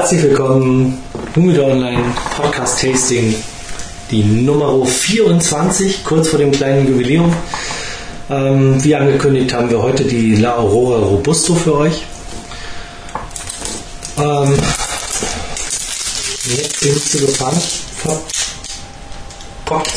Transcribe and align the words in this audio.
Herzlich 0.00 0.22
willkommen, 0.22 0.98
Humidor 1.36 1.72
Online 1.72 2.02
Podcast 2.34 2.80
Tasting, 2.80 3.34
die 4.10 4.22
Nummer 4.22 4.86
24, 4.86 6.04
kurz 6.04 6.28
vor 6.28 6.38
dem 6.38 6.52
kleinen 6.52 6.88
Jubiläum. 6.88 7.30
Ähm, 8.30 8.82
wie 8.82 8.94
angekündigt 8.96 9.52
haben 9.52 9.68
wir 9.68 9.82
heute 9.82 10.04
die 10.04 10.36
La 10.36 10.56
Aurora 10.56 11.00
Robusto 11.00 11.54
für 11.54 11.76
euch. 11.76 12.02
Ähm, 14.16 14.54
jetzt 16.46 16.82
ich 16.82 17.04
zu 17.04 17.18
gefahren. 17.18 17.60
Poppt, 18.02 18.34
poppt. 19.66 19.92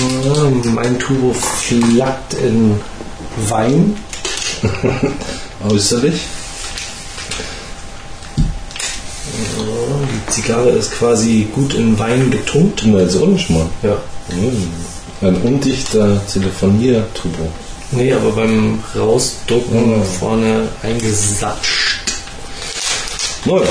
Ähm, 0.00 0.74
Mein 0.74 0.98
Turbo 0.98 1.32
flackt 1.32 2.34
in 2.34 2.80
Wein. 3.36 3.96
Äußerlich. 5.68 6.20
Die 10.26 10.32
Zigarre 10.32 10.70
ist 10.70 10.92
quasi 10.92 11.48
gut 11.52 11.74
in 11.74 11.98
Wein 11.98 12.30
getunkt. 12.30 12.82
Na, 12.84 13.00
jetzt 13.00 13.16
nicht 13.16 13.50
mal. 13.50 13.66
Ja. 13.82 13.96
Hm. 14.30 14.70
Ein 15.22 15.36
undichter 15.42 16.20
Telefonierturbo. 16.32 17.48
Nee, 17.92 18.12
aber 18.12 18.30
beim 18.32 18.82
Rausdrucken 18.96 19.90
Ja. 19.98 20.02
vorne 20.18 20.68
eingesatscht. 20.82 22.00
Naja. 23.44 23.62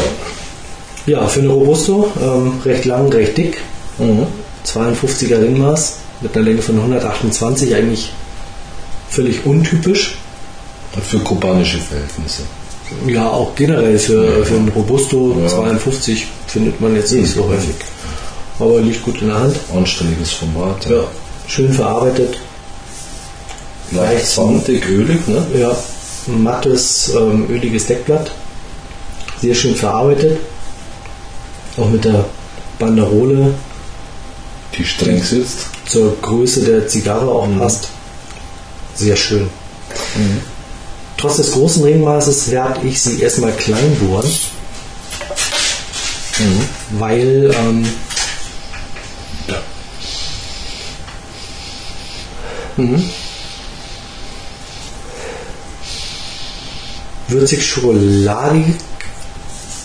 Ja, 1.05 1.27
für 1.27 1.40
eine 1.40 1.49
Robusto, 1.49 2.12
ähm, 2.21 2.54
recht 2.66 2.85
lang, 2.85 3.12
recht 3.12 3.38
dick. 3.38 3.62
Mhm. 3.98 4.27
52er 4.65 5.41
Ringmaß 5.41 5.96
mit 6.21 6.35
einer 6.35 6.46
Länge 6.46 6.62
von 6.62 6.76
128, 6.77 7.74
eigentlich 7.74 8.12
völlig 9.10 9.46
untypisch. 9.46 10.18
Für 11.04 11.20
kubanische 11.20 11.77
Verhältnisse. 11.77 12.41
Ja, 13.05 13.29
auch 13.29 13.54
generell 13.55 13.99
für, 13.99 14.43
für 14.43 14.55
einen 14.55 14.70
Robusto 14.70 15.38
Ja. 15.40 15.48
52 15.48 16.26
findet 16.48 16.82
man 16.82 16.96
jetzt 16.96 17.12
nicht 17.12 17.32
so 17.32 17.43
Mhm. 17.43 17.49
häufig. 17.49 17.76
Aber 18.60 18.82
liegt 18.82 19.04
gut 19.04 19.21
in 19.21 19.27
der 19.27 19.40
Hand. 19.40 19.55
Anständiges 19.74 20.32
Format. 20.34 20.87
Ja, 20.90 21.04
schön 21.48 21.71
verarbeitet. 21.71 22.37
Leicht 23.91 24.26
sandig, 24.26 24.87
ölig, 24.90 25.27
ne? 25.27 25.46
Ja, 25.57 25.76
ein 26.27 26.43
mattes, 26.43 27.13
ähm, 27.15 27.46
öliges 27.49 27.85
Deckblatt. 27.85 28.32
Sehr 29.41 29.55
schön 29.55 29.76
verarbeitet. 29.76 30.40
Auch 31.77 31.90
mit 31.90 32.04
der 32.04 32.26
Banderole 32.77 33.54
Die 34.77 34.84
streng 34.84 35.24
sitzt. 35.24 35.68
zur 35.85 36.15
Größe 36.21 36.62
der 36.65 36.87
Zigarre 36.87 37.30
auch 37.30 37.48
passt. 37.57 37.90
Sehr 39.00 39.16
schön. 39.16 39.50
Trotz 41.18 41.38
des 41.38 41.52
großen 41.54 41.84
Ringmaßes 41.84 42.52
werde 42.52 42.86
ich 42.86 43.02
sie 43.02 43.22
erstmal 43.22 43.54
klein 43.54 43.96
bohren, 44.00 44.30
weil 46.92 47.54
ähm, 47.58 47.86
würzig 57.27 57.66
schokoladig, 57.66 58.66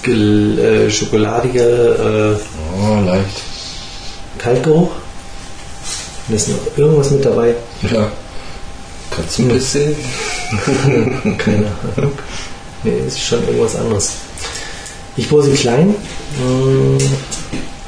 gel- 0.02 0.58
äh, 0.58 0.90
schokoladiger 0.90 2.32
äh, 2.32 2.36
Oh, 2.80 3.00
leicht. 3.04 3.42
Kaltgeruch. 4.38 4.90
Da 6.28 6.34
ist 6.34 6.48
noch 6.48 6.58
irgendwas 6.76 7.10
mit 7.10 7.24
dabei. 7.24 7.54
Ja. 7.90 8.10
Katzenbisse. 9.16 9.94
Keine 11.38 11.72
Ahnung. 11.96 12.12
Nee, 12.82 12.98
ist 13.06 13.20
schon 13.20 13.42
irgendwas 13.46 13.76
anderes. 13.76 14.12
Ich 15.16 15.28
bohre 15.28 15.44
sie 15.44 15.52
klein, 15.54 15.94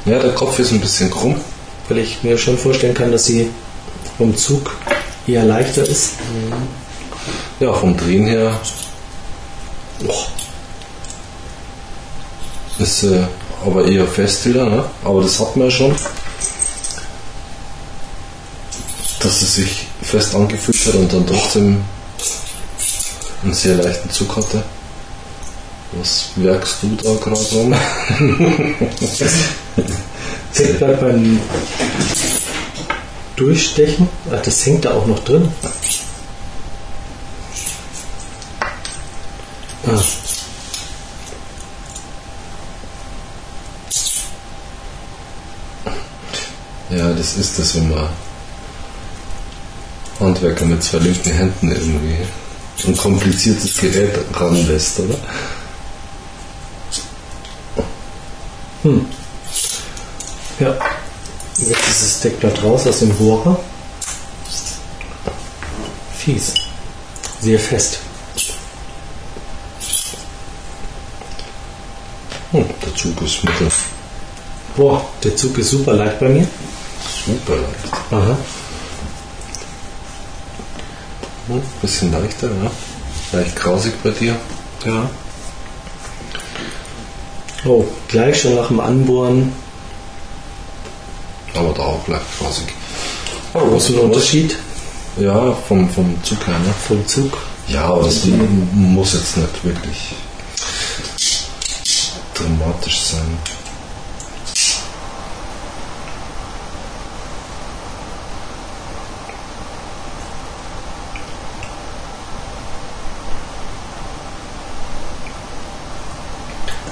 Ja, 0.05 0.19
der 0.21 0.33
Kopf 0.35 0.59
ist 0.59 0.71
ein 0.73 0.81
bisschen 0.81 1.11
krumm. 1.11 1.41
weil 1.89 1.99
ich 1.99 2.23
mir 2.23 2.39
schon 2.39 2.57
vorstellen 2.57 2.95
kann, 2.95 3.11
dass 3.13 3.25
sie 3.27 3.51
vom 4.17 4.37
Zug 4.37 4.71
eher 5.27 5.45
leichter 5.45 5.83
ist. 5.83 6.13
Ja, 7.61 7.73
vom 7.73 7.97
Drehen 7.97 8.27
her 8.27 8.59
Oh, 10.07 10.25
ist 12.79 13.03
äh, 13.05 13.25
aber 13.65 13.87
eher 13.87 14.07
fest 14.07 14.47
wieder, 14.47 14.67
ne? 14.67 14.85
Aber 15.05 15.23
das 15.23 15.41
hat 15.41 15.57
man 15.57 15.67
ja 15.69 15.71
schon. 15.71 15.95
Dass 19.21 19.41
es 19.43 19.55
sich 19.55 19.86
fest 20.07 20.35
angefühlt 20.35 20.87
hat 20.87 20.95
und 20.95 21.13
dann 21.13 21.27
trotzdem 21.27 21.85
einen 23.43 23.55
sehr 23.55 23.75
leichten 23.77 24.11
Zug 24.11 24.37
hatte. 24.37 24.63
Was 25.93 26.31
werkst 26.37 26.83
du 26.83 26.97
da 26.97 27.15
gerade 27.15 27.41
rum? 27.53 27.75
hängt 30.53 30.73
bleibt 30.79 31.01
beim 31.01 31.41
Durchstechen. 33.37 34.09
Ach, 34.33 34.43
das 34.43 34.67
hängt 34.67 34.85
da 34.85 34.93
auch 34.93 35.07
noch 35.07 35.23
drin. 35.25 35.49
Ah. 39.87 40.03
Ja, 46.91 47.13
das 47.13 47.37
ist 47.37 47.59
das, 47.59 47.75
man 47.75 48.09
Handwerker 50.21 50.65
mit 50.65 50.83
zwei 50.83 50.99
linken 50.99 51.33
Händen 51.33 51.71
irgendwie 51.73 52.17
ein 52.87 52.97
kompliziertes 52.97 53.77
Gerät 53.79 54.19
ranlässt, 54.35 55.01
oder? 55.01 55.19
Ja. 60.59 60.75
Jetzt 61.59 61.89
ist 61.89 62.03
das 62.03 62.21
Deckblatt 62.21 62.63
raus 62.63 62.87
aus 62.87 63.01
dem 63.01 63.11
Bohrer. 63.11 63.59
Fies. 66.17 66.55
Sehr 67.41 67.59
fest. 67.59 67.99
Hm, 72.53 72.65
der 72.85 72.95
Zug 72.95 73.23
ist 73.23 73.45
mit 73.45 73.61
der 73.61 73.71
Boah, 74.77 75.09
der 75.25 75.35
Zug 75.37 75.57
ist 75.59 75.71
super 75.71 75.95
leicht 75.95 76.21
bei 76.21 76.29
mir. 76.29 76.47
super 77.27 77.57
leicht. 77.57 77.95
Aha. 78.11 78.37
Hm, 81.49 81.63
bisschen 81.81 82.13
leichter, 82.13 82.49
ja. 82.49 82.71
Leicht 83.39 83.57
grausig 83.57 83.93
bei 84.03 84.11
dir. 84.11 84.37
Ja. 84.85 85.09
Oh, 87.65 87.85
gleich 88.09 88.41
schon 88.41 88.55
nach 88.57 88.69
dem 88.69 88.81
Anbohren. 88.81 89.53
Aber 91.55 91.73
da 91.73 91.83
auch 91.83 92.07
leicht 92.09 92.39
grausig. 92.39 92.67
Oh, 93.55 93.61
was 93.75 93.87
für 93.87 93.95
ein 93.95 94.01
Unterschied 94.01 94.57
Ja, 95.19 95.53
vom, 95.67 95.89
vom 95.89 96.23
Zug 96.23 96.47
her, 96.47 96.59
ne? 96.59 96.75
vom 96.87 97.07
Zug. 97.07 97.39
Ja, 97.69 97.85
aber 97.87 98.05
das 98.05 98.25
muss 98.73 99.15
jetzt 99.15 99.37
nicht 99.39 99.65
wirklich 99.65 100.15
dramatisch 102.35 103.01
sein. 103.01 103.39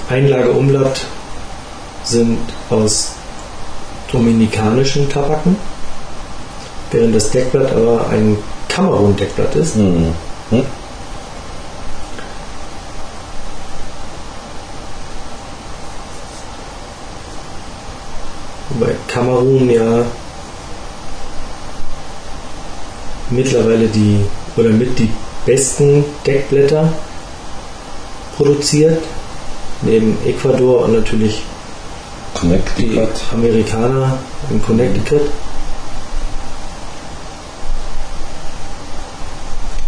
Einlage 0.09 0.51
Umblatt 0.51 1.05
sind 2.03 2.37
aus 2.69 3.13
dominikanischen 4.11 5.09
Tabaken, 5.09 5.57
während 6.91 7.15
das 7.15 7.31
Deckblatt 7.31 7.71
aber 7.71 8.07
ein 8.09 8.37
Kamerun-Deckblatt 8.69 9.55
ist. 9.55 9.75
Mhm. 9.75 10.13
Hm? 10.51 10.65
Wobei 18.69 18.91
Kamerun 19.07 19.69
ja 19.69 20.05
mittlerweile 23.29 23.87
die 23.87 24.19
oder 24.55 24.69
mit 24.69 24.99
die 24.99 25.09
besten 25.45 26.03
Deckblätter 26.25 26.91
produziert, 28.35 29.01
neben 29.81 30.17
Ecuador 30.25 30.85
und 30.85 30.93
natürlich 30.93 31.43
die. 32.77 32.99
Amerikaner 33.33 34.17
in 34.49 34.61
Connecticut. 34.61 35.21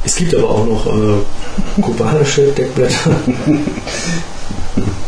Es 0.05 0.15
gibt 0.15 0.33
aber 0.35 0.49
auch 0.49 0.65
noch 0.65 0.85
äh, 0.87 1.81
kubanische 1.81 2.43
Deckblätter. 2.53 3.11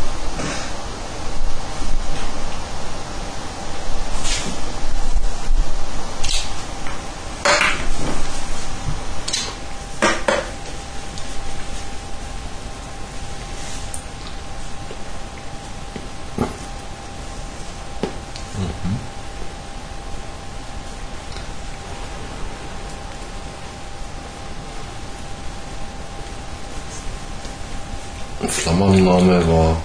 Flammannahme 28.50 29.46
war 29.48 29.76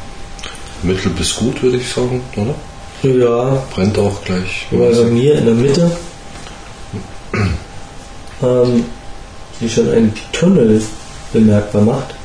mittel 0.84 1.12
bis 1.12 1.36
gut, 1.36 1.62
würde 1.64 1.78
ich 1.78 1.90
sagen, 1.90 2.22
oder? 2.36 2.56
Ja, 3.04 3.64
Brennt 3.74 3.98
auch 3.98 4.24
gleich. 4.24 4.68
weil 4.72 4.94
bei 4.96 5.04
mir 5.04 5.36
in 5.38 5.46
der 5.46 5.54
Mitte 5.54 5.92
ähm, 8.42 8.86
die 9.60 9.70
schon 9.70 9.90
einen 9.90 10.14
Tunnel 10.32 10.82
bemerkbar 11.32 11.82
macht. 11.82 12.16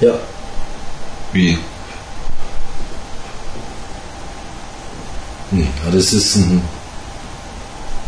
Ja, 0.00 0.12
Wie? 1.32 1.56
Nee, 5.50 5.62
ja, 5.84 5.90
das 5.92 6.12
ist 6.12 6.36
ein, 6.36 6.62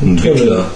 ein 0.02 0.16
Tunnel. 0.16 0.40
Wickler. 0.40 0.70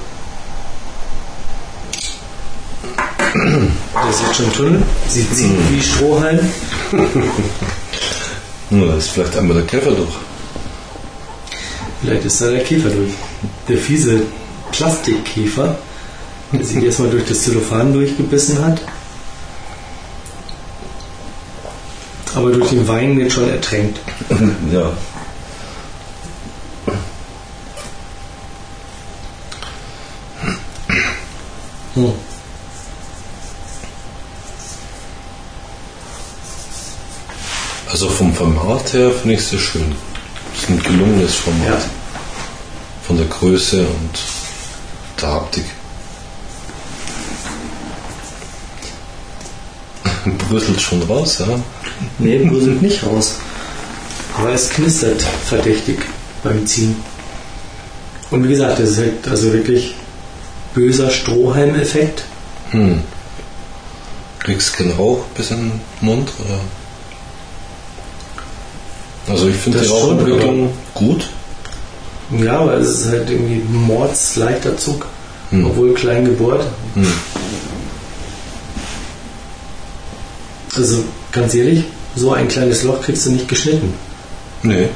Schon 4.43 4.53
Tunnel. 4.53 4.83
Sieht, 5.09 5.35
sieht 5.35 5.71
wie 5.71 5.83
Strohhalm. 5.83 6.41
Ja, 8.71 8.87
da 8.87 8.97
ist 8.97 9.11
vielleicht 9.11 9.37
einmal 9.37 9.57
der 9.57 9.67
Käfer 9.67 9.93
durch. 9.93 10.15
Vielleicht 12.01 12.25
ist 12.25 12.41
da 12.41 12.51
der 12.51 12.65
Käfer 12.65 12.91
durch. 12.91 13.13
Der 13.69 13.79
fiese 13.79 14.23
Plastikkäfer, 14.73 15.79
der 16.53 16.65
sich 16.65 16.83
erstmal 16.83 17.11
durch 17.11 17.27
das 17.27 17.43
Zellophan 17.43 17.93
durchgebissen 17.93 18.65
hat. 18.65 18.81
Aber 22.35 22.51
durch 22.51 22.71
den 22.71 22.89
Wein 22.89 23.19
jetzt 23.19 23.35
schon 23.35 23.49
ertränkt. 23.49 24.01
ja. 24.73 24.93
Hm. 31.95 32.13
Also 37.93 38.09
vom 38.09 38.31
Format 38.43 38.93
her 38.93 39.13
finde 39.13 39.35
ich 39.35 39.41
es 39.41 39.51
sehr 39.51 39.59
schön. 39.61 39.95
Es 40.53 40.63
ist 40.63 40.71
ein 40.71 40.83
gelungenes 40.83 41.37
Format. 41.37 41.69
Ja. 41.69 41.91
Von 43.07 43.17
der 43.17 43.27
Größe 43.27 43.83
und 43.83 44.19
der 45.21 45.29
Haptik. 45.29 45.65
Brüsselt 50.49 50.81
schon 50.81 51.03
raus, 51.05 51.39
ja? 51.39 51.47
Nee, 52.19 52.39
bröselt 52.39 52.83
nicht 52.83 53.07
raus. 53.07 53.37
Aber 54.37 54.51
es 54.51 54.71
knistert 54.71 55.23
verdächtig 55.23 56.01
beim 56.43 56.67
Ziehen. 56.67 56.97
Und 58.33 58.43
wie 58.43 58.49
gesagt, 58.49 58.81
das 58.81 58.91
ist 58.91 58.99
halt 58.99 59.29
also 59.29 59.53
wirklich 59.53 59.95
böser 60.75 61.11
Strohhalm-Effekt. 61.11 62.25
Hm. 62.73 63.05
Kriegst 64.41 64.73
keinen 64.73 64.97
Rauch 64.97 65.27
bis 65.37 65.53
in 65.53 65.59
den 65.59 65.81
Mund? 66.01 66.33
Oder? 66.45 66.59
Also 69.29 69.49
ich 69.49 69.57
finde 69.57 69.81
die 69.81 69.87
Rauchentwicklung 69.87 70.71
gut. 70.95 71.29
Ja, 72.39 72.59
aber 72.61 72.75
es 72.75 72.89
ist 72.91 73.09
halt 73.09 73.31
irgendwie 73.31 73.63
mordsleichter 73.71 74.77
Zug. 74.77 75.07
Hm. 75.51 75.67
Obwohl 75.67 75.93
klein 75.95 76.25
gebohrt. 76.25 76.65
Hm. 76.95 77.07
Also 80.77 81.05
ganz 81.31 81.55
ehrlich, 81.55 81.85
so 82.17 82.33
ein 82.33 82.49
kleines 82.49 82.83
Loch 82.83 83.03
kriegst 83.03 83.27
du 83.27 83.31
nicht 83.33 83.49
geschnitten. 83.49 83.93
Nee. 84.63 84.89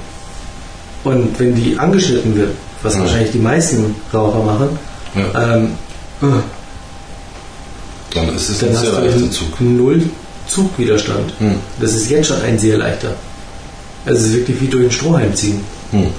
Und 1.05 1.39
wenn 1.39 1.55
die 1.55 1.79
angeschnitten 1.79 2.35
wird, 2.37 2.51
was 2.83 2.95
Ja. 2.95 3.01
wahrscheinlich 3.01 3.33
die 3.33 3.39
meisten 3.39 3.95
Raucher 4.13 4.43
machen, 4.43 4.79
Ja. 5.15 5.55
ähm, 5.57 5.73
äh, 6.23 6.27
Dann 8.15 8.35
ist 8.35 8.49
es 8.49 8.59
dann 8.59 8.71
ein 8.71 8.77
sehr 8.77 8.93
leichter 8.93 9.31
Zug. 9.31 9.61
null 9.61 10.03
Zugwiderstand. 10.49 11.33
Hm. 11.39 11.57
Das 11.81 11.93
ist 11.93 12.09
jetzt 12.09 12.29
schon 12.29 12.41
ein 12.43 12.59
sehr 12.59 12.79
leichter. 12.79 13.15
Also 14.07 14.21
es 14.21 14.27
ist 14.27 14.35
wirklich 14.35 14.61
wie 14.61 14.69
durch 14.69 14.85
den 14.85 14.93
Strohhalm 14.93 15.35
ziehen. 15.35 15.65
Hm. 15.91 16.13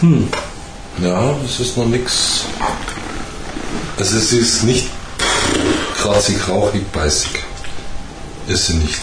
Hm. 0.00 0.28
Ja, 1.02 1.36
es 1.42 1.60
ist 1.60 1.78
noch 1.78 1.86
nichts. 1.86 2.44
Also 3.98 4.18
es 4.18 4.32
ist 4.32 4.64
nicht 4.64 4.90
kratzig, 5.96 6.36
rauchig, 6.48 6.90
beißig. 6.92 7.49
Ist 8.50 8.66
sie 8.66 8.74
nicht. 8.74 9.00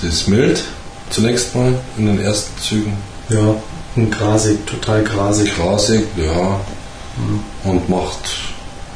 Sie 0.00 0.06
ist 0.06 0.26
mild, 0.26 0.64
zunächst 1.10 1.54
mal 1.54 1.78
in 1.98 2.06
den 2.06 2.18
ersten 2.18 2.58
Zügen. 2.62 2.96
Ja, 3.28 3.56
und 3.94 4.10
grasig, 4.10 4.66
total 4.66 5.04
grasig. 5.04 5.54
Grasig, 5.54 6.06
ja. 6.16 6.60
Und 7.64 7.88
macht 7.90 8.24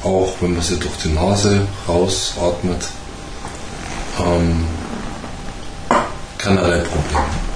auch, 0.03 0.33
wenn 0.41 0.55
man 0.55 0.63
sie 0.63 0.79
durch 0.79 0.97
die 1.05 1.11
Nase 1.11 1.67
rausatmet, 1.87 2.83
ähm, 4.19 4.65
keinerlei 6.39 6.79
Probleme. 6.79 7.48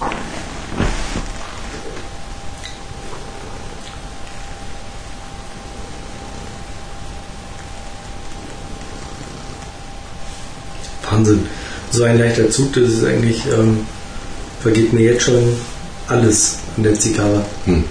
Wahnsinn. 11.23 11.47
So 11.91 12.05
ein 12.05 12.19
leichter 12.19 12.51
Zug, 12.51 12.73
das 12.73 12.85
ist 12.85 13.05
eigentlich, 13.05 13.47
ähm, 13.47 13.87
vergeht 14.61 14.93
mir 14.93 15.13
jetzt 15.13 15.25
schon 15.25 15.57
alles 16.09 16.59
an 16.77 16.83
der 16.83 16.99
Zigarre. 16.99 17.45
Hm. 17.65 17.85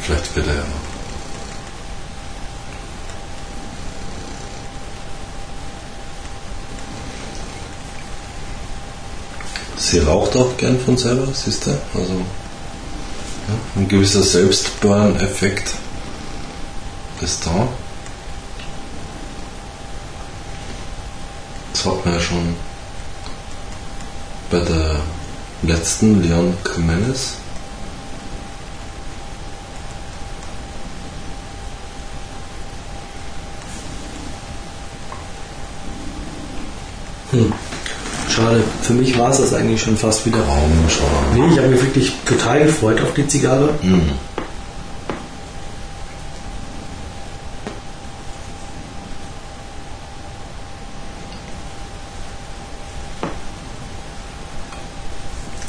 Vielleicht 0.00 0.34
wird 0.34 0.46
er 0.46 0.54
ja 0.54 0.60
noch. 0.60 0.84
Sie 9.76 9.98
raucht 9.98 10.34
auch 10.36 10.56
gern 10.56 10.80
von 10.80 10.96
selber, 10.96 11.28
siehst 11.32 11.66
du? 11.66 11.70
Also 11.94 12.12
ja, 12.14 13.54
ein 13.76 13.86
gewisser 13.86 14.22
Selbstburn-Effekt 14.22 15.74
ist 17.20 17.46
da. 17.46 17.68
Das 21.84 21.92
hat 21.92 22.04
man 22.06 22.14
ja 22.14 22.20
schon 22.20 22.56
bei 24.50 24.58
der 24.60 25.00
letzten 25.64 26.22
Leon 26.22 26.56
Jimenez. 26.74 27.34
Hm. 37.32 37.52
Schade. 38.30 38.62
Für 38.80 38.94
mich 38.94 39.18
war 39.18 39.28
es 39.28 39.38
das 39.38 39.52
eigentlich 39.52 39.82
schon 39.82 39.98
fast 39.98 40.24
wieder. 40.24 40.38
Raumschau. 40.38 41.04
Nee, 41.34 41.52
ich 41.52 41.58
habe 41.58 41.68
mich 41.68 41.82
wirklich 41.82 42.14
total 42.24 42.64
gefreut 42.64 43.02
auf 43.02 43.12
die 43.12 43.28
Zigarre. 43.28 43.74
Hm. 43.82 44.10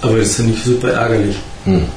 Aber 0.05 0.19
das 0.19 0.35
finde 0.35 0.53
ich 0.53 0.63
super 0.63 0.91
ärgerlich. 0.91 1.35
Hm. 1.63 1.87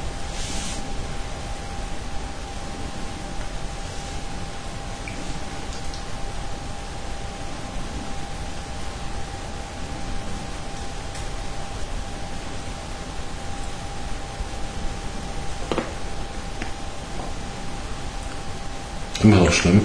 Immer 19.22 19.36
noch 19.36 19.52
schlimm. 19.52 19.82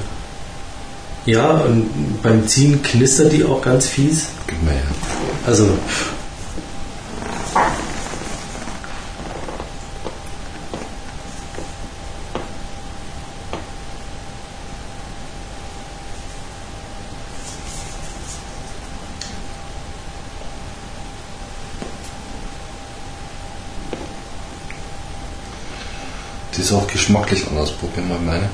Ja, 1.26 1.50
und 1.52 2.22
beim 2.24 2.48
Ziehen 2.48 2.82
knistert 2.82 3.34
die 3.34 3.44
auch 3.44 3.62
ganz 3.62 3.88
fies. 3.88 4.28
Gib 4.48 4.64
mir 4.64 4.72
her. 4.72 4.82
Also. 5.46 5.78
Auch 26.74 26.88
geschmacklich 26.88 27.46
anders, 27.48 27.72
probieren 27.72 28.10
wir 28.10 28.18
meine. 28.20 28.50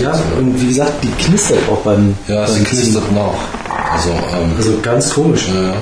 Ja, 0.00 0.10
das? 0.12 0.20
und 0.38 0.60
wie 0.60 0.68
gesagt, 0.68 1.02
die 1.02 1.10
knistert 1.24 1.58
auch 1.70 1.78
beim. 1.82 2.16
ja, 2.28 2.46
sie 2.46 2.54
beim 2.54 2.64
knistert 2.64 3.12
nach. 3.12 3.92
Also, 3.92 4.10
ähm, 4.10 4.52
Also 4.56 4.80
ganz 4.80 5.10
komisch. 5.10 5.46
ja, 5.48 5.74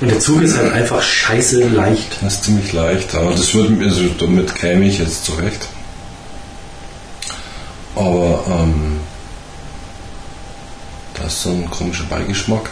Und 0.00 0.10
der 0.10 0.18
Zug 0.20 0.42
ist 0.42 0.56
halt 0.56 0.72
einfach 0.72 1.00
scheiße 1.02 1.68
leicht. 1.68 2.18
das 2.22 2.34
ist 2.34 2.44
ziemlich 2.44 2.72
leicht, 2.72 3.14
aber 3.14 3.30
das 3.32 3.54
wird, 3.54 3.70
mir- 3.70 3.86
also 3.86 4.02
damit 4.18 4.54
käme 4.54 4.84
ich 4.86 4.98
jetzt 4.98 5.24
zurecht. 5.24 5.68
Aber 7.94 8.44
ähm, 8.48 8.98
da 11.14 11.24
ist 11.24 11.42
so 11.42 11.50
ein 11.50 11.70
komischer 11.70 12.04
Beigeschmack. 12.04 12.68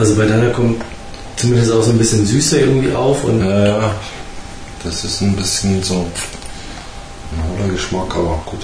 Also 0.00 0.14
bei 0.14 0.24
deiner 0.24 0.48
kommt 0.48 0.82
zumindest 1.36 1.70
auch 1.72 1.82
so 1.82 1.90
ein 1.90 1.98
bisschen 1.98 2.24
süßer 2.24 2.60
irgendwie 2.60 2.94
auf 2.94 3.22
und 3.22 3.44
Ja, 3.44 3.66
ja, 3.66 3.94
das 4.82 5.04
ist 5.04 5.20
ein 5.20 5.36
bisschen 5.36 5.82
so 5.82 5.94
ein 5.96 7.58
hohler 7.58 7.70
Geschmack, 7.70 8.16
aber 8.16 8.40
gut. 8.46 8.60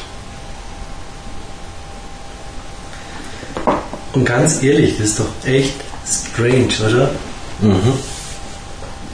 Und 4.15 4.25
ganz 4.25 4.63
ehrlich, 4.63 4.97
das 4.97 5.09
ist 5.09 5.21
doch 5.21 5.29
echt 5.45 5.75
strange, 6.07 6.71
oder? 6.89 7.11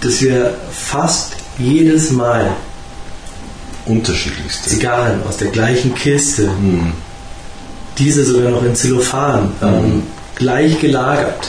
Dass 0.01 0.21
wir 0.21 0.55
fast 0.71 1.33
jedes 1.59 2.13
Mal 2.13 2.53
Unterschiedlichste. 3.85 4.71
Zigarren 4.71 5.25
aus 5.29 5.39
der 5.39 5.49
gleichen 5.49 5.93
Kiste, 5.97 6.49
diese 7.99 8.25
sogar 8.25 8.53
noch 8.53 8.63
in 8.63 8.77
Zellophan, 8.77 9.53
ähm, 9.61 10.05
gleich 10.37 10.79
gelagert, 10.79 11.49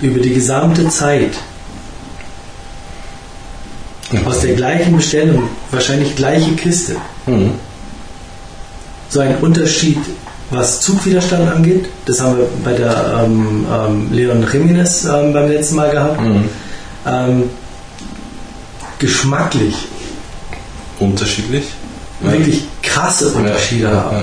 über 0.00 0.20
die 0.20 0.34
gesamte 0.34 0.88
Zeit, 0.88 1.32
aus 4.24 4.40
der 4.40 4.54
gleichen 4.54 4.96
Bestellung, 4.96 5.48
wahrscheinlich 5.70 6.14
gleiche 6.14 6.52
Kiste. 6.52 6.96
Mhm. 7.26 7.52
So 9.08 9.20
ein 9.20 9.36
Unterschied, 9.38 9.98
was 10.50 10.80
Zugwiderstand 10.80 11.50
angeht, 11.50 11.86
das 12.04 12.20
haben 12.20 12.38
wir 12.38 12.48
bei 12.64 12.72
der 12.72 13.22
ähm, 13.24 13.66
ähm, 13.72 14.08
Leon 14.12 14.46
Jimenez 14.50 15.04
ähm, 15.04 15.32
beim 15.32 15.48
letzten 15.48 15.76
Mal 15.76 15.90
gehabt. 15.90 16.20
Ähm, 17.06 17.50
geschmacklich 18.98 19.88
Unterschiedlich. 20.98 21.64
wirklich 22.20 22.64
krasse 22.82 23.28
Unterschiede 23.28 23.84
ja, 23.84 23.90
haben. 23.90 24.16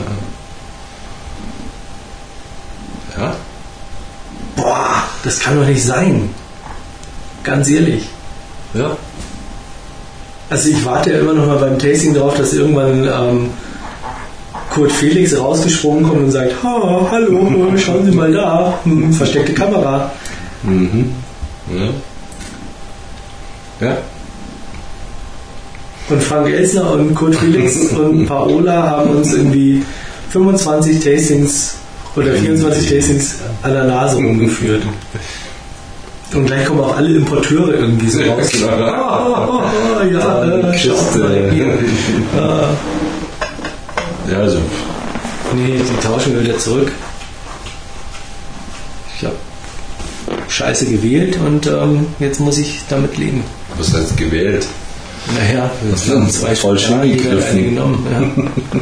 Ja, 3.15 3.24
ja. 3.24 3.36
Boah, 4.56 5.03
das 5.24 5.39
kann 5.39 5.60
doch 5.60 5.65
nicht 5.65 5.84
sein. 5.84 6.30
Ganz 7.44 7.70
ehrlich. 7.70 8.08
ja. 8.74 8.96
Also 10.50 10.70
ich 10.70 10.86
warte 10.86 11.12
ja 11.12 11.20
immer 11.20 11.34
noch 11.34 11.48
mal 11.48 11.58
beim 11.58 11.80
Tasting 11.80 12.13
drauf, 12.13 12.38
dass 12.38 12.53
irgendwann 12.53 13.06
ähm, 13.06 13.50
Kurt 14.70 14.92
Felix 14.92 15.36
rausgesprungen 15.38 16.03
kommt 16.03 16.25
und 16.25 16.32
sagt, 16.32 16.51
ha, 16.63 17.08
hallo, 17.10 17.74
schauen 17.77 18.06
Sie 18.06 18.12
mal 18.12 18.32
da, 18.32 18.80
hm, 18.84 19.12
versteckte 19.13 19.53
Kamera. 19.53 20.12
Ja. 20.63 21.89
Ja. 23.88 23.98
Und 26.10 26.22
Frank 26.22 26.50
Elsner 26.50 26.92
und 26.92 27.15
Kurt 27.15 27.36
Felix 27.36 27.77
und 27.98 28.25
Paola 28.27 28.84
haben 28.89 29.10
uns 29.12 29.34
irgendwie 29.34 29.84
25 30.30 31.00
Tastings 31.03 31.75
oder 32.15 32.34
24 32.34 32.89
Tastings 32.89 33.36
an 33.63 33.74
der 33.74 33.84
Nase 33.86 34.15
rumgeführt. 34.17 34.84
Und 36.34 36.46
gleich 36.46 36.65
kommen 36.65 36.79
auch 36.82 36.96
alle 36.98 37.15
Importeure 37.15 37.74
irgendwie 37.75 38.10
so 38.10 38.22
raus. 38.24 38.48
klar. 38.50 38.79
Ah, 38.82 39.48
ah, 39.48 39.63
ah, 40.00 40.03
ja, 40.05 40.20
Da, 40.20 40.70
äh, 40.72 40.77
schaut 40.79 40.98
Kiste. 40.98 41.20
mal 41.20 41.51
hier. 41.51 41.65
Ah, 42.39 42.70
Ja, 44.32 44.39
also, 44.39 44.58
nee, 45.55 45.77
die 45.77 46.08
tauschen 46.08 46.34
wir 46.34 46.43
wieder 46.43 46.58
zurück. 46.58 46.91
Ich 49.17 49.25
habe 49.25 49.36
Scheiße 50.50 50.86
gewählt 50.88 51.38
und 51.46 51.67
ähm, 51.67 52.08
jetzt 52.20 52.39
muss 52.39 52.58
ich 52.58 52.82
damit 52.89 53.15
leben. 53.17 53.43
was 53.77 53.93
heißt 53.93 54.17
gewählt? 54.17 54.65
Naja, 55.38 55.70
Das 55.91 56.08
ist 56.08 56.39
zwei 56.41 56.55
hingegriffen. 56.55 57.58
eine 57.58 57.63
genommen. 57.63 58.08
Ja. 58.12 58.82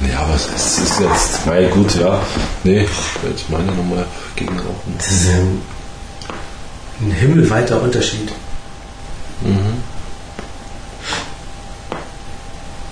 Ja, 0.00 0.20
aber 0.20 0.34
es 0.34 0.78
ist 0.78 1.00
jetzt, 1.00 1.46
weil 1.46 1.68
gut, 1.70 1.96
ja. 1.96 2.20
Nee, 2.62 2.86
jetzt 3.28 3.50
meine 3.50 3.72
nochmal 3.72 4.06
gegen 4.36 4.56
rauchen. 4.56 4.94
Das 4.96 5.10
ist 5.10 5.28
ein, 5.28 5.60
ein 7.00 7.10
himmelweiter 7.10 7.82
Unterschied. 7.82 8.30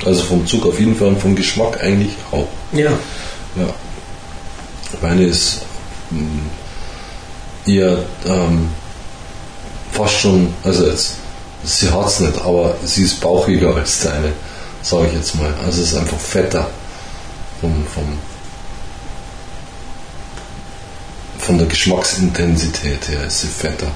Also 0.04 0.24
vom 0.24 0.46
Zug 0.46 0.66
auf 0.66 0.78
jeden 0.80 0.96
Fall 0.96 1.08
und 1.08 1.20
vom 1.20 1.36
Geschmack 1.36 1.82
eigentlich 1.82 2.12
auch. 2.32 2.48
Ja. 2.72 2.90
Ja. 3.56 3.68
Meine 5.00 5.24
ist 5.24 5.62
mh, 6.10 6.20
eher 7.66 7.98
ähm, 8.26 8.68
fast 9.92 10.14
schon, 10.20 10.54
also 10.64 10.86
jetzt, 10.86 11.14
sie 11.64 11.90
hat 11.90 12.06
es 12.06 12.20
nicht, 12.20 12.38
aber 12.40 12.74
sie 12.84 13.02
ist 13.02 13.20
bauchiger 13.20 13.74
als 13.76 14.00
deine, 14.00 14.32
sage 14.82 15.06
ich 15.08 15.14
jetzt 15.14 15.34
mal. 15.36 15.52
Also 15.64 15.82
es 15.82 15.92
ist 15.92 15.98
einfach 15.98 16.18
fetter 16.18 16.68
vom, 17.60 17.86
vom, 17.94 18.18
von 21.38 21.58
der 21.58 21.66
Geschmacksintensität 21.66 23.08
her 23.08 23.24
ist 23.26 23.40
sie 23.42 23.46
fetter. 23.48 23.86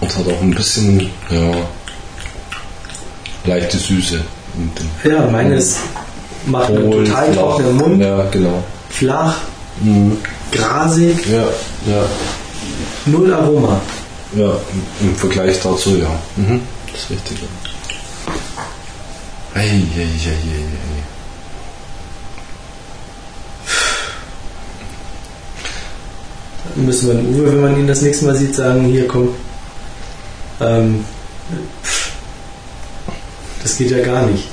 Und 0.00 0.16
hat 0.16 0.26
auch 0.28 0.40
ein 0.42 0.54
bisschen, 0.54 1.00
ja, 1.30 1.52
leichte 3.44 3.78
Süße. 3.78 4.20
Ja, 5.04 5.26
meines 5.26 5.76
macht 6.46 6.70
einen 6.70 6.90
total 6.90 7.34
trockenen 7.34 7.76
Mund, 7.76 8.00
Ja, 8.02 8.22
genau. 8.30 8.62
flach, 8.90 9.36
grasig, 10.52 11.26
Ja, 11.26 11.44
ja, 11.90 12.04
null 13.06 13.32
Aroma. 13.34 13.80
ja. 14.34 14.52
Im, 15.00 15.08
Im 15.08 15.16
Vergleich 15.16 15.60
dazu, 15.60 15.96
ja. 15.96 16.08
Mhm. 16.36 16.60
Das 16.92 17.02
ist 17.02 17.10
richtig. 17.10 17.38
Ja. 19.56 19.62
Ei, 19.62 19.66
ei, 19.68 20.02
ei, 20.02 20.28
ei, 20.28 20.64
ei. 20.64 21.02
Müssen 26.74 27.08
wir 27.08 27.14
den 27.14 27.34
Uwe, 27.34 27.52
wenn 27.52 27.60
man 27.60 27.78
ihn 27.80 27.86
das 27.86 28.02
nächste 28.02 28.26
Mal 28.26 28.34
sieht, 28.36 28.54
sagen, 28.54 28.84
hier 28.84 29.06
komm. 29.08 29.28
Ähm, 30.60 31.04
das 33.62 33.76
geht 33.78 33.90
ja 33.90 34.04
gar 34.04 34.26
nicht. 34.26 34.44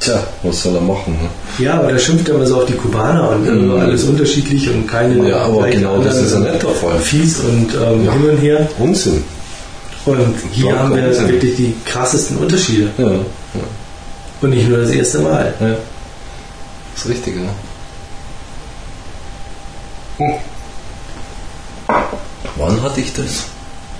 Tja, 0.00 0.22
was 0.42 0.62
soll 0.62 0.74
er 0.74 0.80
machen? 0.82 1.14
Ne? 1.14 1.64
Ja, 1.64 1.74
aber 1.80 1.92
da 1.92 1.98
schimpft 1.98 2.28
er 2.28 2.34
immer 2.34 2.46
so 2.46 2.56
auf 2.58 2.66
die 2.66 2.74
Kubaner 2.74 3.30
und 3.30 3.46
immer 3.46 3.80
alles 3.82 4.04
unterschiedlich 4.04 4.68
und 4.68 4.86
keine. 4.86 5.28
Ja, 5.28 5.38
aber 5.44 5.68
genau 5.70 5.98
das 6.02 6.16
ist 6.18 6.32
ja 6.32 6.40
nicht 6.40 6.62
der 6.62 6.70
Fall. 6.70 6.98
Fies 6.98 7.40
und 7.40 7.74
ähm, 7.74 8.04
Ja. 8.04 8.12
hin 8.12 8.30
und 8.30 8.36
her. 8.38 8.68
Unsinn. 8.78 9.24
Und 10.04 10.34
hier 10.52 10.78
haben 10.78 10.94
wir 10.94 11.12
Sinn. 11.14 11.28
wirklich 11.28 11.56
die 11.56 11.74
krassesten 11.84 12.36
Unterschiede. 12.36 12.90
Ja, 12.98 13.10
ja. 13.10 13.18
Und 14.46 14.52
nicht 14.52 14.68
nur 14.68 14.78
das 14.78 14.90
erste 14.90 15.18
Mal. 15.18 15.52
ja. 15.60 15.74
Das 16.94 17.04
ist 17.04 17.10
richtig, 17.10 17.34
ja. 17.36 17.50
Hm. 20.24 20.34
Wann 22.54 22.80
hatte 22.80 23.00
ich 23.00 23.12
das? 23.12 23.46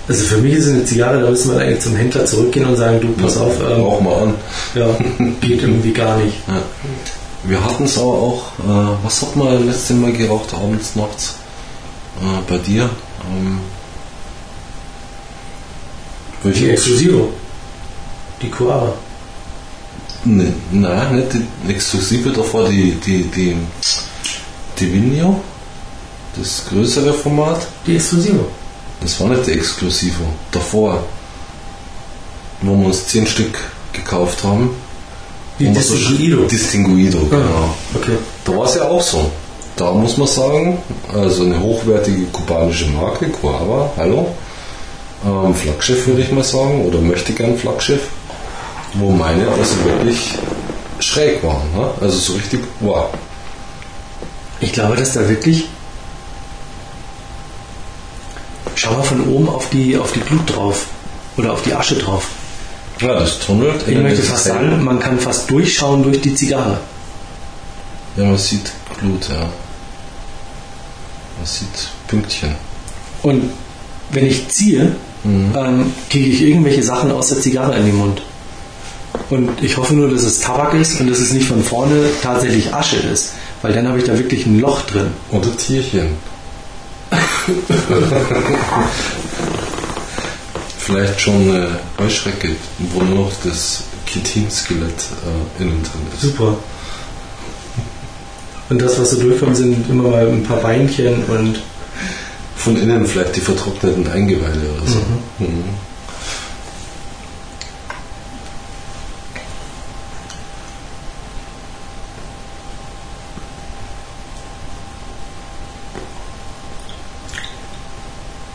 Also 0.07 0.23
für 0.23 0.37
mich 0.37 0.53
ist 0.53 0.67
es 0.67 0.73
eine 0.73 0.85
Zigarre, 0.85 1.19
da 1.21 1.29
müssen 1.29 1.51
wir 1.51 1.59
eigentlich 1.59 1.81
zum 1.81 1.97
Händler 1.97 2.25
zurückgehen 2.25 2.65
und 2.65 2.77
sagen, 2.77 3.01
du, 3.01 3.09
pass 3.21 3.35
auf, 3.35 3.59
ähm, 3.59 3.81
Brauch 3.83 3.99
mal 3.99 4.23
an. 4.23 4.35
ja, 4.73 4.87
geht 5.41 5.63
irgendwie 5.63 5.91
gar 5.91 6.15
nicht. 6.15 6.37
Ja. 6.47 6.61
Wir 7.43 7.61
hatten 7.61 7.83
es 7.83 7.97
aber 7.97 8.13
auch, 8.13 8.43
äh, 8.59 8.97
was 9.03 9.21
hat 9.21 9.35
man 9.35 9.67
letztes 9.67 9.97
Mal 9.97 10.13
geraucht, 10.13 10.53
abends, 10.53 10.95
nachts? 10.95 11.35
Äh, 12.21 12.49
bei 12.49 12.57
dir? 12.59 12.83
Ähm, 13.29 13.59
Die 16.41 16.47
welche 16.47 16.71
Exclusivo. 16.71 17.33
Die 18.41 18.49
Coara. 18.49 18.93
Ne, 20.25 20.53
nein, 20.71 21.15
nicht 21.15 21.33
die 21.33 21.71
exklusive, 21.71 22.31
davor 22.31 22.67
die, 22.67 22.91
die, 23.05 23.23
die, 23.23 23.55
die 24.79 24.93
Vigno, 24.93 25.41
das 26.35 26.63
größere 26.69 27.13
Format. 27.13 27.67
Die 27.85 27.95
Exclusivo. 27.95 28.47
Das 29.01 29.19
war 29.19 29.29
nicht 29.29 29.47
die 29.47 29.51
exklusive. 29.51 30.23
Davor, 30.51 31.03
wo 32.61 32.75
wir 32.75 32.87
uns 32.87 33.07
zehn 33.07 33.27
Stück 33.27 33.57
gekauft 33.93 34.43
haben. 34.43 34.71
Die 35.59 35.73
wir 35.73 35.81
so 35.81 35.95
Distinguido. 35.95 36.43
Distinguido, 36.45 37.19
genau. 37.29 37.75
Okay. 37.95 38.17
Da 38.45 38.57
war 38.57 38.65
es 38.65 38.75
ja 38.75 38.87
auch 38.87 39.01
so. 39.01 39.31
Da 39.75 39.91
muss 39.91 40.17
man 40.17 40.27
sagen, 40.27 40.79
also 41.13 41.43
eine 41.43 41.59
hochwertige 41.61 42.25
kubanische 42.25 42.87
Marke, 42.87 43.29
Coava, 43.29 43.91
hallo. 43.97 44.27
Ähm, 45.25 45.53
Flaggschiff 45.53 46.07
würde 46.07 46.21
ich 46.21 46.31
mal 46.31 46.43
sagen, 46.43 46.85
oder 46.85 46.99
möchte 46.99 47.33
gern 47.33 47.57
Flaggschiff, 47.57 48.07
wo 48.99 49.11
meine 49.11 49.47
also 49.47 49.75
wirklich 49.85 50.33
schräg 50.99 51.43
waren. 51.43 51.71
Ne? 51.75 51.89
Also 52.01 52.17
so 52.17 52.33
richtig, 52.33 52.61
wow. 52.79 53.09
Ich 54.59 54.73
glaube, 54.73 54.95
dass 54.95 55.13
da 55.13 55.27
wirklich. 55.29 55.67
Schau 58.75 58.93
mal 58.93 59.03
von 59.03 59.27
oben 59.27 59.49
auf 59.49 59.69
die, 59.69 59.97
auf 59.97 60.11
die 60.11 60.19
Glut 60.19 60.55
drauf. 60.55 60.87
Oder 61.37 61.53
auf 61.53 61.61
die 61.61 61.73
Asche 61.73 61.95
drauf. 61.95 62.27
Ja, 62.99 63.13
das 63.13 63.39
tunnelt. 63.39 63.87
Ich 63.87 63.97
möchte 63.97 64.23
fast 64.23 64.45
sagen, 64.45 64.83
man 64.83 64.99
kann 64.99 65.19
fast 65.19 65.49
durchschauen 65.51 66.01
durch 66.03 66.19
die 66.21 66.33
Zigarre. 66.33 66.79
Ja, 68.15 68.25
man 68.25 68.37
sieht 68.37 68.71
Blut, 68.99 69.29
ja. 69.29 69.35
Man 71.37 71.45
sieht 71.45 71.89
Pünktchen. 72.07 72.55
Und 73.21 73.51
wenn 74.11 74.25
ich 74.25 74.47
ziehe, 74.49 74.95
Mhm. 75.23 75.53
ähm, 75.55 75.93
kriege 76.09 76.29
ich 76.29 76.41
irgendwelche 76.41 76.83
Sachen 76.83 77.11
aus 77.11 77.29
der 77.29 77.41
Zigarre 77.41 77.75
in 77.77 77.85
den 77.87 77.95
Mund. 77.95 78.21
Und 79.29 79.61
ich 79.61 79.77
hoffe 79.77 79.93
nur, 79.93 80.09
dass 80.09 80.23
es 80.23 80.39
Tabak 80.39 80.73
ist 80.73 80.99
und 80.99 81.09
dass 81.09 81.19
es 81.19 81.31
nicht 81.33 81.47
von 81.47 81.63
vorne 81.63 82.09
tatsächlich 82.21 82.73
Asche 82.73 82.97
ist. 82.97 83.33
Weil 83.61 83.73
dann 83.73 83.87
habe 83.87 83.99
ich 83.99 84.05
da 84.05 84.17
wirklich 84.17 84.45
ein 84.45 84.59
Loch 84.59 84.81
drin. 84.83 85.11
Oder 85.31 85.55
Tierchen. 85.55 86.09
Vielleicht 90.77 91.19
schon 91.19 91.49
eine 91.49 91.79
Heuschrecke, 91.99 92.55
wo 92.79 93.01
nur 93.01 93.25
noch 93.25 93.31
das 93.43 93.83
Chitin-Skelett 94.05 95.09
äh, 95.59 95.61
innen 95.61 95.83
drin 95.83 96.01
ist. 96.13 96.21
Super. 96.21 96.57
Und 98.69 98.81
das, 98.81 98.99
was 98.99 99.11
so 99.11 99.21
durchkommt, 99.21 99.55
sind 99.55 99.89
immer 99.89 100.09
mal 100.09 100.27
ein 100.27 100.43
paar 100.43 100.57
Beinchen 100.57 101.23
und 101.25 101.61
Von 102.57 102.75
innen 102.75 103.05
vielleicht 103.05 103.35
die 103.35 103.41
vertrockneten 103.41 104.07
Eingeweide 104.11 104.59
oder 104.75 104.91
so. 104.91 104.99
Mhm. 105.39 105.63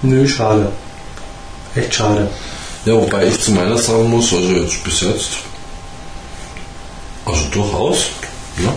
Nö, 0.02 0.28
schade. 0.28 0.72
Echt 1.74 1.94
schade. 1.94 2.28
Ja, 2.84 2.94
wobei 2.94 3.28
ich 3.28 3.40
zu 3.40 3.52
meiner 3.52 3.78
sagen 3.78 4.10
muss, 4.10 4.32
also 4.32 4.52
jetzt 4.52 4.82
bis 4.84 5.00
jetzt, 5.02 5.30
also 7.24 7.44
durchaus, 7.52 8.06
ja. 8.62 8.72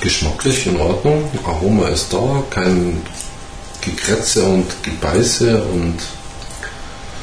Geschmacklich 0.00 0.66
in 0.66 0.80
Ordnung, 0.80 1.28
Aroma 1.44 1.88
ist 1.88 2.12
da, 2.12 2.42
kein 2.50 3.02
Gekrätze 3.80 4.44
und 4.44 4.82
Gebeiße 4.82 5.62
und 5.64 5.96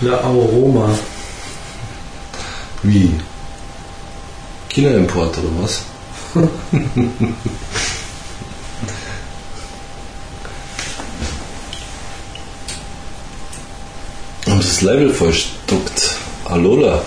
La 0.02 0.18
Aroma. 0.20 0.90
wie? 2.84 3.20
China-Import 4.70 5.38
oder 5.38 5.64
was? 5.64 5.82
Haben 14.48 14.62
sie 14.62 14.65
das 14.76 14.82
Label 14.82 15.14
verstuckt? 15.14 16.18
Alola. 16.44 17.02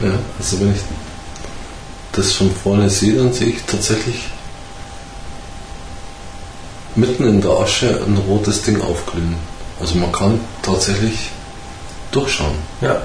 Ja, 0.00 0.18
also 0.38 0.60
wenn 0.60 0.72
ich 0.72 0.80
das 2.12 2.32
von 2.32 2.50
vorne 2.54 2.88
sehe, 2.88 3.16
dann 3.16 3.34
sehe 3.34 3.48
ich 3.48 3.62
tatsächlich 3.64 4.28
mitten 6.94 7.24
in 7.24 7.42
der 7.42 7.50
Asche 7.50 8.02
ein 8.06 8.16
rotes 8.16 8.62
Ding 8.62 8.80
aufglühen. 8.80 9.49
Also 9.80 9.94
man 9.96 10.12
kann 10.12 10.40
tatsächlich 10.62 11.30
durchschauen. 12.12 12.54
Ja, 12.80 13.02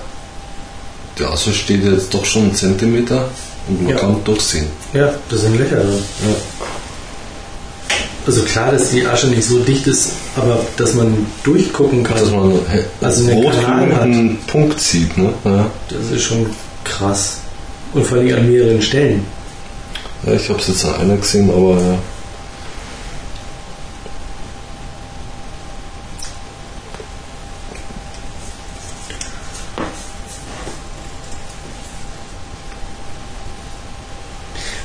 Die 1.18 1.24
Asche 1.24 1.54
steht 1.54 1.84
jetzt 1.86 2.14
doch 2.14 2.26
schon 2.26 2.44
einen 2.44 2.56
Zentimeter 2.56 3.30
und 3.70 3.84
man 3.84 3.92
Ja. 3.94 3.98
kann 4.00 4.22
durchsehen. 4.26 4.68
ja, 4.94 5.14
da 5.30 5.38
sind 5.38 5.58
Löcher 5.58 5.78
drin. 5.78 6.04
Ja. 6.28 6.36
Also 8.28 8.42
klar, 8.42 8.72
dass 8.72 8.90
die 8.90 9.06
Asche 9.06 9.28
nicht 9.28 9.46
so 9.48 9.60
dicht 9.60 9.86
ist, 9.88 10.10
aber 10.36 10.60
dass 10.78 10.94
man 10.96 11.26
durchgucken 11.44 12.04
kann, 12.04 12.18
Dass 12.20 12.32
man 12.32 12.60
Also 13.02 13.30
einen 13.30 13.52
Kanal 13.52 13.96
hat. 13.96 14.48
Punkt 14.48 14.82
sieht. 14.82 15.16
Ne? 15.18 15.30
Ja. 15.46 15.70
das 15.90 16.12
ist 16.12 16.24
schon 16.24 16.48
krass. 16.84 17.38
Und 17.94 18.06
vor 18.06 18.18
allem 18.18 18.36
an 18.36 18.52
mehreren 18.52 18.82
Stellen. 18.82 19.24
Ja, 20.26 20.34
ich 20.34 20.50
habe 20.50 20.60
es 20.60 20.68
jetzt 20.68 20.84
an 20.86 20.96
einer 20.96 21.18
gesehen, 21.18 21.50
aber 21.52 21.80
ja. 21.80 21.98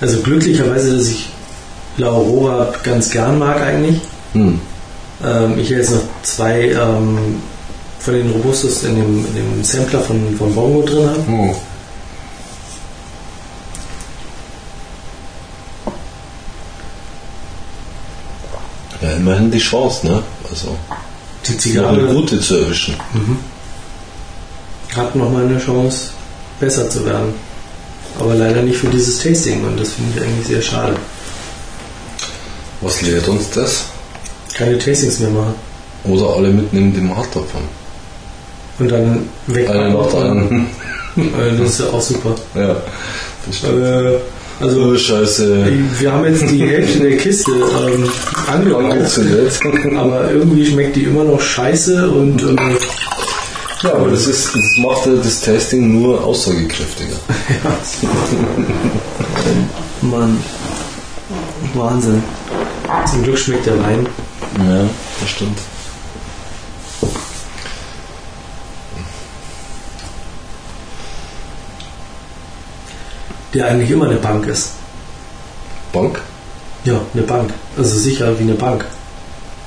Also 0.01 0.21
glücklicherweise, 0.23 0.97
dass 0.97 1.09
ich 1.09 1.29
La 1.97 2.09
Aurora 2.09 2.73
ganz 2.83 3.11
gern 3.11 3.39
mag 3.39 3.61
eigentlich. 3.61 4.01
Hm. 4.33 4.61
Ähm, 5.23 5.59
ich 5.59 5.67
habe 5.67 5.81
jetzt 5.81 5.91
noch 5.91 6.03
zwei 6.23 6.71
ähm, 6.71 7.43
von 7.99 8.15
den 8.15 8.31
Robustus 8.31 8.85
in 8.85 8.97
dem, 8.97 9.27
in 9.27 9.35
dem 9.35 9.65
Sampler 9.65 10.01
von, 10.01 10.37
von 10.39 10.55
Bongo 10.55 10.83
drin 10.83 11.09
habe. 11.09 11.21
Oh. 11.31 11.57
Ja, 19.03 19.13
immerhin 19.13 19.51
die 19.51 19.59
Chance, 19.59 20.07
ne? 20.07 20.23
Also 20.49 20.77
Die 21.47 21.53
noch 21.79 21.89
eine 21.89 21.99
Zigarre 21.99 22.15
gute 22.15 22.41
zu 22.41 22.57
erwischen. 22.57 22.95
hat 24.97 25.15
nochmal 25.15 25.45
eine 25.45 25.59
Chance, 25.59 26.11
besser 26.59 26.89
zu 26.89 27.05
werden. 27.05 27.35
Aber 28.19 28.35
leider 28.35 28.63
nicht 28.63 28.79
für 28.79 28.89
dieses 28.89 29.19
Tasting 29.23 29.65
und 29.65 29.79
das 29.81 29.93
finde 29.93 30.11
ich 30.17 30.23
eigentlich 30.23 30.47
sehr 30.47 30.63
schade. 30.63 30.95
Was 32.81 33.03
lehrt 33.03 33.29
uns 33.29 33.51
das? 33.51 33.85
Keine 34.55 34.79
Tastings 34.79 35.21
mehr 35.21 35.31
machen. 35.31 35.55
Oder 36.05 36.31
alle 36.37 36.49
mitnehmen 36.49 36.93
die 36.95 37.01
Mat 37.01 37.27
davon. 37.35 37.63
Und 38.79 38.91
dann 38.91 39.29
weg. 39.47 39.69
Eine 39.69 39.91
nach 39.91 40.07
der 40.09 40.21
anderen. 40.21 40.67
Äh, 41.17 41.59
Das 41.59 41.71
ist 41.71 41.81
ja 41.81 41.87
auch 41.87 42.01
super. 42.01 42.35
Ja, 42.55 42.77
das 43.47 43.57
stimmt. 43.57 43.85
Äh, 43.85 44.19
also 44.61 44.81
Oh, 44.93 44.97
Scheiße. 44.97 45.67
wir 45.99 46.13
haben 46.13 46.25
jetzt 46.27 46.43
die 46.51 46.67
Hälfte 46.67 47.01
der 47.01 47.17
Kiste 47.17 47.51
ähm, 47.51 48.09
Angezündet. 48.47 49.59
aber 49.97 50.31
irgendwie 50.31 50.67
schmeckt 50.67 50.97
die 50.97 51.05
immer 51.05 51.25
noch 51.25 51.41
scheiße 51.41 52.11
und 52.11 52.43
äh, 52.43 52.57
Ja, 53.83 53.95
aber 53.95 54.11
das, 54.11 54.27
ist, 54.27 54.55
das 54.55 54.77
macht 54.77 55.07
ja 55.07 55.15
das 55.15 55.41
Tasting 55.41 56.01
nur 56.01 56.23
aussagekräftiger. 56.23 57.17
Mann, 60.03 60.43
Wahnsinn. 61.75 62.23
Zum 63.11 63.23
Glück 63.23 63.39
schmeckt 63.39 63.67
der 63.67 63.83
Wein. 63.83 64.07
Ja, 64.59 64.85
das 65.21 65.31
stimmt. 65.31 65.59
Der 73.55 73.67
eigentlich 73.67 73.91
immer 73.91 74.07
eine 74.07 74.17
Bank 74.17 74.47
ist. 74.47 74.73
Bank? 75.93 76.21
Ja, 76.85 77.01
eine 77.15 77.23
Bank. 77.23 77.53
Also 77.79 77.97
sicher 77.97 78.39
wie 78.39 78.43
eine 78.43 78.55
Bank. 78.55 78.85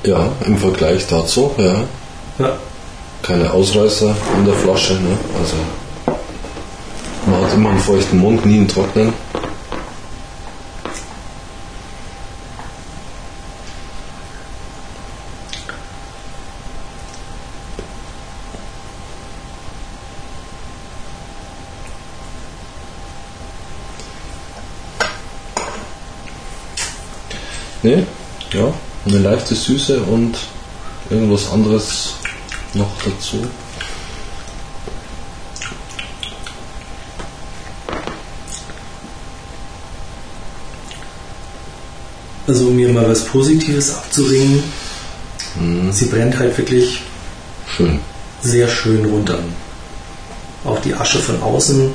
Ja, 0.04 0.30
im 0.46 0.56
Vergleich 0.56 1.06
dazu, 1.06 1.50
ja. 1.58 1.82
Ja. 2.38 2.56
Keine 3.26 3.50
Ausreißer 3.50 4.14
in 4.36 4.44
der 4.44 4.54
Flasche, 4.54 4.92
ne? 4.94 5.16
Also 5.40 5.56
man 7.24 7.42
hat 7.42 7.54
immer 7.54 7.70
einen 7.70 7.78
feuchten 7.78 8.18
Mund, 8.18 8.44
nie 8.44 8.58
einen 8.58 8.68
trockenen. 8.68 9.14
Ne? 27.82 28.06
Ja, 28.52 28.70
eine 29.06 29.18
leichte 29.18 29.54
Süße 29.54 30.00
und 30.02 30.36
irgendwas 31.08 31.50
anderes 31.50 32.16
noch 32.74 32.90
dazu. 33.04 33.44
Also 42.46 42.66
um 42.68 42.76
mir 42.76 42.88
mal 42.90 43.08
was 43.08 43.24
Positives 43.24 43.94
abzuringen, 43.94 44.62
Mhm. 45.56 45.92
Sie 45.92 46.06
brennt 46.06 46.36
halt 46.36 46.58
wirklich 46.58 47.02
Schön. 47.76 48.00
sehr 48.42 48.68
schön 48.68 49.04
runter. 49.04 49.38
Auch 50.64 50.80
die 50.80 50.94
Asche 50.94 51.20
von 51.20 51.40
außen 51.40 51.92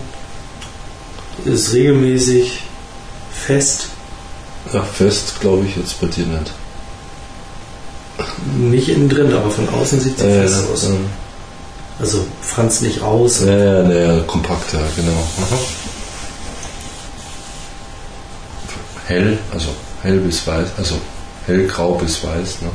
ist 1.44 1.74
regelmäßig 1.74 2.62
fest, 3.34 3.88
Ja, 4.72 4.82
fest 4.84 5.42
glaube 5.42 5.66
ich 5.66 5.76
jetzt 5.76 6.00
bei 6.00 6.08
dir 6.08 6.26
nicht. 6.26 6.54
Nicht 8.58 8.90
innen 8.90 9.10
drin, 9.10 9.34
aber 9.34 9.50
von 9.52 9.68
außen 9.70 10.00
sieht 10.00 10.20
sie 10.20 10.26
Äh, 10.26 10.42
fest 10.48 10.64
aus. 10.72 10.84
ähm, 10.86 11.06
Also 12.00 12.26
franzt 12.42 12.82
nicht 12.82 13.02
aus. 13.02 13.42
ja, 13.42 13.58
ja, 13.58 13.90
ja, 13.90 14.16
ja, 14.16 14.24
kompakt, 14.24 14.72
ja, 14.74 14.80
genau. 14.96 15.12
Aha. 15.42 15.58
Hell, 19.08 19.38
also 19.52 19.70
hell 20.04 20.20
bis 20.20 20.46
weiß, 20.46 20.68
also 20.78 20.96
hellgrau 21.48 21.96
bis 21.96 22.24
weiß, 22.24 22.62
ne? 22.62 22.70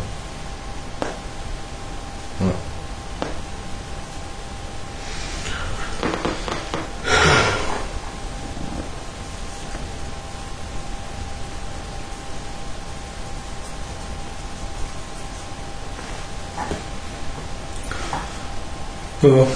Ja, 19.25 19.47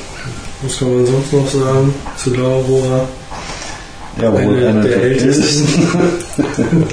was 0.62 0.78
kann 0.78 0.94
man 0.96 1.06
sonst 1.06 1.32
noch 1.32 1.48
sagen 1.48 1.94
zu 2.16 2.34
La 2.34 2.42
Aurora? 2.48 3.08
Jawohl, 4.20 4.40
Eine 4.40 4.68
einer 4.68 4.82
der 4.82 4.96
der 4.98 5.02
ältesten 5.02 5.88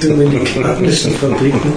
dominikanischen 0.00 1.14
Fabriken. 1.16 1.72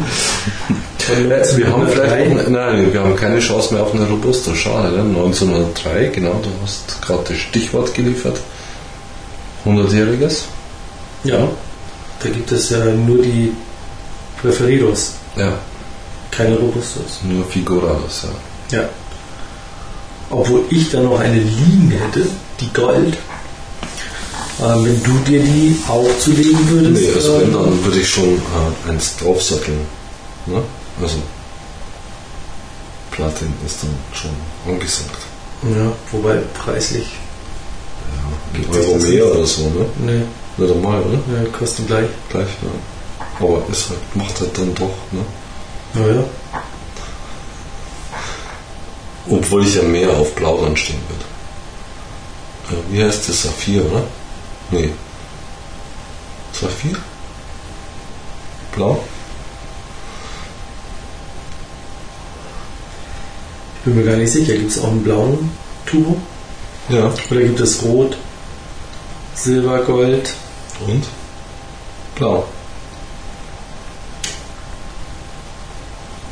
Äh, 1.09 1.57
Wir 1.57 1.67
haben 1.71 1.87
vielleicht 1.87 2.11
Drei. 2.11 2.43
auch, 2.45 2.49
nein, 2.49 2.93
wir 2.93 2.99
haben 3.01 3.15
keine 3.15 3.39
Chance 3.39 3.73
mehr 3.73 3.81
auf 3.83 3.95
eine 3.95 4.05
Robusta. 4.07 4.53
Schade, 4.53 4.91
ne? 4.91 5.01
1903, 5.01 6.07
genau, 6.13 6.39
du 6.43 6.49
hast 6.63 7.01
gerade 7.01 7.23
das 7.29 7.37
Stichwort 7.37 7.93
geliefert. 7.95 8.37
100-jähriges. 9.65 10.43
Ja, 11.23 11.47
da 12.23 12.29
gibt 12.29 12.51
es 12.51 12.69
ja 12.69 12.85
nur 12.85 13.21
die 13.23 13.51
Preferidos, 14.41 15.13
Ja, 15.35 15.53
keine 16.31 16.55
Robustos. 16.57 17.19
nur 17.23 17.43
Figurados, 17.45 18.25
ja. 18.71 18.79
Ja. 18.81 18.89
Obwohl 20.29 20.63
ich 20.69 20.91
da 20.91 20.99
noch 21.01 21.19
eine 21.19 21.39
liegen 21.39 21.91
hätte, 21.91 22.27
die 22.59 22.71
Gold. 22.73 23.17
Ähm, 24.61 24.85
wenn 24.85 25.03
du 25.03 25.17
dir 25.19 25.41
die 25.41 25.77
auch 25.87 26.05
zulegen 26.19 26.69
würdest. 26.69 27.01
Nee, 27.01 27.13
also 27.15 27.35
ähm, 27.35 27.41
wenn, 27.41 27.53
dann 27.53 27.85
würde 27.85 27.99
ich 27.99 28.09
schon 28.09 28.35
äh, 28.35 28.89
eins 28.89 29.15
draufsatteln. 29.17 29.79
Ne? 30.45 30.61
Also 31.01 31.17
Platin 33.11 33.53
ist 33.65 33.83
dann 33.83 33.95
schon 34.13 34.31
angesagt. 34.71 35.17
Ja, 35.63 35.91
wobei 36.11 36.37
preislich. 36.53 37.07
Ja, 38.11 38.59
ein 38.59 38.79
es 38.79 38.85
Euro 38.87 38.97
mehr 38.97 39.25
oder 39.25 39.45
so, 39.45 39.63
ne? 39.63 39.85
Ne, 40.05 40.23
Nicht 40.57 40.73
einmal, 40.73 41.01
oder? 41.01 41.19
ja, 41.35 41.49
kosten 41.57 41.85
gleich. 41.85 42.07
Gleich, 42.29 42.47
ja. 42.61 43.45
Aber 43.45 43.61
ist 43.71 43.89
halt, 43.89 44.15
macht 44.15 44.39
halt 44.39 44.57
dann 44.57 44.73
doch, 44.75 44.91
ne? 45.11 45.23
Naja. 45.93 46.23
Obwohl 49.29 49.65
ich 49.65 49.75
ja 49.75 49.83
mehr 49.83 50.09
auf 50.09 50.33
Blau 50.35 50.63
dann 50.63 50.75
stehen 50.75 51.01
würde. 51.07 52.83
Wie 52.89 53.03
heißt 53.03 53.29
das? 53.29 53.43
Saphir, 53.43 53.85
oder? 53.85 54.03
Nee. 54.71 54.91
Saphir? 56.53 56.97
Blau? 58.75 59.03
Ich 63.77 63.85
bin 63.85 63.95
mir 63.95 64.03
gar 64.03 64.17
nicht 64.17 64.31
sicher. 64.31 64.53
Gibt 64.53 64.71
es 64.71 64.79
auch 64.79 64.89
einen 64.89 65.03
blauen 65.03 65.51
Turbo? 65.85 66.17
Ja. 66.89 67.13
Oder 67.29 67.41
gibt 67.41 67.59
es 67.59 67.83
Rot, 67.83 68.17
Silber, 69.35 69.79
Gold? 69.83 70.33
Und? 70.87 71.05
Blau. 72.15 72.47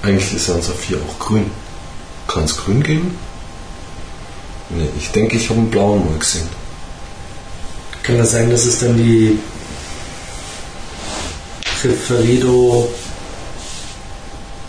Eigentlich 0.02 0.34
ist 0.34 0.48
ja 0.48 0.56
ein 0.56 0.62
Saphir 0.62 0.98
auch 0.98 1.20
grün. 1.20 1.50
Kann 2.38 2.46
es 2.46 2.56
grün 2.56 2.84
geben? 2.84 3.18
Nee, 4.70 4.90
ich 4.96 5.10
denke, 5.10 5.38
ich 5.38 5.50
habe 5.50 5.60
einen 5.60 5.72
blauen 5.72 6.06
mal 6.06 6.20
gesehen. 6.20 6.48
Kann 8.04 8.20
das 8.20 8.30
sein, 8.30 8.52
dass 8.52 8.66
es 8.66 8.78
dann 8.78 8.96
die 8.96 9.40
Preferido 11.82 12.88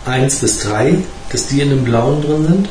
1 0.05 0.35
bis 0.37 0.59
3, 0.61 0.95
dass 1.31 1.45
die 1.45 1.61
in 1.61 1.69
dem 1.69 1.83
blauen 1.83 2.23
drin 2.23 2.47
sind? 2.47 2.69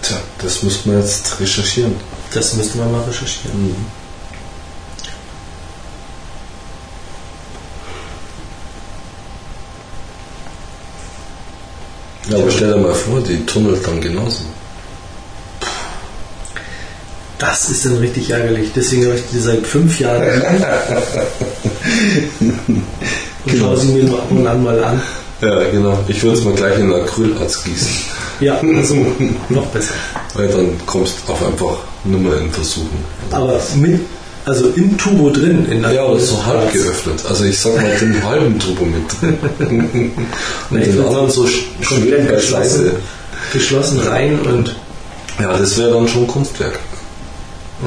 Tja, 0.00 0.16
das 0.38 0.62
müsste 0.62 0.88
man 0.88 1.02
jetzt 1.02 1.38
recherchieren. 1.38 1.94
Das 2.32 2.54
müsste 2.54 2.78
man 2.78 2.92
mal 2.92 3.02
recherchieren. 3.02 3.76
Ja, 12.28 12.36
aber 12.36 12.50
stell 12.50 12.72
dir 12.72 12.78
mal 12.78 12.94
vor, 12.94 13.20
die 13.20 13.44
tunnelt 13.46 13.86
dann 13.86 14.00
genauso. 14.00 14.44
Das 17.38 17.68
ist 17.70 17.84
dann 17.84 17.96
richtig 17.96 18.30
ärgerlich. 18.30 18.70
Deswegen 18.74 19.06
habe 19.06 19.16
ich 19.16 19.24
die 19.32 19.40
seit 19.40 19.66
fünf 19.66 19.98
Jahren 19.98 20.22
und 22.40 23.58
schaue 23.58 23.76
sie 23.76 23.88
mir 23.88 24.04
nur 24.04 24.20
ab 24.20 24.30
und 24.30 24.46
an 24.46 24.62
mal 24.62 24.84
an. 24.84 25.02
Ja, 25.40 25.64
genau. 25.70 25.98
Ich 26.06 26.22
würde 26.22 26.38
es 26.38 26.44
mal 26.44 26.54
gleich 26.54 26.78
in 26.78 26.92
Acrylarzt 26.92 27.64
gießen. 27.64 27.88
Ja, 28.38 28.60
also 28.60 28.94
noch 29.48 29.66
besser. 29.66 29.94
Weil 30.34 30.46
dann 30.48 30.80
kommst 30.86 31.16
du 31.26 31.32
auch 31.32 31.42
einfach 31.42 31.78
nicht 32.04 32.22
mehr 32.22 32.38
in 32.38 32.50
Versuchen. 32.52 33.04
Aber 33.32 33.60
mit, 33.74 34.00
also 34.44 34.68
im 34.76 34.96
Turbo 34.98 35.30
drin. 35.30 35.66
In 35.70 35.82
der 35.82 35.92
Ja, 35.92 36.04
aber 36.04 36.18
so 36.18 36.44
halb 36.44 36.62
Harz. 36.64 36.72
geöffnet. 36.72 37.24
Also 37.28 37.44
ich 37.44 37.58
sag 37.58 37.76
mal 37.76 37.96
den 38.00 38.22
halben 38.28 38.58
Turbo 38.58 38.84
mit 38.84 39.02
drin. 39.20 39.38
Und 40.70 40.78
Nee, 40.78 40.84
den 40.86 41.04
anderen 41.04 41.30
so 41.30 41.44
sch- 41.44 41.62
schön 41.80 41.98
Komplett 41.98 42.28
beiseite. 42.28 42.36
geschlossen, 42.36 42.90
geschlossen 43.52 44.00
rein 44.00 44.38
und 44.40 44.74
Ja, 45.40 45.56
das 45.56 45.76
wäre 45.78 45.90
dann 45.92 46.08
schon 46.08 46.26
Kunstwerk. 46.26 46.78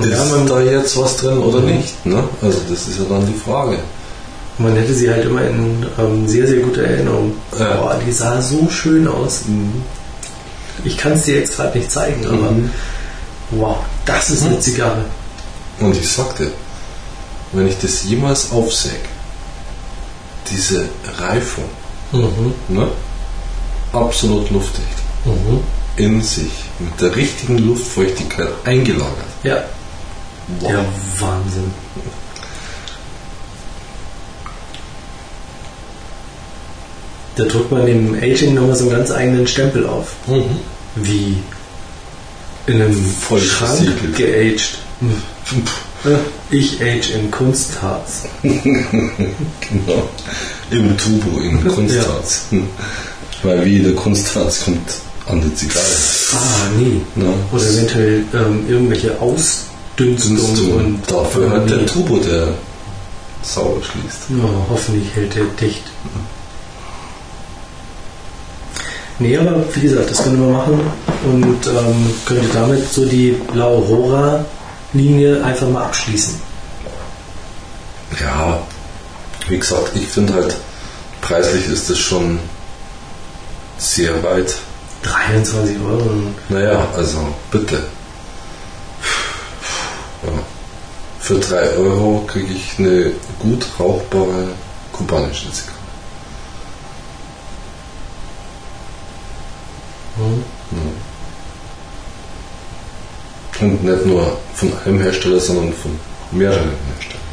Ist 0.01 0.09
ja, 0.11 0.25
man, 0.25 0.45
da 0.47 0.61
jetzt 0.61 0.97
was 0.97 1.15
drin 1.17 1.37
oder 1.39 1.61
nicht? 1.61 2.05
Ne? 2.05 2.21
Also 2.41 2.59
das 2.69 2.87
ist 2.87 2.99
ja 2.99 3.05
dann 3.09 3.25
die 3.25 3.33
Frage. 3.39 3.77
man 4.57 4.75
hätte 4.75 4.93
sie 4.93 5.09
halt 5.09 5.25
immer 5.25 5.41
in 5.41 5.85
ähm, 5.97 6.27
sehr, 6.27 6.47
sehr 6.47 6.57
guter 6.59 6.83
Erinnerung. 6.83 7.33
Ja. 7.57 7.75
Boah, 7.75 7.99
die 8.05 8.11
sah 8.11 8.41
so 8.41 8.67
schön 8.69 9.07
aus. 9.07 9.41
Ich 10.83 10.97
kann 10.97 11.13
es 11.13 11.23
dir 11.23 11.35
jetzt 11.39 11.55
gerade 11.55 11.77
nicht 11.77 11.89
zeigen, 11.91 12.25
aber 12.27 12.51
Mhm. 12.51 12.69
wow, 13.51 13.77
das 14.05 14.29
ist 14.29 14.43
eine 14.45 14.59
Zigarre. 14.59 15.05
Und 15.79 15.95
ich 15.95 16.09
sagte, 16.09 16.51
wenn 17.51 17.67
ich 17.67 17.77
das 17.79 18.03
jemals 18.03 18.51
aufsäge, 18.51 18.95
diese 20.49 20.85
Reifung, 21.17 21.65
Mhm. 22.11 22.53
ne? 22.69 22.87
absolut 23.91 24.49
luftdicht, 24.51 24.87
Mhm. 25.25 25.59
in 25.97 26.21
sich, 26.21 26.51
mit 26.79 26.99
der 27.01 27.15
richtigen 27.15 27.57
Luftfeuchtigkeit 27.57 28.49
eingelagert. 28.65 29.25
Ja. 29.43 29.63
Wow. 30.59 30.71
ja, 30.71 30.85
Wahnsinn. 31.19 31.73
Da 37.35 37.43
drückt 37.43 37.71
man 37.71 37.85
dem 37.85 38.15
Aging 38.15 38.53
nochmal 38.53 38.75
so 38.75 38.85
einen 38.85 38.91
ganz 38.97 39.11
eigenen 39.11 39.47
Stempel 39.47 39.85
auf. 39.87 40.15
Mhm. 40.27 40.43
Wie 40.95 41.37
in 42.67 42.81
einem 42.81 43.05
Voll 43.05 43.41
Schrank 43.41 43.77
versiegelt. 43.77 44.15
geaged. 44.15 44.77
Äh, 45.01 45.05
Ich 46.51 46.81
age 46.81 47.11
in 47.15 47.31
Kunstharz. 47.31 48.23
Genau. 48.43 50.09
Im 50.71 50.97
Tubo, 50.97 51.39
in 51.39 51.67
Kunstharz. 51.67 52.45
Hm. 52.49 52.67
Weil 53.43 53.65
wie 53.65 53.79
der 53.79 53.93
Kunstharz 53.93 54.65
kommt 54.65 54.93
an 55.27 55.41
die 55.41 55.53
Zigarre. 55.55 55.85
Ah, 56.33 56.69
nee. 56.77 57.01
Ne? 57.15 57.33
Oder 57.51 57.63
eventuell 57.63 58.23
ähm, 58.33 58.65
irgendwelche 58.67 59.19
Ausdünstungen 59.19 60.37
Dünstung. 60.55 60.73
und 60.73 61.01
Dafür 61.11 61.49
hat 61.51 61.69
der 61.69 61.77
Nee. 61.77 61.85
Turbo, 61.85 62.17
der 62.17 62.47
sauber 63.43 63.81
schließt. 63.83 64.29
Ja, 64.29 64.49
hoffentlich 64.69 65.07
hält 65.15 65.35
er 65.37 65.45
dicht. 65.59 65.83
Nee, 69.19 69.37
aber 69.37 69.63
wie 69.73 69.81
gesagt, 69.81 70.11
das 70.11 70.23
können 70.23 70.39
wir 70.41 70.51
machen 70.57 70.79
und 71.25 71.67
ähm, 71.67 72.09
könnte 72.25 72.47
damit 72.53 72.91
so 72.91 73.05
die 73.05 73.35
La 73.53 73.67
Aurora-Linie 74.93 75.43
einfach 75.43 75.67
mal 75.67 75.85
abschließen. 75.85 76.39
Ja, 78.19 78.59
wie 79.47 79.59
gesagt, 79.59 79.91
ich 79.95 80.07
finde 80.07 80.33
halt, 80.33 80.55
preislich 81.21 81.67
ist 81.67 81.89
es 81.89 81.99
schon 81.99 82.39
sehr 83.77 84.23
weit. 84.23 84.55
23 85.03 85.77
Euro. 85.81 86.09
Naja, 86.49 86.87
also 86.95 87.33
bitte. 87.51 87.83
Ja. 90.23 90.31
Für 91.19 91.39
3 91.39 91.69
Euro 91.77 92.23
kriege 92.27 92.53
ich 92.53 92.79
eine 92.79 93.11
gut 93.39 93.65
rauchbare 93.79 94.49
kubanische 94.91 95.51
Zigarre. 95.51 95.75
Und 103.61 103.83
nicht 103.83 104.05
nur 104.05 104.37
von 104.53 104.71
einem 104.85 105.01
Hersteller, 105.01 105.39
sondern 105.39 105.73
von 105.73 105.97
mehreren 106.31 106.71
Herstellern. 106.93 107.23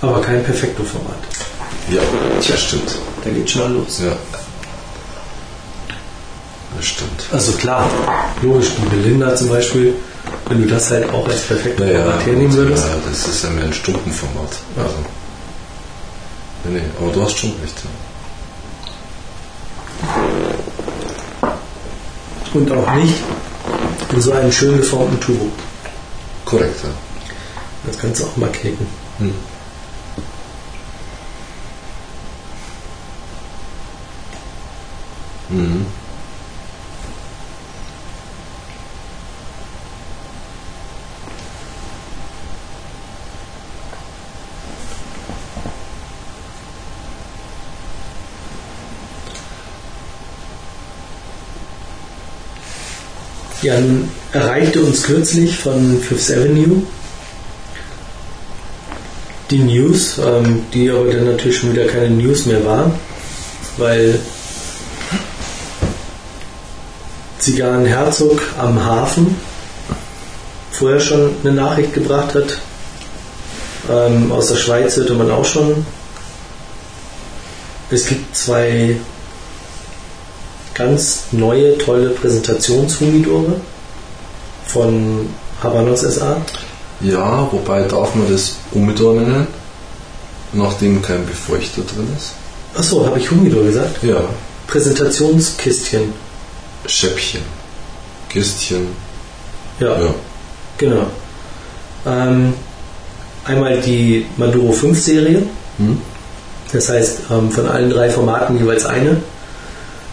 Aber 0.00 0.20
kein 0.20 0.42
Perfekto-Format. 0.44 1.18
Ja, 1.90 2.00
das 2.36 2.60
stimmt. 2.60 2.96
Da 3.22 3.30
geht 3.30 3.50
schon 3.50 3.74
los. 3.74 4.00
Ja. 4.04 4.16
Das 6.76 6.86
stimmt. 6.86 7.24
Also 7.30 7.52
klar, 7.52 7.88
logisch, 8.42 8.70
die 8.76 8.96
Belinda 8.96 9.34
zum 9.36 9.48
Beispiel, 9.48 9.94
wenn 10.48 10.62
du 10.62 10.68
das 10.68 10.90
halt 10.90 11.10
auch 11.10 11.28
als 11.28 11.42
Perfekto-Format 11.42 12.26
hernehmen 12.26 12.52
würdest. 12.52 12.84
ja, 12.84 12.96
das 13.08 13.28
ist 13.28 13.44
ja 13.44 13.50
mehr 13.50 13.64
ein 13.64 13.72
Stundenformat. 13.72 14.56
Also, 14.76 14.96
nee, 16.64 16.82
aber 16.98 17.12
du 17.12 17.22
hast 17.22 17.38
schon 17.38 17.52
recht. 17.62 17.82
Ja. 20.02 20.53
Und 22.54 22.70
auch 22.70 22.94
nicht 22.94 23.14
in 24.12 24.20
so 24.20 24.32
einem 24.32 24.52
schön 24.52 24.78
geformten 24.78 25.20
Turbo. 25.20 25.50
Korrekt, 26.44 26.84
ja. 26.84 26.90
Das 27.84 27.98
kannst 27.98 28.20
du 28.20 28.26
auch 28.26 28.36
mal 28.36 28.50
knicken. 28.50 28.86
Hm. 29.18 29.34
Mhm. 35.48 35.86
Ja, 53.64 53.76
erreichte 54.32 54.82
uns 54.82 55.04
kürzlich 55.04 55.56
von 55.56 55.98
Fifth 56.02 56.30
Avenue 56.30 56.82
die 59.50 59.56
News, 59.56 60.18
ähm, 60.18 60.66
die 60.74 60.90
aber 60.90 61.10
dann 61.10 61.24
natürlich 61.24 61.56
schon 61.56 61.72
wieder 61.72 61.86
keine 61.86 62.10
News 62.10 62.44
mehr 62.44 62.62
waren, 62.66 62.92
weil 63.78 64.18
Zigarren 67.38 67.86
Herzog 67.86 68.42
am 68.58 68.84
Hafen 68.84 69.34
vorher 70.70 71.00
schon 71.00 71.30
eine 71.42 71.54
Nachricht 71.54 71.94
gebracht 71.94 72.34
hat. 72.34 72.58
Ähm, 73.90 74.30
aus 74.30 74.48
der 74.48 74.56
Schweiz 74.56 74.94
hörte 74.98 75.14
man 75.14 75.30
auch 75.30 75.46
schon. 75.46 75.86
Es 77.90 78.04
gibt 78.04 78.36
zwei 78.36 78.96
ganz 80.74 81.24
neue, 81.32 81.78
tolle 81.78 82.10
Präsentationshumidore 82.10 83.60
von 84.66 85.28
Habanos 85.62 86.00
SA. 86.00 86.36
Ja, 87.00 87.48
wobei 87.50 87.82
darf 87.82 88.14
man 88.14 88.30
das 88.30 88.56
Humidor 88.72 89.14
nennen, 89.14 89.46
nachdem 90.52 91.02
kein 91.02 91.24
Befeuchter 91.26 91.82
drin 91.82 92.08
ist? 92.16 92.32
Achso, 92.76 93.06
habe 93.06 93.18
ich 93.18 93.30
Humidor 93.30 93.64
gesagt? 93.64 94.02
Ja. 94.02 94.22
Präsentationskistchen. 94.66 96.12
Schäppchen, 96.86 97.40
Kistchen. 98.28 98.88
Ja, 99.80 99.98
Ja. 99.98 100.14
genau. 100.76 101.06
Ähm, 102.06 102.52
einmal 103.44 103.80
die 103.80 104.26
Maduro 104.36 104.70
5 104.72 105.00
Serie. 105.02 105.42
Hm? 105.78 105.98
Das 106.72 106.88
heißt, 106.90 107.18
ähm, 107.30 107.50
von 107.50 107.66
allen 107.68 107.88
drei 107.90 108.10
Formaten 108.10 108.58
jeweils 108.58 108.84
eine. 108.84 109.16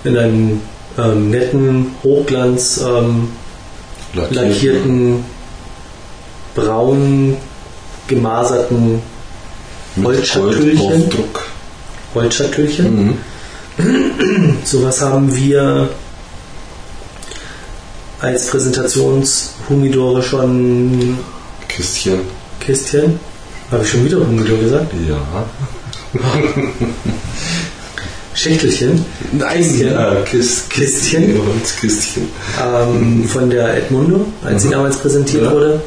In 0.03 0.17
einem 0.17 0.61
ähm, 0.97 1.29
netten, 1.29 1.95
Hochglanz 2.03 2.81
ähm, 2.85 3.29
lackierten, 4.13 5.23
braun 6.55 7.37
gemaserten 8.07 9.01
Holzschatüllchen. 10.03 11.09
Holzschatüllchen. 12.13 13.17
Mhm. 13.77 14.57
Sowas 14.63 15.01
haben 15.01 15.33
wir 15.35 15.89
als 18.19 18.47
Präsentationshumidore 18.47 20.21
schon 20.21 21.17
Kistchen. 21.67 22.19
Kistchen. 22.59 23.19
Habe 23.71 23.83
ich 23.83 23.89
schon 23.89 24.05
wieder 24.05 24.19
Humidor 24.19 24.59
gesagt? 24.59 24.93
Ja. 25.07 25.45
Schächtelchen. 28.33 29.05
Nein, 29.33 29.79
ja, 29.79 30.15
Kist, 30.25 30.69
Kistchen. 30.69 31.37
Holzkistchen. 31.45 32.29
ähm, 32.63 33.25
von 33.27 33.49
der 33.49 33.75
Edmundo, 33.77 34.25
als 34.43 34.61
sie 34.63 34.67
Mhm. 34.69 34.71
damals 34.73 34.97
präsentiert 34.97 35.43
Ja. 35.43 35.51
wurde. 35.51 35.81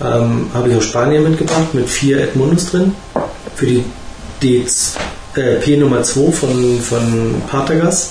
Ähm, 0.00 0.46
habe 0.54 0.70
ich 0.70 0.76
aus 0.76 0.84
Spanien 0.84 1.24
mitgebracht 1.24 1.74
mit 1.74 1.88
vier 1.90 2.20
Edmundos 2.22 2.70
drin. 2.70 2.94
Für 3.56 3.66
die 3.66 3.84
D 4.40 4.64
äh, 5.34 5.56
P 5.56 5.76
Nummer 5.76 6.02
2 6.04 6.30
von, 6.32 6.80
von 6.80 7.42
Partagas 7.50 8.10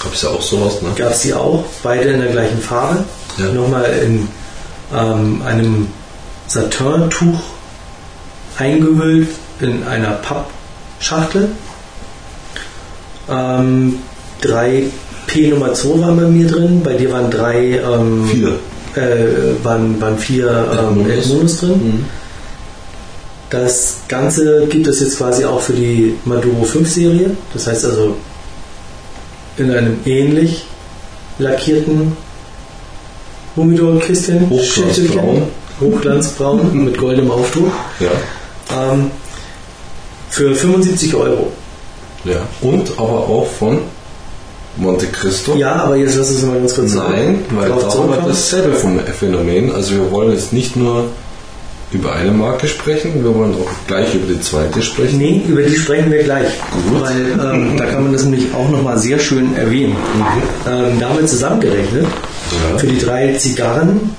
Gab 0.00 0.14
es 0.14 0.22
ja 0.22 0.28
auch 0.28 0.40
sowas, 0.42 0.80
ne? 0.80 0.90
gab 0.94 1.10
es 1.10 1.22
die 1.22 1.34
auch, 1.34 1.64
beide 1.82 2.10
in 2.10 2.20
der 2.20 2.30
gleichen 2.30 2.60
Farbe. 2.60 3.04
Ja. 3.36 3.46
Nochmal 3.46 3.86
in 4.04 4.28
ähm, 4.96 5.42
einem 5.44 5.88
Satin-Tuch 6.46 7.40
eingehüllt 8.58 9.28
in 9.60 9.82
einer 9.84 10.10
Pappschachtel. 10.12 11.48
Ähm, 13.30 13.96
drei 14.40 14.84
P 15.26 15.48
Nummer 15.48 15.74
2 15.74 16.00
waren 16.00 16.16
bei 16.16 16.26
mir 16.26 16.46
drin, 16.46 16.80
bei 16.82 16.94
dir 16.94 17.12
waren 17.12 17.30
drei 17.30 17.78
ähm, 17.78 18.26
Vier. 18.26 18.48
äh, 18.96 19.64
waren, 19.64 20.00
waren 20.00 20.18
vier 20.18 20.48
ähm, 20.72 21.04
drin. 21.04 21.70
Mhm. 21.70 22.04
Das 23.50 23.98
Ganze 24.08 24.66
gibt 24.66 24.86
es 24.86 25.00
jetzt 25.00 25.18
quasi 25.18 25.44
auch 25.44 25.60
für 25.60 25.72
die 25.72 26.14
Maduro 26.24 26.64
5 26.64 26.88
Serie. 26.88 27.30
Das 27.54 27.66
heißt 27.66 27.86
also 27.86 28.16
in 29.56 29.70
einem 29.70 29.98
ähnlich 30.04 30.66
lackierten 31.38 32.16
Humidor-Kistchen. 33.56 34.50
Hochglanzbraun. 34.50 35.42
Hochglanzbraun 35.80 36.84
mit 36.84 36.98
goldenem 36.98 37.30
Aufdruck. 37.30 37.72
Ja. 38.00 38.92
Ähm, 38.92 39.10
für 40.30 40.54
75 40.54 41.14
Euro. 41.14 41.52
Ja. 42.24 42.40
Und 42.62 42.92
aber 42.98 43.18
auch 43.28 43.46
von 43.58 43.78
Monte 44.76 45.06
Cristo. 45.06 45.56
Ja, 45.56 45.74
aber 45.76 45.96
jetzt 45.96 46.16
lass 46.16 46.30
uns 46.30 46.42
mal 46.42 46.58
ganz 46.58 46.74
kurz 46.74 46.94
Nein, 46.94 47.44
weil 47.50 47.68
da 47.68 47.88
zurückkommen. 47.88 48.24
dasselbe 48.28 48.74
vom 48.74 49.00
Phänomen. 49.00 49.72
Also 49.74 49.92
wir 49.94 50.10
wollen 50.10 50.32
jetzt 50.32 50.52
nicht 50.52 50.76
nur 50.76 51.06
über 51.90 52.12
eine 52.12 52.30
Marke 52.32 52.68
sprechen, 52.68 53.24
wir 53.24 53.34
wollen 53.34 53.54
auch 53.54 53.86
gleich 53.86 54.14
über 54.14 54.32
die 54.32 54.40
zweite 54.40 54.82
sprechen. 54.82 55.18
Nee, 55.18 55.42
über 55.48 55.62
die 55.62 55.74
sprechen 55.74 56.12
wir 56.12 56.22
gleich. 56.22 56.48
Gut. 56.90 57.00
Weil 57.02 57.54
ähm, 57.54 57.76
da 57.78 57.86
kann 57.86 58.04
man 58.04 58.12
das 58.12 58.24
nämlich 58.24 58.54
auch 58.54 58.68
nochmal 58.68 58.98
sehr 58.98 59.18
schön 59.18 59.56
erwähnen. 59.56 59.96
Ähm, 60.68 61.00
damit 61.00 61.28
zusammengerechnet, 61.28 62.04
Ja. 62.04 62.78
für 62.78 62.86
die 62.86 62.98
drei 62.98 63.32
Zigarren 63.34 64.10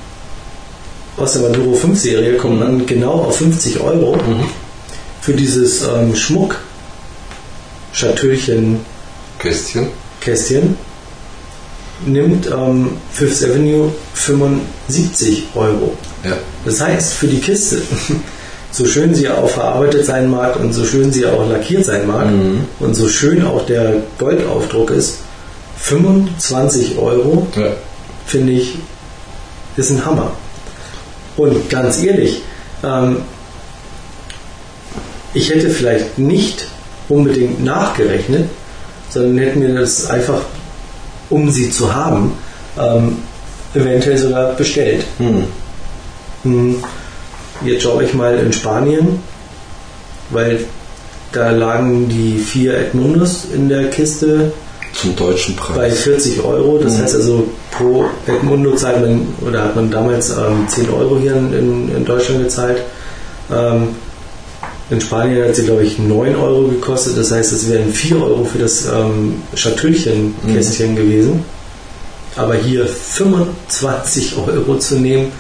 aus 1.16 1.34
der 1.34 1.44
Maduro 1.44 1.74
5 1.76 2.00
Serie 2.00 2.38
kommt 2.38 2.60
man 2.60 2.86
genau 2.86 3.12
auf 3.14 3.38
50 3.38 3.80
Euro. 3.82 4.18
Für 5.22 5.34
dieses 5.34 5.84
ähm, 5.84 6.16
Schmuck 6.16 6.56
Schatüllchen 7.94 8.80
Kästchen. 9.40 9.88
Kästchen 10.22 10.76
nimmt 12.06 12.48
ähm, 12.48 12.98
Fifth 13.12 13.44
Avenue 13.44 13.92
75 14.14 15.44
Euro. 15.56 15.98
Ja. 16.24 16.34
Das 16.66 16.80
heißt, 16.82 17.14
für 17.14 17.28
die 17.28 17.40
Kiste, 17.40 17.82
so 18.72 18.86
schön 18.86 19.14
sie 19.16 19.28
auch 19.30 19.50
verarbeitet 19.50 20.06
sein 20.06 20.30
mag 20.30 20.58
und 20.60 20.74
so 20.74 20.86
schön 20.86 21.12
sie 21.12 21.26
auch 21.26 21.50
lackiert 21.50 21.86
sein 21.86 22.06
mag 22.08 22.28
Mhm. 22.28 22.66
und 22.80 22.94
so 22.96 23.08
schön 23.10 23.44
auch 23.46 23.66
der 23.66 23.96
Goldaufdruck 24.18 24.92
ist, 24.92 25.20
25 25.78 26.98
Euro, 26.98 27.48
ja. 27.56 27.72
finde 28.28 28.54
ich, 28.54 28.78
ist 29.78 29.92
ein 29.92 30.06
Hammer. 30.06 30.32
Und 31.38 31.70
ganz 31.70 32.02
ehrlich, 32.04 32.42
ähm, 32.84 33.18
ich 35.34 35.50
hätte 35.50 35.70
vielleicht 35.70 36.18
nicht 36.20 36.66
unbedingt 37.10 37.64
nachgerechnet, 37.64 38.46
sondern 39.10 39.38
hätte 39.40 39.60
mir 39.60 39.74
das 39.80 40.10
einfach, 40.10 40.42
um 41.30 41.50
sie 41.50 41.70
zu 41.70 41.94
haben, 41.94 42.32
ähm, 42.80 43.18
eventuell 43.74 44.18
sogar 44.18 44.54
bestellt. 44.54 45.04
Hm. 45.18 45.44
Hm, 46.44 46.76
Jetzt 47.66 47.84
schaue 47.84 48.06
ich 48.06 48.14
mal 48.14 48.38
in 48.38 48.54
Spanien, 48.54 49.20
weil 50.30 50.62
da 51.34 51.50
lagen 51.52 52.08
die 52.08 52.38
vier 52.38 52.78
Edmundos 52.78 53.46
in 53.54 53.68
der 53.68 53.90
Kiste 53.90 54.54
Zum 54.94 55.14
deutschen 55.18 55.56
bei 55.58 55.62
Preis. 55.74 56.00
40 56.00 56.42
Euro. 56.44 56.78
Das 56.78 56.94
Mhm. 56.98 57.02
heißt 57.04 57.16
also, 57.16 57.44
pro 57.72 58.06
Edmundo 58.28 58.76
zahlt 58.76 59.02
man, 59.02 59.28
oder 59.46 59.64
hat 59.66 59.76
man 59.76 59.92
damals 59.92 60.30
ähm, 60.32 60.66
10 60.70 60.90
Euro 60.90 61.18
hier 61.20 61.36
in, 61.36 61.54
in, 61.54 61.96
in 61.98 62.06
Deutschland 62.06 62.44
gezahlt. 62.44 62.78
Ähm, 63.54 63.90
In 64.90 65.00
Spanien 65.00 65.48
hat 65.48 65.56
sie, 65.56 65.66
glaube 65.66 65.84
ich, 65.84 66.00
9 66.00 66.36
Euro 66.36 66.68
gekostet. 66.68 67.18
Das 67.18 67.32
heißt, 67.32 67.52
es 67.52 67.70
wären 67.70 67.94
4 67.94 68.24
Euro 68.24 68.44
für 68.44 68.58
das 68.58 68.86
ähm, 68.86 69.42
Schatullchen-Kästchen 69.54 70.96
gewesen. 70.96 71.46
Aber 72.36 72.56
hier 72.56 72.88
25 72.88 74.38
Euro 74.38 74.80
zu 74.80 74.96
nehmen, 74.96 75.32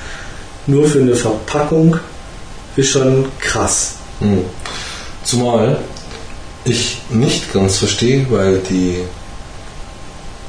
nur 0.67 0.85
für 0.85 0.99
eine 0.99 1.15
Verpackung, 1.15 1.97
ist 2.75 2.89
schon 2.89 3.25
krass. 3.39 3.95
Hm. 4.19 4.43
Zumal 5.23 5.79
ich 6.65 7.01
nicht 7.09 7.51
ganz 7.53 7.77
verstehe, 7.77 8.27
weil 8.29 8.59
die 8.69 8.97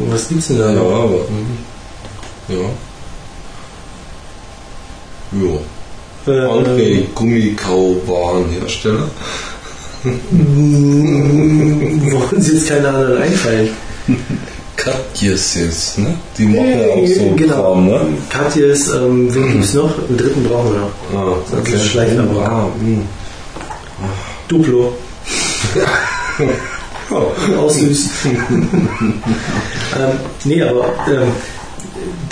was 0.09 0.27
gibt's 0.27 0.47
denn 0.47 0.59
da 0.59 0.67
Ja, 0.69 0.73
noch? 0.73 0.91
aber. 1.03 1.15
Ja. 2.49 2.57
Ja. 5.45 6.33
Äh, 6.33 6.39
Andere 6.47 7.01
Gummikauwarenhersteller. 7.15 9.09
Wollen 12.11 12.41
Sie 12.41 12.53
jetzt 12.53 12.67
keine 12.69 12.87
anderen 12.89 13.21
einfallen? 13.21 13.69
Katjes 14.75 15.55
jetzt, 15.55 15.97
ne? 15.99 16.15
Die 16.37 16.45
machen 16.45 16.79
ja 16.79 16.87
auch 16.87 17.07
so 17.07 17.35
genau. 17.35 17.73
Kram, 17.73 17.85
ne? 17.87 17.99
Katjes, 18.29 18.89
ähm, 18.89 19.33
wen 19.33 19.51
gibt's 19.53 19.73
noch? 19.75 19.93
Den 20.07 20.17
dritten 20.17 20.43
brauchen 20.43 20.73
wir 20.73 20.79
noch. 20.79 20.91
Ah, 21.15 21.35
Das 21.51 21.69
ist 21.69 21.85
Schleichwerbung. 21.87 22.43
Ah, 22.43 22.67
hm. 22.79 23.03
Duplo. 24.47 24.93
Auch 27.11 27.69
süß. 27.69 28.09
ähm, 28.25 28.39
nee, 30.45 30.61
aber 30.63 30.85
ähm, 31.07 31.31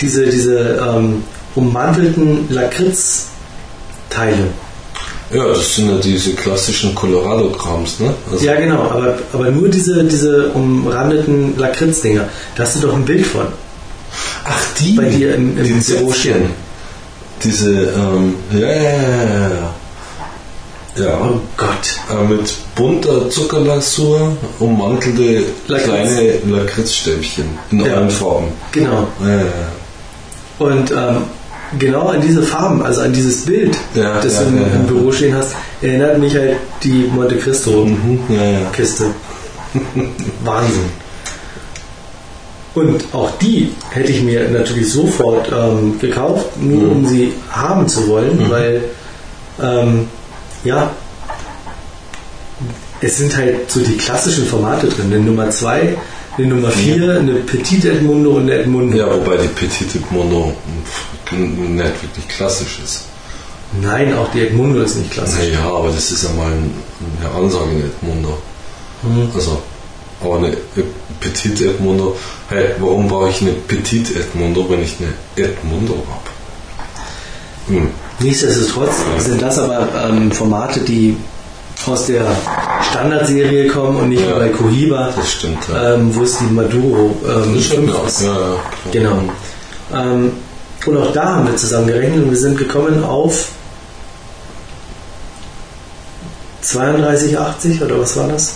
diese, 0.00 0.24
diese 0.26 0.80
ähm, 0.82 1.22
ummantelten 1.54 2.46
Lakritz-Teile. 2.50 4.48
Ja, 5.32 5.46
das 5.46 5.76
sind 5.76 5.88
ja 5.90 5.96
diese 5.98 6.32
klassischen 6.34 6.92
Colorado-Krams, 6.94 8.00
ne? 8.00 8.12
Also, 8.32 8.44
Ja, 8.44 8.56
genau, 8.56 8.82
aber, 8.82 9.16
aber 9.32 9.50
nur 9.50 9.68
diese, 9.68 10.02
diese 10.04 10.48
umrandeten 10.50 11.56
Lakritz-Dinger. 11.56 12.28
Da 12.56 12.64
hast 12.64 12.76
du 12.76 12.80
doch 12.88 12.94
ein 12.94 13.04
Bild 13.04 13.26
von. 13.26 13.46
Ach, 14.44 14.60
die, 14.80 14.92
Bei 14.94 15.04
dir 15.04 15.34
im- 15.36 15.56
im 15.56 15.64
die 15.64 15.92
Büro 15.92 16.12
stehen. 16.12 16.50
Diese, 17.44 17.70
ähm, 17.70 18.34
ja, 18.52 18.58
ja, 18.66 18.82
ja, 18.82 19.48
ja, 20.96 21.04
ja. 21.04 21.18
Oh 21.22 21.40
Gott. 21.56 22.00
Äh, 22.10 22.24
mit 22.24 22.52
bunter 22.74 23.30
Zuckerlasur 23.30 24.36
ummantelte 24.58 25.44
Lakritz. 25.68 25.86
kleine 25.88 26.32
Lakritzstäbchen 26.48 27.44
in 27.70 27.84
Ja. 27.84 27.94
allen 27.94 28.10
Farben. 28.10 28.48
Genau. 28.72 29.06
Ja, 29.22 29.28
ja. 29.36 29.44
Und 30.58 30.90
ähm, 30.90 31.22
genau 31.78 32.08
an 32.08 32.20
diese 32.20 32.42
Farben, 32.42 32.82
also 32.82 33.02
an 33.02 33.12
dieses 33.12 33.44
Bild, 33.44 33.76
Ja, 33.94 34.20
das 34.20 34.34
ja, 34.34 34.40
du 34.42 34.48
im, 34.48 34.56
ja, 34.58 34.66
Büro 34.86 35.12
stehen 35.12 35.34
hast, 35.34 35.54
erinnert 35.82 36.18
mich 36.18 36.34
halt 36.34 36.56
die 36.82 37.08
Monte 37.12 37.36
Cristo 37.36 37.84
Mhm. 37.84 38.20
Wahnsinn. 40.44 40.84
Und 42.74 43.04
auch 43.12 43.30
die 43.38 43.72
hätte 43.90 44.12
ich 44.12 44.22
mir 44.22 44.48
natürlich 44.48 44.92
sofort 44.92 45.50
ähm, 45.52 45.98
gekauft, 45.98 46.46
nur 46.60 46.82
Mhm. 46.82 46.90
um 46.92 47.06
sie 47.06 47.32
haben 47.50 47.88
zu 47.88 48.06
wollen, 48.08 48.48
weil 48.50 48.82
ähm, 49.62 50.06
ja, 50.64 50.90
es 53.00 53.16
sind 53.18 53.36
halt 53.36 53.70
so 53.70 53.80
die 53.80 53.96
klassischen 53.96 54.46
Formate 54.46 54.86
drin. 54.88 55.06
Eine 55.06 55.20
Nummer 55.20 55.50
2, 55.50 55.96
eine 56.40 56.54
Nummer 56.54 56.70
4, 56.70 57.20
eine 57.20 57.34
Petit 57.34 57.84
Edmundo 57.84 58.32
und 58.32 58.42
eine 58.42 58.60
Edmundo. 58.60 58.96
Ja, 58.96 59.06
wobei 59.12 59.36
die 59.36 59.48
Petite 59.48 59.98
Mono 60.10 60.54
pff, 60.84 61.32
nicht 61.32 62.02
wirklich 62.02 62.28
klassisch 62.28 62.80
ist. 62.84 63.04
Nein, 63.80 64.14
auch 64.14 64.30
die 64.32 64.42
Edmundo 64.42 64.80
ist 64.80 64.96
nicht 64.96 65.12
klassisch. 65.12 65.52
Naja, 65.52 65.70
aber 65.70 65.88
das 65.88 66.10
ist 66.10 66.24
ja 66.24 66.30
mal 66.30 66.50
ein, 66.50 66.72
eine 67.20 67.34
Ansage 67.34 67.70
in 67.70 67.84
Edmundo. 67.84 68.38
Also, 69.34 69.62
aber 70.22 70.36
eine 70.38 70.56
Petite 71.20 71.70
Edmundo, 71.70 72.16
hey, 72.48 72.70
warum 72.78 73.08
brauche 73.08 73.30
ich 73.30 73.40
eine 73.42 73.52
Petite 73.52 74.18
Edmundo, 74.18 74.68
wenn 74.68 74.82
ich 74.82 74.96
eine 74.98 75.46
Edmundo 75.46 75.94
habe? 75.94 77.78
Hm. 77.78 77.88
Nichtsdestotrotz 78.18 78.96
sind 79.18 79.40
das 79.40 79.58
aber 79.58 79.88
ähm, 80.08 80.30
Formate, 80.32 80.80
die 80.80 81.16
aus 81.86 82.06
der 82.06 82.26
Standardserie 82.90 83.68
kommen 83.68 83.98
und 84.00 84.08
nicht 84.10 84.22
Ja. 84.22 84.36
wie 84.36 84.38
bei 84.40 84.48
Cohiba, 84.48 85.12
Das 85.16 85.30
stimmt, 85.32 85.58
ja. 85.68 85.94
ähm, 85.94 86.14
wo 86.14 86.22
es 86.22 86.38
die 86.38 86.44
Maduro 86.44 87.16
ähm, 87.26 87.54
Das 87.54 87.64
stimmt 87.64 87.90
5 87.90 87.96
auch. 87.98 88.06
ist. 88.06 88.22
Ja. 88.22 88.36
Genau. 88.92 89.22
Ähm, 89.94 90.32
und 90.86 90.96
auch 90.96 91.12
da 91.12 91.36
haben 91.36 91.46
wir 91.46 91.56
zusammengerechnet 91.56 92.24
und 92.24 92.30
wir 92.30 92.38
sind 92.38 92.56
gekommen 92.56 93.04
auf 93.04 93.48
32,80 96.62 97.82
oder 97.84 98.00
was 98.00 98.16
war 98.16 98.28
das? 98.28 98.54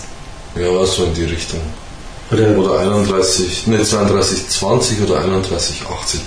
Ja, 0.55 0.67
was 0.73 0.95
so 0.95 1.03
in 1.05 1.13
die 1.13 1.25
Richtung. 1.25 1.59
Oder, 2.31 2.57
Oder 2.57 2.79
31, 2.79 3.67
ne, 3.67 3.83
32, 3.83 4.49
20 4.49 5.01
oder 5.03 5.19
31, 5.19 5.83
80. 5.87 6.21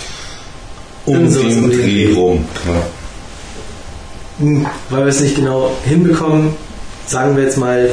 Um 1.06 1.32
den 1.32 1.70
Dreh. 1.70 2.14
rum. 2.14 2.44
Ja. 2.66 2.82
Hm, 4.38 4.66
weil 4.90 5.00
wir 5.04 5.08
es 5.10 5.20
nicht 5.20 5.34
genau 5.34 5.72
hinbekommen, 5.84 6.54
sagen 7.08 7.36
wir 7.36 7.44
jetzt 7.44 7.56
mal 7.56 7.90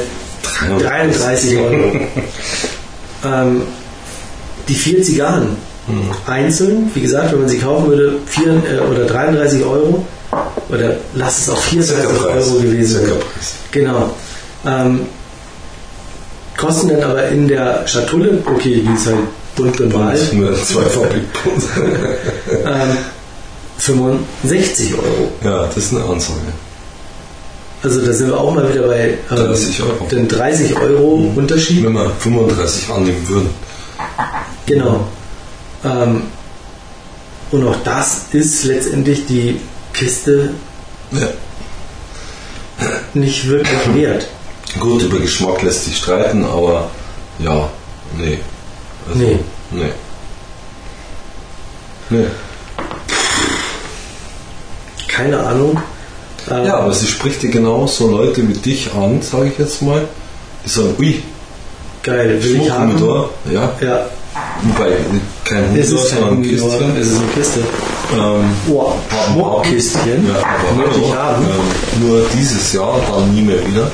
33 0.80 1.58
Euro. 1.58 1.92
ähm, 3.26 3.62
die 4.68 4.76
vier 4.76 5.04
Zigarren 5.04 5.58
einzeln, 6.26 6.90
wie 6.94 7.02
gesagt, 7.02 7.32
wenn 7.32 7.42
man 7.42 7.50
sie 7.50 7.60
kaufen 7.60 7.88
würde, 7.88 8.18
vier, 8.26 8.62
äh, 8.66 8.80
oder 8.80 9.06
33 9.06 9.64
Euro 9.64 10.06
oder 10.70 10.96
lass 11.14 11.42
es 11.42 11.50
auch 11.50 11.62
34 11.62 12.08
Circa-Preis. 12.08 12.48
Euro 12.48 12.60
gewesen 12.60 13.06
sein. 13.06 13.12
Genau. 13.72 14.10
Ähm, 14.66 15.02
kosten 16.58 16.90
dann 16.90 17.04
aber 17.04 17.28
in 17.28 17.48
der 17.48 17.88
Schatulle, 17.88 18.42
okay, 18.46 18.84
die 18.86 18.94
ist 18.94 19.06
halt 19.08 19.18
bunt 19.56 19.78
bemalt, 19.78 20.34
Und 20.34 20.48
eine 20.48 20.56
Zweifachbildpunkt. 20.56 21.64
ähm, 22.66 22.98
65 23.78 24.94
Euro. 24.96 25.32
ja, 25.44 25.66
das 25.68 25.78
ist 25.78 25.94
eine 25.94 26.04
Ansage. 26.06 26.40
Also 27.86 28.04
da 28.04 28.12
sind 28.14 28.30
wir 28.30 28.40
auch 28.40 28.52
mal 28.52 28.68
wieder 28.74 28.88
bei 28.88 29.10
ähm, 29.30 29.36
30 29.38 29.84
Euro. 29.84 30.08
den 30.12 30.28
30 30.28 30.76
Euro 30.76 31.32
Unterschied. 31.36 31.86
Wenn 31.86 31.94
wir 31.94 32.10
35 32.20 32.90
annehmen 32.90 33.28
würden. 33.30 33.50
Genau. 34.66 35.08
Ähm, 35.84 36.24
und 37.52 37.68
auch 37.68 37.76
das 37.84 38.24
ist 38.32 38.64
letztendlich 38.64 39.28
die 39.28 39.62
Kiste 39.94 40.50
Ja. 41.12 41.28
nicht 43.14 43.48
wirklich 43.48 43.94
wert. 43.94 44.26
Gut, 44.80 45.04
über 45.04 45.20
Geschmack 45.20 45.62
lässt 45.62 45.86
sich 45.86 45.98
streiten, 45.98 46.44
aber 46.44 46.90
ja, 47.38 47.70
nee. 48.18 48.40
Also, 49.08 49.20
Nee. 49.20 49.40
Nee. 49.70 49.92
Nee. 52.10 52.26
Keine 55.08 55.40
Ahnung. 55.40 55.80
Ähm, 56.50 56.66
Ja, 56.66 56.78
aber 56.78 56.94
sie 56.94 57.08
spricht 57.08 57.42
dir 57.42 57.50
genau 57.50 57.88
so 57.88 58.08
Leute 58.10 58.48
wie 58.48 58.54
dich 58.54 58.94
an, 58.94 59.22
sage 59.22 59.48
ich 59.50 59.58
jetzt 59.58 59.82
mal. 59.82 60.08
Die 60.66 60.70
sagen, 60.70 60.96
ui, 61.00 61.24
geil, 62.04 62.40
will 62.44 62.62
ich 62.62 62.70
haben. 62.70 62.92
Schmuckmodor, 62.92 63.30
ja. 63.52 63.72
Ja, 63.82 64.06
Wobei 64.64 64.92
kein 65.44 65.70
Humidor, 65.70 66.00
sondern 66.04 66.30
ein 66.30 66.36
Humidor, 66.38 66.70
Kistchen. 66.72 66.98
es 67.02 67.08
ist 67.08 67.18
eine 67.18 67.28
Kiste. 67.34 67.60
Ähm, 68.14 68.52
Oh, 68.70 68.94
Schmuckkistchen. 69.34 70.28
Ja, 70.28 70.36
aber 70.36 70.86
Möchte 70.86 71.00
ich 71.00 71.16
haben. 71.16 71.46
ähm, 71.46 72.08
nur 72.08 72.22
dieses 72.38 72.74
Jahr, 72.74 73.00
dann 73.12 73.34
nie 73.34 73.42
mehr 73.42 73.66
wieder. 73.66 73.90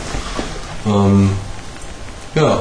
Ähm, 0.88 1.30
ja, 2.36 2.60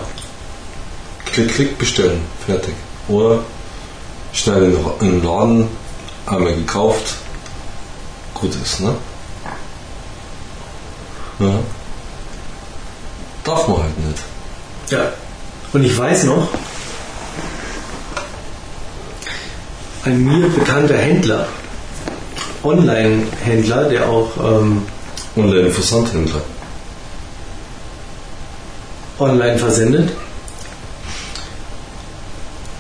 klick, 1.32 1.54
klick 1.54 1.78
bestellen, 1.78 2.20
fertig. 2.46 2.74
Oder 3.08 3.40
schnell 4.32 4.76
in 5.00 5.10
den 5.10 5.24
Laden, 5.24 5.68
einmal 6.26 6.54
gekauft, 6.54 7.16
gut 8.34 8.50
ist, 8.62 8.80
ne? 8.80 8.94
Ja. 11.40 11.58
Darf 13.44 13.66
man 13.68 13.78
halt 13.82 13.98
nicht. 14.06 14.18
Ja. 14.90 15.12
Und 15.72 15.84
ich 15.84 15.96
weiß 15.96 16.24
noch, 16.24 16.48
ein 20.04 20.24
mir 20.24 20.48
bekannter 20.48 20.96
Händler, 20.96 21.46
Online-Händler, 22.62 23.84
der 23.88 24.08
auch 24.08 24.30
ähm, 24.42 24.82
Online-Versandhändler. 25.36 26.40
online 29.18 29.58
versendet, 29.58 30.08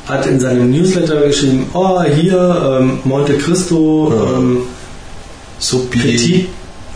hat 0.08 0.24
in 0.26 0.40
seinem 0.40 0.70
Newsletter 0.70 1.20
geschrieben, 1.20 1.68
oh, 1.74 2.02
hier 2.02 2.78
ähm, 2.80 3.00
Monte 3.04 3.36
Cristo, 3.38 4.12
Ja. 4.14 4.38
ähm, 4.38 4.62
So 5.58 5.80
Petit 5.90 6.48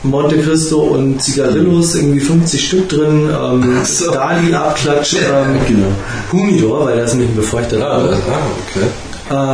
Monte 0.05 0.39
Cristo 0.39 0.81
und 0.81 1.21
Zigarillos, 1.23 1.95
irgendwie 1.97 2.21
50 2.21 2.67
Stück 2.67 2.89
drin, 2.91 3.29
ähm, 3.31 3.77
so. 3.85 4.11
Dali 4.13 4.53
Abklatsch, 4.55 5.15
ähm, 5.15 5.59
Genau. 5.67 5.87
Humidor, 6.33 6.85
weil 6.87 6.97
das 6.99 7.11
ist 7.11 7.17
nämlich 7.17 7.31
ein 7.33 7.37
befeuchteter 7.37 7.87
Ah, 7.91 7.99
ah, 7.99 8.47
okay. 8.69 8.87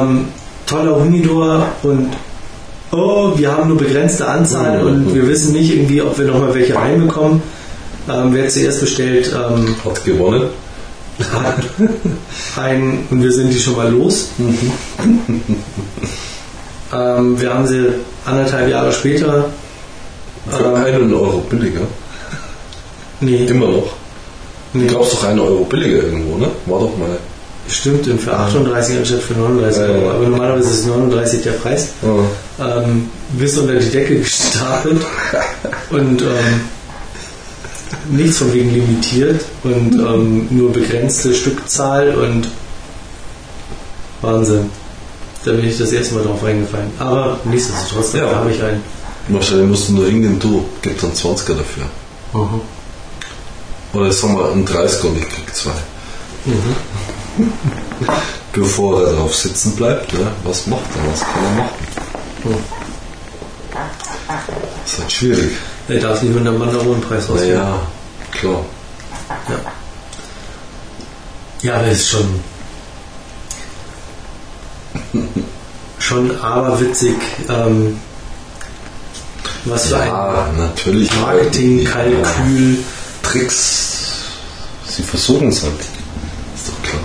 ähm, 0.09 0.25
toller 0.67 0.97
Humidor 0.97 1.67
und 1.85 2.09
oh, 2.91 3.33
wir 3.37 3.53
haben 3.57 3.69
nur 3.69 3.79
begrenzte 3.79 4.27
Anzahl 4.27 4.81
Mhm. 4.83 4.87
und 4.89 5.15
wir 5.15 5.29
wissen 5.29 5.53
nicht 5.53 5.73
irgendwie, 5.73 6.03
ob 6.03 6.19
wir 6.19 6.27
nochmal 6.27 6.53
welche 6.55 6.75
reinbekommen. 6.75 7.41
Ähm, 8.09 8.31
wer 8.33 8.49
zuerst 8.49 8.81
bestellt, 8.81 9.33
ähm, 9.35 9.77
Hat 9.85 10.05
gewonnen. 10.05 10.45
hat 11.33 11.57
ein 12.57 13.01
und 13.11 13.23
wir 13.23 13.31
sind 13.31 13.53
die 13.53 13.59
schon 13.61 13.77
mal 13.77 13.91
los. 13.91 14.29
ähm, 16.93 17.41
wir 17.41 17.55
haben 17.55 17.67
sie 17.67 17.89
anderthalb 18.25 18.69
Jahre 18.69 18.93
später. 18.93 19.51
Für 20.49 20.65
Ähm, 20.65 20.75
einen 20.75 21.15
Euro 21.15 21.39
billiger. 21.49 21.81
nee, 23.21 23.45
Immer 23.47 23.67
noch. 23.69 23.93
nee, 24.73 24.87
Du 24.87 24.95
glaubst 24.95 25.13
doch 25.15 25.25
einen 25.25 25.41
Euro 25.41 25.65
billiger 25.65 26.03
irgendwo, 26.05 26.39
ne? 26.39 26.49
War 26.67 26.81
doch 26.81 26.97
mal. 26.97 27.19
stimmt, 27.69 28.07
und 28.09 28.21
für 28.21 28.33
38 28.37 28.99
anstatt 28.99 29.21
für 29.21 29.35
39 29.35 29.81
Ja, 29.81 29.87
ja. 29.89 29.95
Euro. 29.95 30.11
Aber 30.11 30.27
normalerweise 30.29 30.71
ist 30.71 30.87
39 30.87 31.43
der 31.43 31.53
Preis. 31.53 31.89
Ja. 32.59 32.83
ähm, 32.83 33.11
bis 33.39 33.57
unter 33.59 33.75
die 33.75 33.91
Decke 33.91 34.19
gestapelt 34.21 35.03
und 35.91 36.23
ähm, 36.23 36.61
nichts 38.09 38.39
von 38.39 38.53
wegen 38.53 38.73
limitiert 38.75 39.43
und 39.63 39.93
ähm, 39.95 40.49
nur 40.51 40.73
begrenzte 40.73 41.33
Stückzahl 41.35 42.15
und 42.15 42.49
Wahnsinn. 44.23 44.71
Da 45.45 45.53
bin 45.53 45.69
ich 45.69 45.79
das 45.79 45.93
erste 45.93 46.15
Mal 46.15 46.25
drauf 46.25 46.43
reingefallen. 46.43 46.91
Aber 46.99 47.39
nichtsdestotrotz, 47.45 48.13
Ja. 48.15 48.27
da 48.31 48.37
habe 48.37 48.51
ich 48.51 48.63
einen. 48.63 48.83
Wahrscheinlich 49.33 49.69
musst 49.69 49.89
du 49.89 49.93
nur 49.93 50.07
hingehen, 50.07 50.39
du, 50.39 50.65
gib 50.83 51.01
dann 51.01 51.13
20er 51.13 51.55
dafür. 51.55 51.85
Oder 53.93 54.13
sagen 54.13 54.37
wir 54.37 54.51
einen 54.51 54.67
30er 54.67 55.07
und 55.07 55.19
ich 55.19 55.29
krieg 55.29 55.55
zwei. 55.55 55.73
Bevor 58.53 59.05
er 59.05 59.13
drauf 59.13 59.35
sitzen 59.35 59.77
bleibt, 59.77 60.13
ne? 60.13 60.33
was 60.45 60.67
macht 60.67 60.83
er? 60.97 61.13
Was 61.13 61.21
kann 61.21 61.45
er 61.45 61.51
machen? 61.63 61.75
Das 64.83 64.93
ist 64.93 64.99
halt 65.01 65.13
schwierig. 65.13 65.57
Er 65.89 66.01
darf 66.01 66.23
nicht 66.23 66.35
mit 66.35 66.47
einem 66.47 66.59
Mandaronenpreis 66.59 67.31
ausgehen. 67.31 67.55
Naja, 67.55 67.81
klar. 68.33 68.65
Ja, 71.63 71.75
aber 71.77 71.89
ist 71.89 72.09
schon. 72.09 72.41
schon 75.99 76.41
aberwitzig, 76.41 77.17
ähm, 77.49 78.01
was 79.65 79.87
für 79.87 79.97
ein 79.97 80.09
Ja, 80.09 80.49
natürlich. 80.57 81.11
Marketingkalkül. 81.21 82.79
Tricks. 83.23 84.13
Sie 84.89 85.03
versuchen 85.03 85.49
es 85.49 85.63
halt. 85.63 85.75
Ist 86.55 86.69
doch 86.69 86.83
klar. 86.89 87.03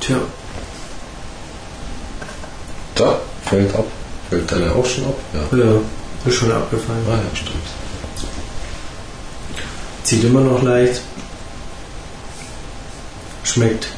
Tja, 0.00 0.18
Da, 2.94 3.18
fällt 3.44 3.74
ab. 3.74 3.86
Fällt 4.30 4.50
deine 4.50 4.72
auch 4.72 4.86
schon 4.86 5.04
ab? 5.04 5.16
Ja. 5.32 5.58
ja, 5.58 5.80
ist 6.26 6.36
schon 6.36 6.52
abgefallen. 6.52 7.04
Ah 7.08 7.16
ja, 7.16 7.36
stimmt. 7.36 7.58
Zieht 10.04 10.22
immer 10.24 10.40
noch 10.40 10.62
leicht. 10.62 11.00
Schmeckt. 13.42 13.88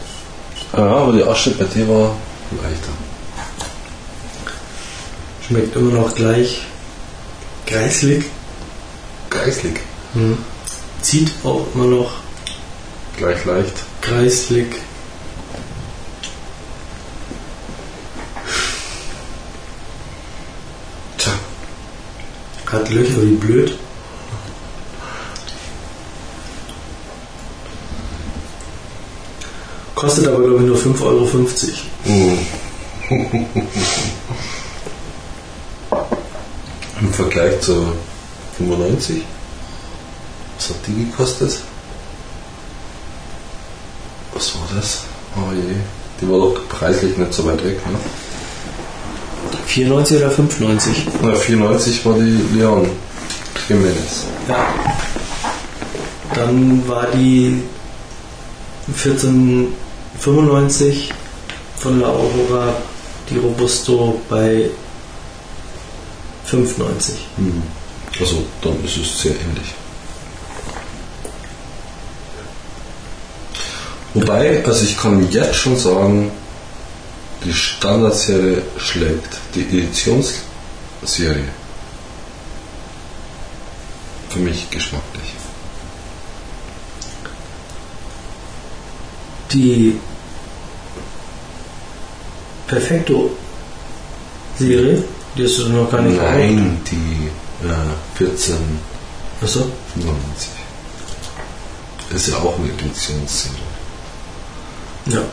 Ja, 0.73 0.79
aber 0.85 1.13
die 1.13 1.25
Asche 1.25 1.51
bei 1.51 1.65
dir 1.65 1.89
war 1.89 2.15
leichter. 2.63 2.93
Schmeckt 5.47 5.77
immer 5.77 5.93
noch 5.93 6.15
gleich. 6.15 6.63
Greislig. 7.67 8.25
Geistlich. 9.31 9.77
Zieht 11.03 11.33
auch 11.45 11.67
immer 11.75 11.85
noch 11.85 12.11
Gleich 13.17 13.45
leicht. 13.45 13.75
kreislig. 14.01 14.77
Tja, 21.19 21.33
Hat 22.67 22.91
Löcher 22.91 23.23
wie 23.23 23.37
blöd. 23.37 23.79
Kostet 29.97 30.29
aber 30.29 30.39
glaube 30.41 30.63
ich 30.63 30.69
nur 30.69 30.77
5,50 30.77 31.03
Euro. 31.03 31.27
im 37.01 37.13
Vergleich 37.13 37.61
zu 37.61 37.93
95. 38.59 39.23
Was 40.59 40.69
hat 40.69 40.77
die 40.87 41.07
gekostet? 41.07 41.59
Was 44.35 44.55
war 44.55 44.69
das? 44.75 45.05
Oh 45.37 45.53
je. 45.53 45.77
Die 46.21 46.31
war 46.31 46.41
doch 46.41 46.69
preislich 46.69 47.17
nicht 47.17 47.33
so 47.33 47.47
weit 47.47 47.65
weg, 47.65 47.79
ne? 47.87 47.99
94 49.67 50.19
oder 50.19 50.31
95? 50.31 51.07
Na, 51.23 51.35
94 51.35 52.05
war 52.05 52.15
die 52.15 52.39
Leon 52.55 52.91
Jimenez. 53.69 54.25
Ja. 54.47 54.69
Dann 56.35 56.87
war 56.87 57.07
die 57.15 57.63
1495 60.19 61.13
von 61.79 62.01
La 62.01 62.09
Aurora 62.09 62.75
die 63.29 63.39
Robusto 63.39 64.21
bei 64.29 64.71
5,90. 66.49 67.13
Also, 68.19 68.45
dann 68.63 68.85
ist 68.85 68.97
es 68.97 69.21
sehr 69.23 69.33
ähnlich. 69.33 69.75
Wobei, 74.15 74.65
also 74.65 74.85
ich 74.85 74.97
kann 74.97 75.31
jetzt 75.31 75.57
schon 75.57 75.77
sagen, 75.77 76.31
die 77.45 77.53
Standardserie 77.53 78.63
schlägt 78.79 79.37
die 79.55 79.61
Editionsserie. 79.61 80.33
Für 84.31 84.39
mich 84.39 84.71
geschmacklich. 84.71 85.35
Die 89.53 89.99
Perfecto 92.67 93.31
Serie, 94.59 95.05
die 95.37 95.45
hast 95.45 95.59
du 95.59 95.69
noch 95.69 95.91
gar 95.91 96.03
nicht 96.03 96.17
Nein, 96.17 96.81
die 96.91 97.31
äh, 97.65 97.71
1495. 98.19 98.91
Achso. 99.43 99.71
Ist 102.15 102.29
ja 102.29 102.37
auch 102.37 102.59
eine 102.59 102.69
Editionsserie. 102.69 103.57
Ja. 105.07 105.21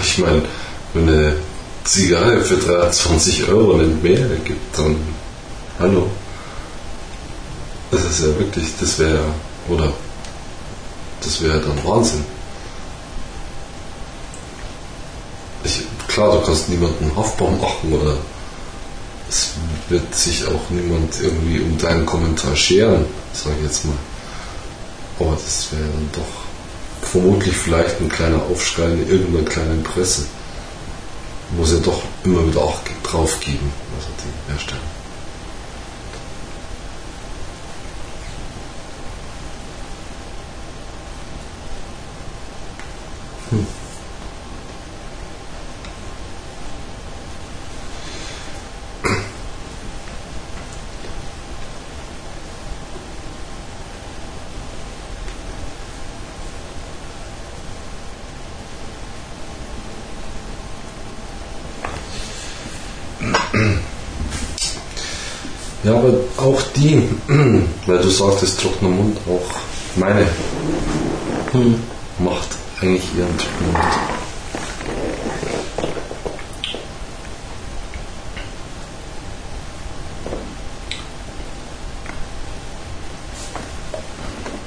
Ich 0.00 0.18
meine, 0.24 0.42
wenn 0.94 1.06
du 1.06 1.36
Zigarre 1.88 2.42
für 2.42 2.58
23 2.58 3.48
Euro 3.48 3.78
nicht 3.78 4.02
mehr 4.02 4.28
gibt, 4.44 4.78
dann 4.78 4.96
hallo. 5.78 6.10
Das 7.90 8.04
ist 8.04 8.20
ja 8.20 8.26
wirklich, 8.38 8.68
das 8.78 8.98
wäre, 8.98 9.24
oder 9.68 9.90
das 11.22 11.40
wäre 11.40 11.60
dann 11.60 11.82
Wahnsinn. 11.84 12.24
Ich, 15.64 15.84
klar, 16.08 16.32
du 16.32 16.44
kannst 16.44 16.68
niemanden 16.68 17.10
haftbar 17.16 17.50
machen 17.52 17.92
oder 17.92 18.16
es 19.30 19.52
wird 19.88 20.14
sich 20.14 20.46
auch 20.46 20.68
niemand 20.68 21.14
irgendwie 21.22 21.60
um 21.60 21.78
deinen 21.78 22.04
Kommentar 22.04 22.54
scheren, 22.54 23.06
sage 23.32 23.56
ich 23.60 23.64
jetzt 23.64 23.86
mal. 23.86 23.96
Aber 25.20 25.38
das 25.42 25.68
wäre 25.72 25.84
dann 25.84 26.10
doch 26.12 27.08
vermutlich 27.08 27.56
vielleicht 27.56 27.98
ein 28.00 28.10
kleiner 28.10 28.42
Aufschrei 28.42 28.92
in 28.92 29.08
irgendeiner 29.08 29.48
kleinen 29.48 29.82
Presse. 29.82 30.26
Muss 31.56 31.72
ja 31.72 31.78
doch 31.78 32.02
immer 32.24 32.46
wieder 32.46 32.60
auch 32.60 32.80
drauf 33.02 33.40
geben, 33.40 33.72
also 33.96 34.08
die 34.22 34.52
Hersteller. 34.52 34.80
Hm. 43.50 43.77
Ja, 65.88 65.94
aber 65.94 66.12
auch 66.36 66.60
die, 66.76 67.08
weil 67.86 67.98
du 67.98 68.10
sagtest, 68.10 68.60
trockener 68.60 68.90
Mund, 68.90 69.16
auch 69.26 69.96
meine 69.96 70.26
Hm. 71.52 71.82
macht 72.18 72.48
eigentlich 72.82 73.04
ihren 73.16 73.38
trockenen 73.38 73.72
Mund. 73.72 73.94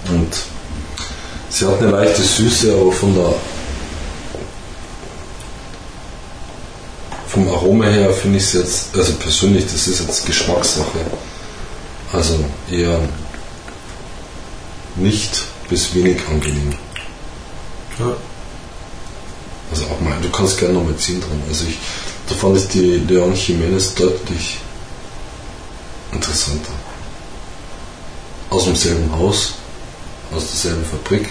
Und 0.09 0.37
sie 1.49 1.67
hat 1.67 1.77
eine 1.83 1.91
leichte 1.91 2.23
Süße, 2.23 2.73
aber 2.73 2.91
von 2.91 3.13
der 3.13 3.31
vom 7.27 7.47
Aroma 7.71 7.85
her 7.85 8.11
finde 8.11 8.37
ich 8.37 8.43
es 8.43 8.53
jetzt, 8.53 8.97
also 8.97 9.13
persönlich, 9.13 9.63
das 9.63 9.87
ist 9.87 10.01
jetzt 10.01 10.25
Geschmackssache. 10.25 10.99
Also 12.11 12.37
eher 12.69 12.99
nicht 14.97 15.45
bis 15.69 15.95
wenig 15.95 16.19
angenehm. 16.29 16.73
Ja. 17.97 18.13
Also 19.71 19.85
auch 19.85 20.01
mal, 20.01 20.19
du 20.21 20.29
kannst 20.29 20.57
gerne 20.57 20.73
noch 20.73 20.83
mal 20.83 20.97
ziehen 20.97 21.21
dran. 21.21 21.41
Also 21.47 21.63
ich, 21.65 21.79
da 22.27 22.35
fand 22.35 22.57
ich 22.57 22.67
die 22.67 22.97
Leon 23.07 23.33
Jimenez 23.35 23.95
deutlich 23.95 24.57
interessanter. 26.11 26.73
Aus 28.49 28.65
demselben 28.65 29.09
Haus, 29.17 29.53
aus 30.35 30.45
derselben 30.47 30.83
Fabrik. 30.83 31.29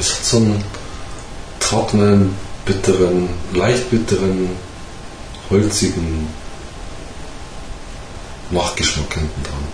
Es 0.00 0.12
hat 0.12 0.17
so 0.28 0.36
einen 0.36 0.62
trockenen, 1.60 2.34
bitteren, 2.64 3.28
leicht 3.54 3.90
bitteren, 3.90 4.50
holzigen 5.50 6.28
Nachgeschmack 8.50 9.14
hinten 9.14 9.42
dran. 9.42 9.64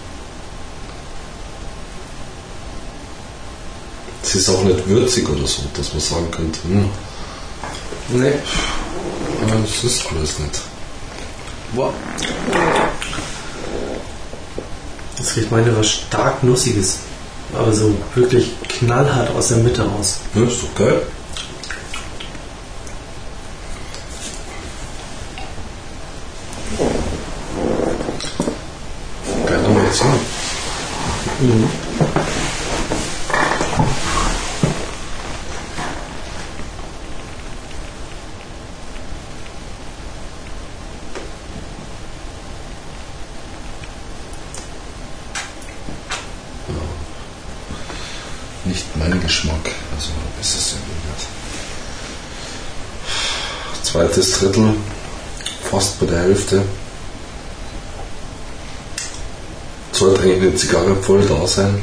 Es 4.23 4.35
ist 4.37 4.49
auch 4.49 4.63
nicht 4.63 4.89
würzig 4.89 5.29
oder 5.29 5.47
so, 5.47 5.63
dass 5.75 5.93
man 5.93 6.01
sagen 6.01 6.31
könnte, 6.31 6.61
hm, 6.65 6.89
Nee. 8.09 8.33
das 9.49 9.85
ist 9.85 10.07
alles 10.11 10.39
nicht. 10.39 10.61
Boah. 11.73 11.93
Das 15.17 15.37
riecht 15.37 15.51
meine 15.51 15.77
was 15.77 15.89
stark 15.91 16.43
Nussiges. 16.45 16.99
Aber 17.57 17.73
so 17.73 17.95
wirklich 18.15 18.53
knallhart 18.69 19.31
aus 19.31 19.49
der 19.49 19.59
Mitte 19.59 19.83
raus. 19.83 20.19
Ja, 20.35 20.43
ist 20.43 20.63
doch 20.63 20.75
geil. 20.75 21.03
Geil, 29.47 29.63
nochmal 29.63 29.93
ziehen. 29.93 30.35
Nicht 48.67 48.97
mein 48.97 49.21
Geschmack, 49.21 49.73
also 49.95 50.11
ist 50.41 50.57
es 50.57 50.71
ja 50.73 50.79
nicht. 50.79 51.29
Zweites 53.85 54.33
Drittel, 54.39 54.75
fast 55.71 56.01
bei 56.01 56.07
der 56.07 56.21
Hälfte. 56.21 56.63
Sollte 59.93 60.23
eigentlich 60.23 60.41
eine 60.41 60.57
Zigarre 60.57 60.94
voll 61.05 61.23
da 61.27 61.47
sein. 61.47 61.83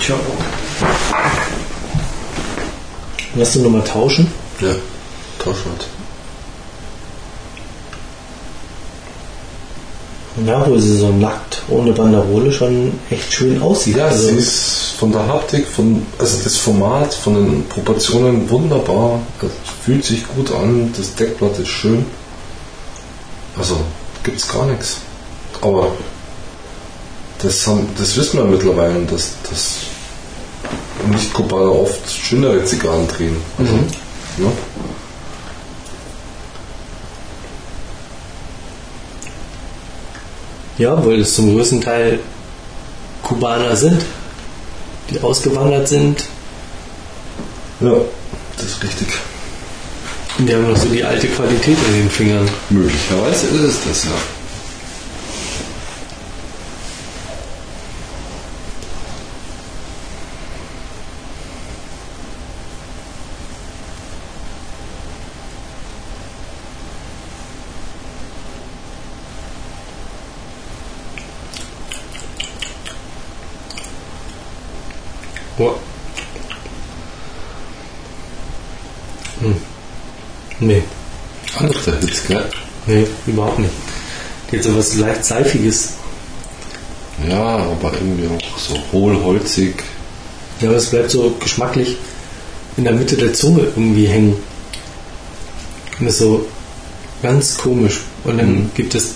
Tja. 0.00 0.14
Lass 3.34 3.52
du 3.54 3.62
nochmal 3.62 3.82
tauschen? 3.82 4.30
Ja, 4.60 4.74
tausch 5.42 5.64
halt. 5.64 5.86
Ja, 10.46 10.66
wo 10.68 10.78
sie 10.78 10.98
so 10.98 11.08
nackt 11.10 11.62
ohne 11.68 11.92
Banderole 11.92 12.52
schon 12.52 12.92
echt 13.10 13.32
schön 13.32 13.60
aussieht. 13.62 13.96
Ja, 13.96 14.06
also, 14.06 14.28
sie 14.28 14.36
ist 14.36 14.83
von 14.94 15.12
der 15.12 15.26
Haptik, 15.26 15.66
von, 15.66 16.06
also 16.18 16.42
das 16.42 16.56
Format, 16.56 17.12
von 17.14 17.34
den 17.34 17.68
Proportionen 17.68 18.48
wunderbar. 18.48 19.20
Es 19.42 19.48
fühlt 19.84 20.04
sich 20.04 20.26
gut 20.28 20.52
an, 20.52 20.92
das 20.96 21.14
Deckblatt 21.14 21.58
ist 21.58 21.68
schön. 21.68 22.06
Also 23.58 23.76
gibt's 24.22 24.48
gar 24.48 24.66
nichts. 24.66 24.98
Aber 25.60 25.88
das, 27.38 27.66
haben, 27.66 27.88
das 27.98 28.16
wissen 28.16 28.38
wir 28.38 28.44
mittlerweile, 28.44 29.04
dass, 29.04 29.32
dass 29.48 29.76
Nicht-Kubaner 31.10 31.72
oft 31.72 32.10
schönere 32.10 32.64
Zigarren 32.64 33.06
drehen. 33.08 33.36
Also, 33.58 33.72
Mhm. 33.72 33.86
ja. 34.38 34.52
ja, 40.78 41.06
weil 41.06 41.20
es 41.20 41.34
zum 41.34 41.54
größten 41.54 41.80
Teil 41.80 42.20
Kubaner 43.22 43.76
sind, 43.76 44.02
die 45.10 45.20
ausgewandert 45.20 45.88
sind. 45.88 46.24
ja, 47.80 47.96
das 48.56 48.66
ist 48.66 48.82
richtig. 48.82 49.08
Und 50.38 50.48
die 50.48 50.54
haben 50.54 50.68
noch 50.68 50.76
so 50.76 50.88
die 50.88 51.04
alte 51.04 51.28
Qualität 51.28 51.76
in 51.88 51.94
den 51.94 52.10
Fingern. 52.10 52.48
Möglicherweise 52.70 53.46
ist 53.48 53.62
es 53.62 53.78
das, 53.86 54.04
ja. 54.04 54.10
Boah. 75.56 75.74
Hm. 79.40 79.56
Nee, 80.60 80.82
Andere 81.56 81.98
Hits, 82.00 82.26
gell? 82.26 82.48
nee, 82.86 83.06
überhaupt 83.26 83.58
nicht. 83.58 83.72
Die 84.50 84.56
hat 84.58 84.64
so 84.64 84.76
was 84.76 84.94
leicht 84.96 85.24
Seifiges. 85.24 85.94
Ja, 87.28 87.56
aber 87.58 87.92
irgendwie 87.94 88.28
auch 88.28 88.58
so 88.58 88.76
hohlholzig. 88.92 89.74
Ja, 90.60 90.68
aber 90.68 90.78
es 90.78 90.90
bleibt 90.90 91.10
so 91.10 91.34
geschmacklich 91.40 91.96
in 92.76 92.84
der 92.84 92.92
Mitte 92.92 93.16
der 93.16 93.32
Zunge 93.32 93.60
irgendwie 93.62 94.06
hängen. 94.06 94.36
Und 96.00 96.06
ist 96.06 96.18
so 96.18 96.46
Ganz 97.24 97.56
komisch. 97.56 98.00
Und 98.24 98.36
dann 98.36 98.54
Mhm. 98.54 98.70
gibt 98.74 98.94
es 98.94 99.14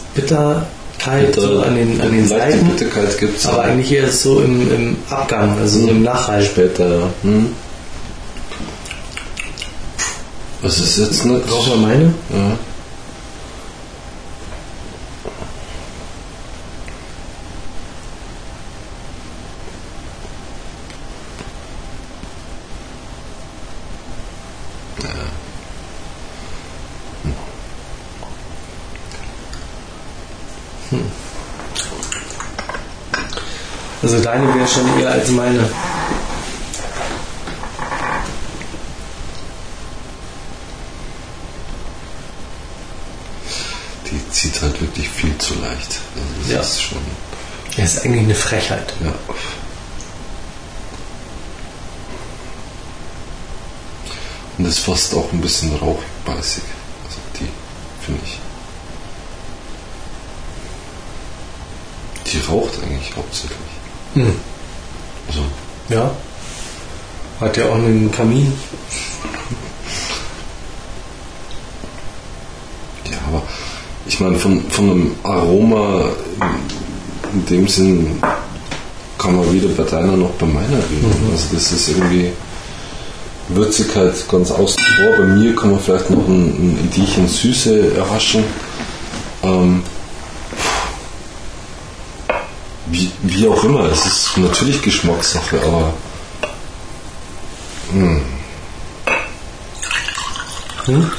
Bitterkeit 1.10 1.26
Bitter- 1.34 1.48
so 1.48 1.60
an 1.62 1.74
den, 1.76 2.00
an 2.00 2.12
den 2.12 2.28
Seiten. 2.28 2.66
Bitterkeit 2.68 3.18
gibt 3.18 3.38
es 3.38 3.46
Aber 3.46 3.62
eigentlich 3.62 3.92
eher 3.92 4.10
so 4.10 4.40
im, 4.40 4.72
im 4.74 4.96
Abgang, 5.10 5.58
also 5.58 5.80
so 5.80 5.88
im 5.88 6.02
Nachhalt. 6.02 6.46
später, 6.46 6.88
ja. 6.88 7.02
Hm. 7.22 7.46
Was 10.62 10.78
ist 10.78 10.98
jetzt 10.98 11.24
nicht? 11.24 11.46
Brauchen 11.46 11.70
wir 11.72 11.76
meine? 11.88 12.04
Ja. 12.30 12.58
Also 34.18 34.30
deine 34.30 34.52
wäre 34.52 34.66
schon 34.66 34.98
eher 34.98 35.12
als 35.12 35.30
meine. 35.30 35.70
Die 44.10 44.30
zieht 44.30 44.60
halt 44.62 44.80
wirklich 44.80 45.08
viel 45.08 45.36
zu 45.38 45.54
leicht. 45.60 46.00
Also 46.16 46.26
das 46.42 46.50
Ja. 46.50 46.60
ist 46.60 46.82
schon. 46.82 46.98
Das 47.76 47.94
ist 47.94 48.04
eigentlich 48.04 48.24
eine 48.24 48.34
Frechheit. 48.34 48.92
Ja. 49.04 49.12
Und 54.56 54.64
ist 54.64 54.80
fast 54.80 55.14
auch 55.14 55.32
ein 55.32 55.40
bisschen 55.40 55.72
rauchig, 55.76 56.06
beißig. 56.24 56.64
Also 57.06 57.18
die, 57.38 57.48
finde 58.04 58.20
ich. 58.24 58.40
Die 62.32 62.40
raucht 62.40 62.82
eigentlich 62.82 63.14
hauptsächlich. 63.16 63.77
Hm. 64.18 64.34
Also, 65.28 65.40
Ja. 65.88 66.10
Hat 67.40 67.56
ja 67.56 67.66
auch 67.66 67.76
einen 67.76 68.10
Kamin. 68.10 68.52
ja, 73.04 73.16
aber 73.28 73.42
ich 74.06 74.18
meine, 74.18 74.36
von, 74.36 74.62
von 74.70 74.90
einem 74.90 75.14
Aroma 75.22 76.08
in 77.32 77.46
dem 77.46 77.68
Sinn 77.68 78.18
kann 79.18 79.36
man 79.36 79.52
weder 79.52 79.68
bei 79.68 79.84
deiner 79.84 80.16
noch 80.16 80.30
bei 80.30 80.46
meiner 80.46 80.78
reden. 80.78 81.12
Also 81.30 81.46
das 81.52 81.70
ist 81.72 81.88
irgendwie 81.90 82.32
Würzigkeit 83.48 84.14
ganz 84.28 84.50
außen 84.50 84.82
vor. 84.96 85.16
Bei 85.18 85.32
mir 85.32 85.54
kann 85.54 85.70
man 85.70 85.80
vielleicht 85.80 86.10
noch 86.10 86.26
ein, 86.26 86.48
ein 86.48 86.78
Idierchen 86.84 87.28
Süße 87.28 87.94
erhaschen. 87.96 88.44
Ähm, 89.42 89.82
wie, 93.38 93.48
auch 93.48 93.64
immer, 93.64 93.84
es 93.90 94.04
ist 94.04 94.36
natürlich 94.36 94.82
Geschmackssache, 94.82 95.60
aber 95.62 95.92
Hm? 100.88 101.10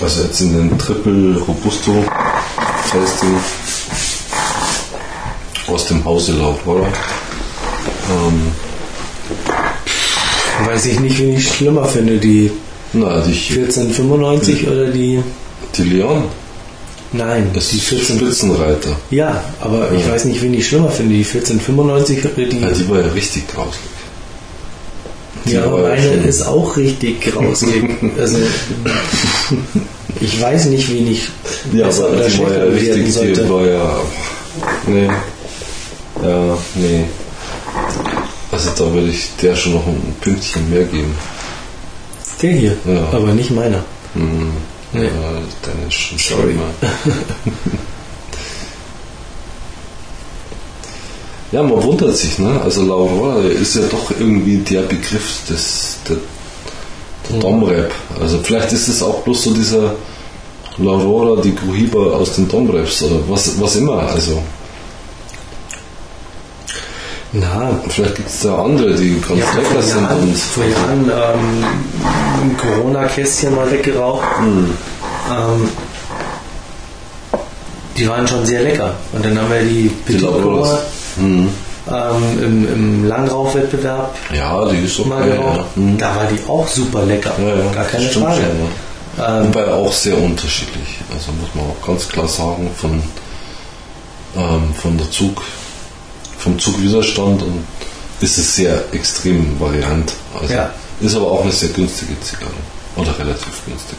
Also 0.00 0.22
jetzt 0.22 0.40
in 0.40 0.52
den 0.52 0.78
Triple 0.78 1.38
Robusto 1.38 2.04
Tasting 2.90 3.36
aus 5.66 5.86
dem 5.86 6.04
Hause 6.04 6.32
Laurora. 6.32 6.86
Ähm, 8.10 8.52
Weiß 10.66 10.86
ich 10.86 11.00
nicht, 11.00 11.18
wen 11.18 11.36
ich 11.36 11.48
schlimmer 11.48 11.84
finde, 11.84 12.18
die 12.18 12.50
na, 12.94 13.20
die, 13.20 13.32
1495 13.32 14.68
oder 14.68 14.86
die. 14.86 15.22
Die 15.76 15.82
Leon 15.84 16.24
Nein, 17.12 17.50
ist 17.54 17.70
die 17.72 17.78
14. 17.78 18.16
Spitzenreiter. 18.18 18.96
Ja, 19.10 19.44
aber 19.60 19.92
ich 19.92 20.04
Ja. 20.04 20.12
weiß 20.12 20.24
nicht, 20.24 20.42
wen 20.42 20.52
ich 20.52 20.66
schlimmer 20.66 20.90
finde, 20.90 21.14
die 21.14 21.22
1495 21.24 22.24
oder 22.24 22.34
die. 22.48 22.58
Ja, 22.60 22.70
die 22.70 22.88
war 22.88 23.00
ja 23.00 23.06
richtig 23.12 23.46
grauslig. 23.48 23.78
die 25.44 25.52
Ja, 25.52 25.64
ja 25.64 25.70
meine 25.70 26.02
schon- 26.02 26.24
ist 26.24 26.42
auch 26.42 26.76
richtig 26.76 27.20
grausig. 27.20 27.84
also, 28.18 28.38
ich 30.20 30.40
weiß 30.40 30.66
nicht, 30.66 30.90
wen 30.90 31.06
ich 31.10 31.28
Ja, 31.72 31.86
besser 31.86 32.06
aber 32.06 32.16
oder 32.16 32.28
die 32.28 32.38
war 32.40 32.52
ja 32.52 32.64
richtig, 32.64 33.04
die 33.04 33.10
sollte. 33.10 33.48
war 33.48 33.66
ja. 33.66 34.00
Nee. 34.88 35.08
Ja, 36.22 36.58
nee. 36.74 37.04
Also 38.50 38.70
da 38.76 38.92
würde 38.92 39.08
ich 39.08 39.30
der 39.42 39.54
schon 39.56 39.74
noch 39.74 39.86
ein 39.86 40.14
Pünktchen 40.20 40.68
mehr 40.70 40.84
geben. 40.84 41.14
Der 42.42 42.52
hier, 42.52 42.76
Ja. 42.86 43.08
aber 43.12 43.32
nicht 43.34 43.50
meiner. 43.50 43.84
Hm. 44.14 44.50
Ja, 44.94 45.00
dann 45.62 45.88
ist 45.88 45.94
schon 45.94 46.18
Sorry. 46.18 46.56
Ja, 51.54 51.62
man 51.62 51.80
wundert 51.84 52.16
sich, 52.16 52.40
ne? 52.40 52.60
Also 52.60 52.82
Laurora 52.82 53.40
ist 53.42 53.76
ja 53.76 53.82
doch 53.88 54.10
irgendwie 54.18 54.56
der 54.56 54.80
Begriff 54.80 55.46
des 55.48 55.98
der, 56.08 56.16
der 57.30 57.38
Domrep. 57.38 57.92
Also 58.20 58.38
vielleicht 58.42 58.72
ist 58.72 58.88
es 58.88 59.00
auch 59.04 59.22
bloß 59.22 59.44
so 59.44 59.54
dieser 59.54 59.94
Laurora 60.78 61.40
die 61.40 61.54
Cohiba 61.54 62.16
aus 62.16 62.34
den 62.34 62.48
Domreps 62.48 63.04
oder 63.04 63.20
was, 63.28 63.60
was 63.60 63.76
immer. 63.76 63.98
Also 63.98 64.42
Na, 67.36 67.80
vielleicht 67.88 68.14
gibt 68.14 68.28
es 68.28 68.40
da 68.42 68.62
andere, 68.62 68.94
die 68.94 69.20
ganz 69.20 69.40
lecker 69.40 69.62
vor 69.72 69.82
sind 69.82 70.08
und 70.08 70.36
vor 70.36 70.64
Jahren 70.64 71.10
ähm, 71.10 71.64
ein 72.42 72.56
Corona-Kästchen 72.56 73.56
mal 73.56 73.68
weggeraucht. 73.72 74.24
Hm. 74.38 74.70
Ähm, 75.30 75.68
die 77.96 78.08
waren 78.08 78.26
schon 78.28 78.46
sehr 78.46 78.62
lecker. 78.62 78.94
Und 79.12 79.24
dann 79.24 79.36
haben 79.38 79.50
wir 79.50 79.62
die 79.62 79.88
Petit 80.06 80.20
Lauroras. 80.22 80.68
Cola 80.68 80.80
Hm. 81.16 81.48
ähm, 81.88 82.42
im, 82.44 82.72
im 82.72 83.08
Langrauchwettbewerb 83.08 84.14
Ja, 84.32 84.64
die 84.66 84.78
ist 84.84 85.04
mal 85.06 85.20
okay. 85.22 85.30
geraucht. 85.36 85.56
Ja. 85.58 85.64
Hm. 85.82 85.98
Da 85.98 86.16
war 86.16 86.26
die 86.26 86.48
auch 86.48 86.68
super 86.68 87.02
lecker. 87.04 87.32
Ja, 87.38 87.48
ja, 87.48 87.72
Gar 87.72 87.84
keine 87.84 88.08
Frage. 88.10 88.40
ja. 89.16 89.40
Ähm, 89.40 89.46
Wobei 89.48 89.72
auch 89.72 89.92
sehr 89.92 90.18
unterschiedlich. 90.18 90.98
Also 91.12 91.32
muss 91.32 91.50
man 91.54 91.64
auch 91.66 91.84
ganz 91.86 92.08
klar 92.08 92.28
sagen, 92.28 92.70
von, 92.76 93.02
ähm, 94.36 94.74
von 94.80 94.98
der 94.98 95.10
Zug, 95.10 95.42
vom 96.44 96.58
Zugwiderstand 96.58 97.42
und 97.42 97.64
ist 98.20 98.38
es 98.38 98.56
sehr 98.56 98.84
extrem 98.92 99.58
variant. 99.58 100.12
Also 100.38 100.52
Ja. 100.54 100.72
Ist 101.00 101.16
aber 101.16 101.30
auch 101.32 101.42
eine 101.42 101.50
sehr 101.50 101.70
günstige 101.70 102.18
Zigarre. 102.20 102.52
Oder 102.96 103.18
relativ 103.18 103.64
günstig. 103.66 103.98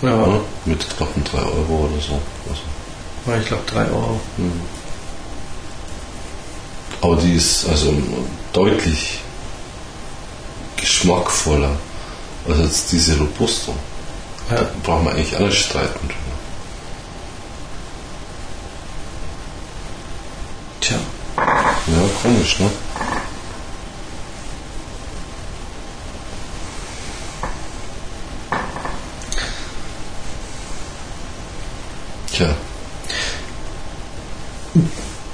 ja, 0.00 0.08
Ja, 0.10 0.40
mit 0.64 0.88
knappen 0.96 1.22
3 1.24 1.38
Euro 1.38 1.88
oder 1.90 2.00
so. 2.00 2.18
Also, 2.48 3.40
ich 3.40 3.46
glaube 3.46 3.62
3 3.66 3.80
Euro. 3.90 4.20
aber 7.02 7.16
die 7.16 7.34
ist 7.34 7.68
also 7.68 7.92
deutlich 8.52 9.20
geschmackvoller 10.76 11.76
als 12.48 12.58
jetzt 12.58 12.92
diese 12.92 13.18
Robusto. 13.18 13.74
Ja. 14.50 14.56
Da 14.56 14.70
braucht 14.82 15.04
man 15.04 15.14
eigentlich 15.14 15.36
alles 15.36 15.56
streiten 15.56 16.08
drüber. 16.08 16.36
Tja. 20.80 20.96
Ja, 21.88 22.02
komisch, 22.22 22.58
ne? 22.58 22.70
Tja, 32.32 32.54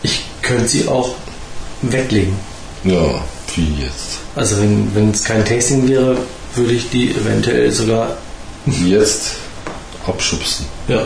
Ich 0.02 0.20
könnte 0.42 0.68
sie 0.68 0.86
auch 0.88 1.14
weglegen. 1.82 2.36
ja, 2.84 3.22
wie 3.54 3.82
jetzt? 3.82 4.18
Also 4.36 4.58
wenn 4.60 4.94
wenn 4.94 5.10
es 5.10 5.24
kein 5.24 5.44
Tasting 5.44 5.88
wäre, 5.88 6.16
würde 6.54 6.72
ich 6.72 6.90
die 6.90 7.10
eventuell 7.14 7.70
sogar 7.72 8.16
Jetzt 8.66 9.32
abschubsen. 10.06 10.66
ja. 10.88 11.04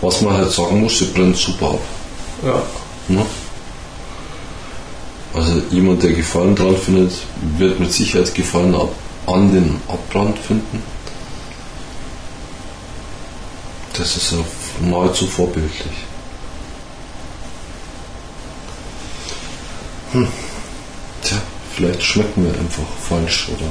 was 0.00 0.20
man 0.22 0.34
halt 0.34 0.50
sagen 0.50 0.80
muss, 0.80 0.98
sie 0.98 1.06
brennt 1.06 1.36
super 1.36 1.70
ab. 1.70 1.80
Ja. 2.44 2.62
Ne? 3.08 3.26
Also 5.34 5.62
jemand, 5.70 6.02
der 6.02 6.12
Gefallen 6.12 6.54
dran 6.54 6.76
findet, 6.76 7.12
wird 7.58 7.78
mit 7.78 7.92
Sicherheit 7.92 8.34
Gefallen 8.34 8.74
ab, 8.74 8.90
an 9.26 9.52
den 9.52 9.80
Abbrand 9.88 10.38
finden. 10.38 10.82
Das 13.96 14.16
ist 14.16 14.32
ja 14.32 14.38
nahezu 14.80 15.26
vorbildlich. 15.26 15.92
Hm. 20.12 20.28
Tja, 21.22 21.36
vielleicht 21.74 22.02
schmecken 22.02 22.44
wir 22.44 22.58
einfach 22.58 22.86
falsch 23.08 23.48
oder. 23.48 23.68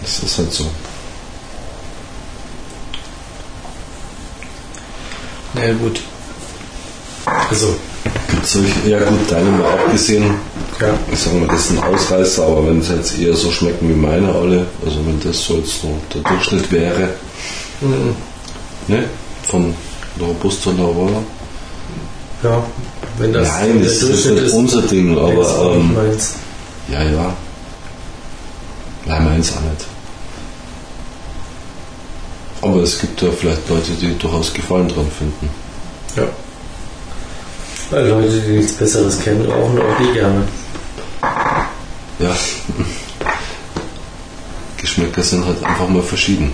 Das 0.00 0.22
ist 0.22 0.38
halt 0.38 0.52
so. 0.52 0.70
Na 5.54 5.64
ja, 5.64 5.72
gut. 5.74 6.00
Also. 7.50 7.74
Gibt 8.30 8.46
solche, 8.46 8.88
ja 8.88 8.98
gut, 8.98 9.20
deine 9.30 9.50
mal 9.50 9.70
abgesehen. 9.72 10.24
Ja. 10.80 10.88
Ich 11.12 11.18
sage 11.20 11.36
mal, 11.36 11.48
das 11.48 11.60
ist 11.66 11.70
ein 11.70 11.82
Ausreißer, 11.82 12.42
aber 12.44 12.66
wenn 12.66 12.80
es 12.80 12.88
jetzt 12.88 13.18
eher 13.18 13.34
so 13.34 13.50
schmecken 13.50 13.88
wie 13.88 13.94
meine 13.94 14.28
alle, 14.32 14.66
also 14.84 14.98
wenn 15.06 15.20
das 15.20 15.42
so 15.44 15.56
jetzt 15.56 15.80
so 15.80 15.96
der 16.12 16.22
Durchschnitt 16.22 16.70
wäre, 16.72 17.10
Mhm. 17.80 18.14
ne? 18.88 19.04
Von 19.48 19.74
der 20.18 20.26
Robusta 20.28 20.70
Laura. 20.70 21.10
Ja, 22.42 22.62
wenn 23.18 23.32
das 23.32 23.48
Nein, 23.48 23.74
der 23.80 23.84
das 23.84 23.92
ist 23.92 24.02
Durchschnitt 24.02 24.34
nicht 24.34 24.44
ist, 24.46 24.52
unser 24.52 24.82
Ding, 24.82 25.16
aber 25.18 25.72
ähm, 25.76 25.94
meins. 25.94 26.34
ja, 26.92 27.02
ja. 27.02 27.32
Nein, 29.06 29.24
meins 29.24 29.52
auch 29.52 29.60
nicht. 29.62 29.86
Aber 32.64 32.82
es 32.82 32.98
gibt 32.98 33.20
ja 33.20 33.30
vielleicht 33.30 33.68
Leute, 33.68 33.92
die 33.92 34.16
durchaus 34.16 34.54
Gefallen 34.54 34.88
dran 34.88 35.10
finden. 35.10 35.50
Ja. 36.16 36.26
Weil 37.90 38.08
Leute, 38.08 38.40
die 38.40 38.52
nichts 38.52 38.72
Besseres 38.72 39.20
kennen, 39.20 39.44
rauchen 39.44 39.78
auch 39.78 39.98
die 39.98 40.12
gerne. 40.14 40.48
Ja. 42.18 42.34
Geschmäcker 44.78 45.22
sind 45.22 45.44
halt 45.44 45.62
einfach 45.62 45.86
mal 45.88 46.02
verschieden. 46.02 46.52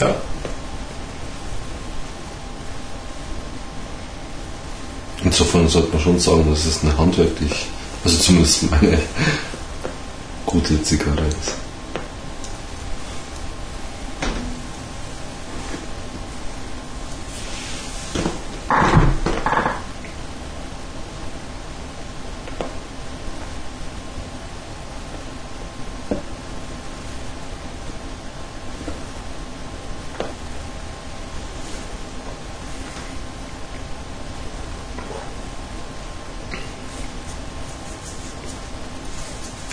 Ja. 0.00 0.12
Insofern 5.22 5.68
sollte 5.68 5.92
man 5.92 6.02
schon 6.02 6.18
sagen, 6.18 6.50
dass 6.50 6.64
es 6.64 6.82
eine 6.82 6.98
handwerklich, 6.98 7.66
also 8.04 8.18
zumindest 8.18 8.68
meine 8.72 8.98
gute 10.46 10.82
Zigarre 10.82 11.28
ist. 11.28 11.54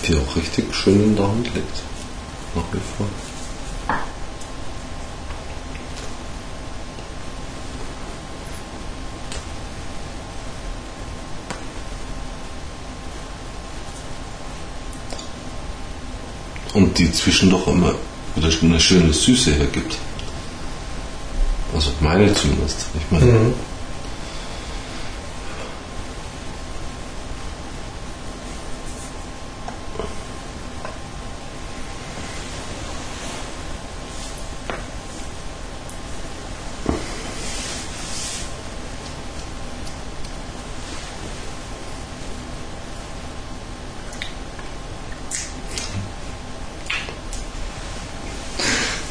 Die 0.08 0.16
auch 0.16 0.36
richtig 0.36 0.75
schön 0.86 1.04
in 1.04 1.16
der 1.16 1.28
Hand 1.28 1.48
liegt. 1.56 1.78
Nach 2.54 2.64
wie 2.72 2.80
vor. 2.98 3.08
Und 16.74 16.98
die 16.98 17.12
zwischendurch 17.12 17.68
immer 17.68 17.96
wieder 18.36 18.50
eine 18.62 18.80
schöne 18.80 19.14
Süße 19.14 19.54
hergibt. 19.56 19.98
Also 21.74 21.92
meine 22.02 22.34
zumindest. 22.34 22.78
Ich 22.94 23.12
meine, 23.12 23.26
Mhm. 23.26 23.54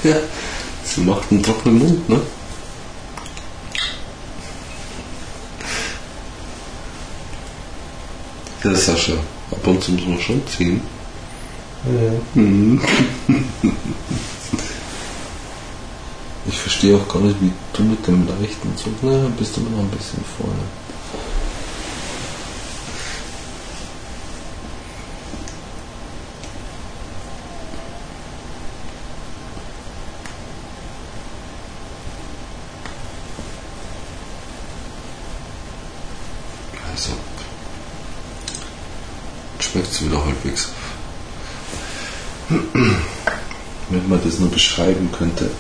Ja, 0.05 0.17
sie 0.85 1.01
macht 1.01 1.33
einen 1.33 1.43
trockenen 1.43 1.79
Mund, 1.79 2.09
ne? 2.11 2.21
Ja, 8.63 8.75
Sascha, 8.75 9.15
ab 9.51 9.67
und 9.67 9.83
zu 9.83 9.93
muss 9.93 10.07
man 10.07 10.21
schon 10.21 10.47
ziehen. 10.47 10.83
Mhm. 12.35 12.83
Ich 16.47 16.59
verstehe 16.59 16.97
auch 16.99 17.09
gar 17.09 17.23
nicht, 17.23 17.41
wie 17.41 17.53
du 17.73 17.83
mit 17.83 18.07
dem 18.07 18.29
leichten 18.29 18.77
Zug, 18.77 18.93
na, 19.01 19.31
bist 19.39 19.57
du 19.57 19.63
immer 19.63 19.71
noch 19.71 19.79
ein 19.79 19.89
bisschen 19.89 20.23
vorne. 20.37 20.53
Also, 36.93 37.11
schmeckt 39.59 39.91
es 39.91 40.05
wieder 40.05 40.25
halbwegs. 40.25 40.69
Wenn 43.89 44.09
man 44.09 44.14
das 44.25 44.39
nur 44.39 44.51
beschreiben 44.51 45.11
könnte. 45.13 45.51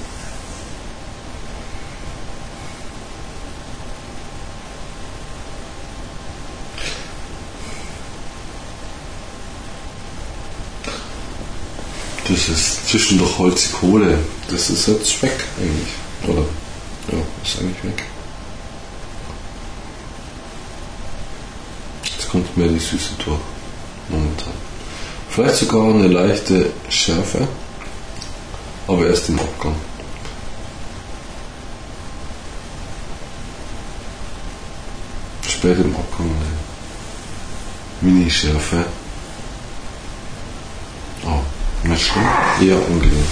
Das 12.26 12.48
ist 12.48 12.88
zwischendurch 12.88 13.38
Holz, 13.38 13.70
Kohle. 13.72 14.18
Das 14.50 14.70
ist 14.70 14.88
jetzt 14.88 15.22
weg 15.22 15.44
eigentlich. 15.60 15.92
Oder? 16.26 16.46
Ja, 17.12 17.18
ist 17.44 17.60
eigentlich 17.60 17.84
weg. 17.84 18.04
Jetzt 22.04 22.28
kommt 22.30 22.56
mehr 22.56 22.68
die 22.68 22.78
Süße 22.78 23.10
durch. 23.24 23.38
Momentan. 24.08 24.52
Vielleicht 25.28 25.56
sogar 25.56 25.94
eine 25.94 26.08
leichte 26.08 26.72
Schärfe. 26.88 27.46
Aber 28.86 29.06
erst 29.06 29.28
im 29.28 29.38
Abgang. 29.38 29.74
Später 35.48 35.80
im 35.80 35.96
Abgang 35.96 36.26
eine 36.26 36.56
Mini-Schärfe. 38.02 38.84
Oh, 41.24 41.88
nicht 41.88 42.06
schlimm. 42.06 42.28
Eher 42.60 42.76
angenehm. 42.76 43.24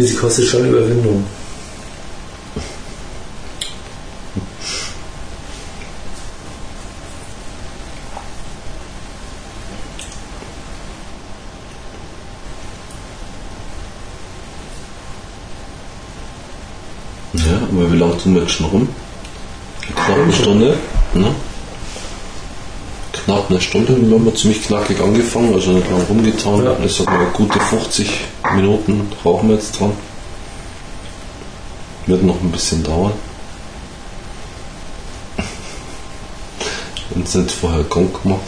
Nee, 0.00 0.06
sie 0.06 0.16
kostet 0.16 0.46
schon 0.46 0.66
Überwindung. 0.66 1.26
Ja, 17.34 17.42
aber 17.70 17.90
wir 17.90 18.40
jetzt 18.40 18.52
schon 18.52 18.66
rum? 18.66 18.88
Eine 20.08 20.32
Stunde. 20.32 20.78
Ne? 21.12 21.34
Knapp 23.30 23.48
eine 23.48 23.60
Stunde. 23.60 23.96
Wir 23.96 24.16
haben 24.16 24.24
wir 24.24 24.34
ziemlich 24.34 24.64
knackig 24.64 25.00
angefangen, 25.00 25.54
also 25.54 25.70
nicht 25.70 25.88
lang 25.88 26.02
rumgetan. 26.02 26.64
Ja. 26.64 26.76
Ich 26.84 26.96
sag 26.96 27.06
mal, 27.06 27.26
gute 27.32 27.60
50 27.60 28.10
Minuten 28.56 29.08
rauchen 29.24 29.50
wir 29.50 29.54
jetzt 29.54 29.78
dran. 29.78 29.92
Wird 32.06 32.24
noch 32.24 32.40
ein 32.40 32.50
bisschen 32.50 32.82
dauern. 32.82 33.12
Wenn 37.10 37.22
es 37.22 37.34
nicht 37.36 37.52
vorher 37.52 37.84
Gong 37.84 38.10
gemacht. 38.20 38.40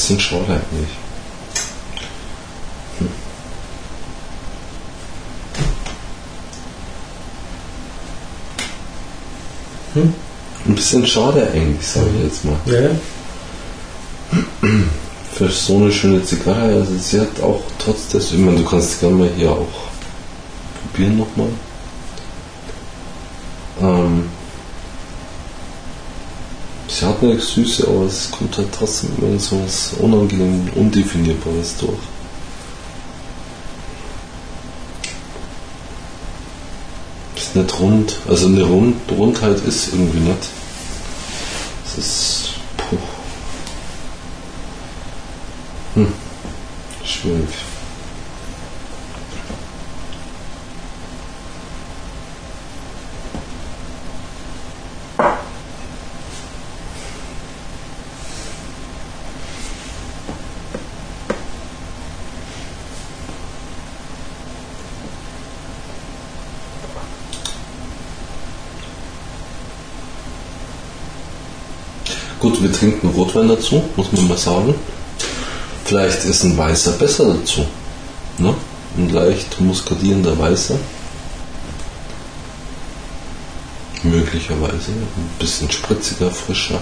Bisschen 0.00 0.20
schade 0.20 0.52
eigentlich. 0.52 0.88
Hm. 2.98 3.08
Hm? 9.94 10.14
Ein 10.66 10.74
bisschen 10.74 11.06
schade 11.06 11.50
eigentlich, 11.52 11.86
sage 11.86 12.06
ich 12.16 12.24
jetzt 12.24 12.44
mal. 12.46 12.56
Ja, 12.64 12.80
ja. 12.80 12.90
Für 15.34 15.48
so 15.48 15.76
eine 15.76 15.92
schöne 15.92 16.24
Zigarre, 16.24 16.74
also 16.74 16.96
sie 16.96 17.20
hat 17.20 17.40
auch 17.42 17.62
trotz 17.78 18.08
des, 18.08 18.32
ich 18.32 18.38
meine, 18.38 18.58
du 18.58 18.64
kannst 18.64 19.00
gerne 19.00 19.16
mal 19.16 19.30
hier 19.36 19.50
auch 19.50 19.68
probieren 20.92 21.18
nochmal. 21.18 21.48
Ähm, 23.82 24.28
eine 27.22 27.38
Süße, 27.38 27.86
aber 27.86 28.06
es 28.06 28.30
kommt 28.30 28.56
halt 28.56 28.68
trotzdem 28.72 29.10
immer 29.18 29.38
so 29.38 29.62
was 29.62 29.92
unangenehm 29.98 30.68
Undefinierbares 30.74 31.76
durch. 31.78 31.98
Ist 37.36 37.56
nicht 37.56 37.80
rund, 37.80 38.16
also 38.28 38.46
eine 38.46 38.62
rund, 38.62 38.96
Rundheit 39.10 39.60
ist 39.66 39.92
irgendwie 39.92 40.20
nicht. 40.20 40.46
Es 41.86 41.98
ist. 41.98 42.48
Puh. 42.76 42.96
Hm. 45.94 46.12
Schwierig. 47.04 47.69
Wir 72.60 72.70
trinken 72.70 73.08
Rotwein 73.08 73.48
dazu, 73.48 73.82
muss 73.96 74.12
man 74.12 74.28
mal 74.28 74.36
sagen. 74.36 74.74
Vielleicht 75.86 76.26
ist 76.26 76.44
ein 76.44 76.58
Weißer 76.58 76.92
besser 76.92 77.34
dazu. 77.34 77.64
Ne? 78.36 78.54
Ein 78.98 79.08
leicht 79.08 79.58
muskadierender 79.62 80.38
Weißer. 80.38 80.76
Möglicherweise 84.02 84.90
ein 84.90 85.30
bisschen 85.38 85.70
spritziger, 85.70 86.30
frischer. 86.30 86.80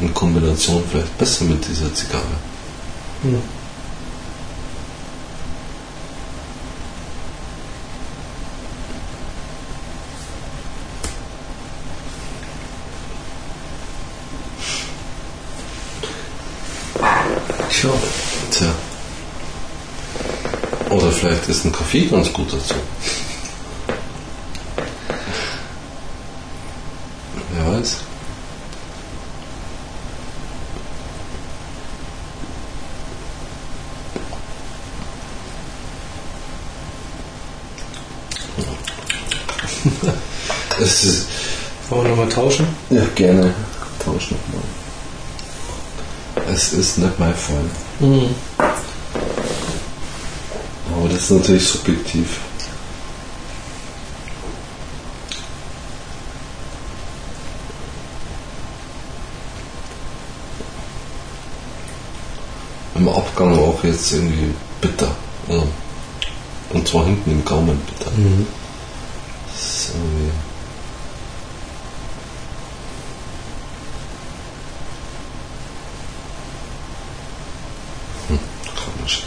In 0.00 0.12
Kombination 0.12 0.82
vielleicht 0.90 1.16
besser 1.16 1.44
mit 1.44 1.66
dieser 1.66 1.94
Zigarre. 1.94 2.24
Hm. 3.22 3.40
Tja. 17.76 17.90
Tja. 18.50 18.72
Oder 20.96 21.12
vielleicht 21.12 21.46
ist 21.48 21.64
ein 21.66 21.72
Kaffee 21.72 22.06
ganz 22.06 22.32
gut 22.32 22.50
dazu. 22.52 22.74
Wer 27.52 27.66
weiß. 27.78 27.96
Es 40.80 41.04
ist, 41.04 41.26
Wollen 41.88 42.02
wir 42.04 42.10
nochmal 42.10 42.28
tauschen? 42.28 42.66
ja, 42.90 43.02
gerne. 43.14 43.54
Tausch 44.04 44.30
nochmal. 44.30 44.62
Es 46.52 46.72
ist 46.74 46.98
nicht 46.98 47.18
mein 47.18 47.34
Fall. 47.34 47.64
Mhm. 48.00 48.34
Das 51.16 51.24
ist 51.24 51.30
natürlich 51.30 51.66
subjektiv. 51.66 52.26
Im 62.96 63.08
Abgang 63.08 63.58
auch 63.58 63.82
jetzt 63.82 64.12
irgendwie 64.12 64.54
bitter. 64.82 65.08
Und 66.68 66.86
zwar 66.86 67.06
hinten 67.06 67.30
im 67.30 67.44
Gaumen 67.46 67.80
bitter. 67.80 68.10
Mhm. 68.10 68.46
Das 69.46 69.62
ist 69.64 69.92
irgendwie 69.94 70.32
hm, 78.28 78.38
komisch. 78.98 79.22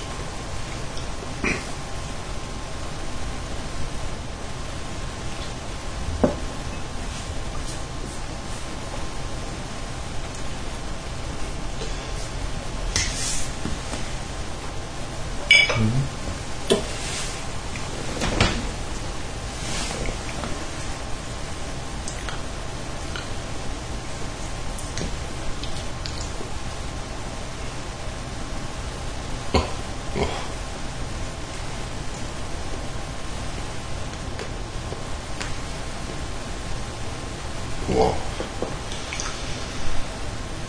Wow. 37.91 38.13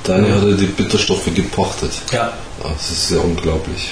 Deine 0.05 0.35
hatte 0.35 0.57
die 0.57 0.67
Bitterstoffe 0.91 1.33
gepachtet. 1.35 1.93
Ja. 2.13 2.33
Das 2.63 2.91
ist 2.91 3.11
ja 3.13 3.19
unglaublich. 3.19 3.91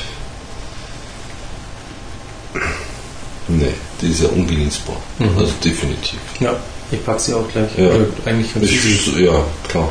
Nee, 3.47 3.73
die 4.01 4.11
ist 4.11 4.21
ja 4.23 4.29
ungenießbar. 4.29 4.97
Mhm. 5.19 5.39
Also 5.39 5.53
definitiv. 5.65 6.19
Ja. 6.41 6.57
Ich 6.91 7.05
pack 7.05 7.21
sie 7.21 7.35
auch 7.35 7.47
gleich. 7.51 7.71
Ja. 7.77 7.87
Oder 7.89 8.07
Eigentlich 8.25 8.51
Ich, 8.57 9.17
ja, 9.19 9.45
klar. 9.69 9.89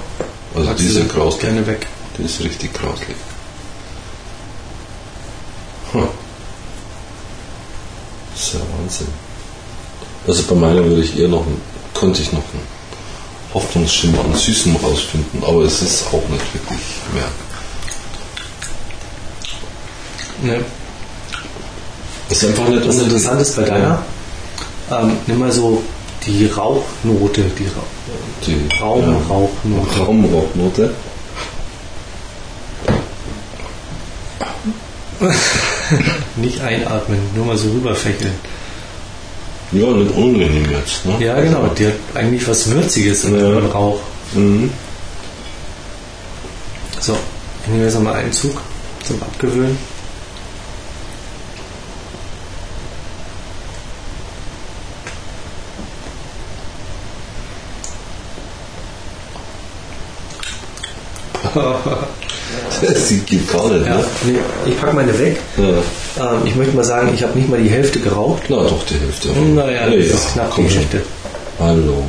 Also 0.54 0.68
packst 0.68 0.84
diese 0.84 1.02
sie 1.04 1.08
grauslich. 1.08 1.42
gerne 1.42 1.66
weg. 1.66 1.88
Die 2.18 2.24
ist 2.24 2.40
richtig 2.44 2.74
grauslich. 2.74 3.16
Hm. 5.94 6.08
Das 8.34 8.44
ist 8.48 8.54
ja 8.54 8.60
Wahnsinn. 8.80 9.08
Also 10.28 10.44
bei 10.44 10.56
meiner 10.56 10.84
würde 10.84 11.02
ich 11.02 11.18
eher 11.18 11.30
noch, 11.30 11.46
einen- 11.46 11.62
könnte 11.94 12.22
ich 12.22 12.32
noch 12.34 12.40
einen 12.54 12.68
Hoffnungsschimmer 13.54 14.20
an 14.26 14.36
Süßen 14.36 14.76
rausfinden, 14.76 15.42
aber 15.44 15.62
es 15.62 15.82
ist 15.82 16.08
auch 16.08 16.28
nicht 16.30 16.54
wirklich 16.54 16.77
mehr. 17.14 17.30
Ne? 20.56 20.66
Ist 22.30 22.46
einfach 22.46 22.68
nicht 22.68 22.86
Was 22.86 22.94
unter- 22.96 23.06
interessant 23.06 23.42
ist 23.42 23.56
bei 23.56 23.64
deiner, 23.64 24.04
ähm, 24.92 25.14
nimm 25.28 25.40
mal 25.40 25.52
so 25.52 25.82
die 26.26 26.46
Rauchnote, 26.48 27.44
die 27.58 27.66
Ra 27.68 27.84
die 28.46 28.68
Raumrauchnote. 28.82 29.98
Ja, 29.98 30.04
Raumrauchnote. 30.04 30.94
Nicht 36.36 36.62
einatmen, 36.62 37.18
nur 37.36 37.46
mal 37.46 37.58
so 37.58 37.70
rüberfächeln. 37.72 38.34
Ja, 39.72 39.88
nicht 39.88 40.12
unangenehm 40.16 40.66
jetzt. 40.72 41.06
Ne? 41.06 41.16
Ja, 41.26 41.40
genau. 41.42 41.68
Die 41.78 41.88
hat 41.88 41.94
eigentlich 42.14 42.48
was 42.48 42.70
Würziges 42.70 43.24
in 43.26 43.36
Ja. 43.38 43.60
ja. 43.60 43.68
Rauch. 43.68 44.00
Mhm. 44.34 44.72
So, 47.08 47.18
ich 47.64 47.70
nehme 47.70 47.86
jetzt 47.86 47.94
nochmal 47.94 48.16
einen 48.16 48.34
Zug 48.34 48.62
zum 49.06 49.24
Abgewöhnen. 49.24 49.78
Sie 62.96 63.20
gibt 63.20 63.52
gar 63.52 63.70
nicht, 63.70 63.86
Ja, 63.86 63.96
ne? 63.98 64.06
nee, 64.26 64.40
ich 64.70 64.80
packe 64.80 64.96
meine 64.96 65.18
weg. 65.18 65.40
Ja. 65.58 66.34
Ähm, 66.34 66.42
ich 66.46 66.56
möchte 66.56 66.76
mal 66.76 66.84
sagen, 66.84 67.12
ich 67.14 67.24
habe 67.24 67.38
nicht 67.40 67.50
mal 67.50 67.60
die 67.62 67.70
Hälfte 67.70 68.00
geraucht. 68.00 68.44
Na, 68.50 68.58
doch, 68.58 68.86
die 68.86 68.96
Hälfte. 68.96 69.30
Naja, 69.30 69.88
das 69.90 70.06
ist 70.06 70.34
knapp 70.34 70.52
komm 70.52 70.66
die 70.66 70.72
schon. 70.72 70.80
Hälfte. 70.82 71.02
Hallo. 71.60 72.04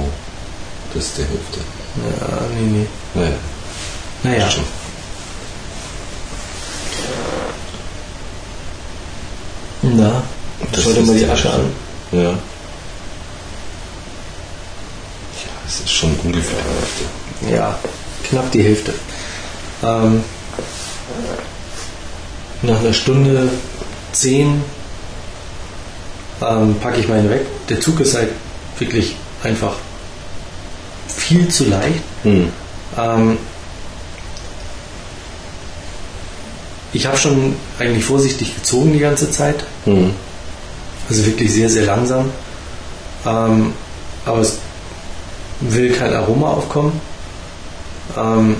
Das 0.93 1.05
ist 1.05 1.19
die 1.19 1.23
Hälfte. 1.23 1.61
Ja, 2.21 2.39
nee, 2.57 2.79
nee. 2.81 2.87
Naja, 3.15 3.33
Naja, 4.25 4.51
schon. 4.51 4.65
Na, 9.99 10.23
Das 10.73 10.85
schau 10.85 10.93
dir 10.93 11.01
ist 11.01 11.07
mal 11.07 11.17
die 11.19 11.27
Asche 11.27 11.51
an. 11.51 11.73
Ja. 12.13 12.21
Ja, 12.21 12.37
es 15.67 15.81
ist 15.81 15.91
schon 15.91 16.15
ungefähr 16.25 16.59
die 16.63 16.75
Hälfte. 16.75 17.57
Ja, 17.57 17.79
knapp 18.29 18.51
die 18.53 18.63
Hälfte. 18.63 18.95
Ähm, 19.83 20.25
nach 22.63 22.81
einer 22.81 22.93
Stunde 22.93 23.51
zehn 24.13 24.63
ähm, 26.41 26.77
packe 26.81 27.01
ich 27.01 27.09
meine 27.09 27.31
weg. 27.31 27.47
Der 27.69 27.81
Zug 27.81 28.01
ist 28.01 28.15
halt 28.15 28.31
wirklich 28.79 29.17
einfach 29.43 29.75
viel 31.09 31.49
zu 31.49 31.65
leicht. 31.67 32.03
Hm. 32.23 32.49
Ähm, 32.97 33.39
ich 36.93 37.07
habe 37.07 37.17
schon 37.17 37.57
eigentlich 37.79 38.05
vorsichtig 38.05 38.55
gezogen 38.55 38.93
die 38.93 38.99
ganze 38.99 39.31
Zeit. 39.31 39.65
Hm. 39.85 40.13
Also 41.09 41.27
wirklich 41.27 41.53
sehr, 41.53 41.69
sehr 41.69 41.85
langsam. 41.85 42.31
Ähm, 43.27 43.73
aber 44.25 44.41
es 44.41 44.59
will 45.61 45.93
kein 45.93 46.13
Aroma 46.15 46.49
aufkommen. 46.49 47.01
Ähm, 48.17 48.57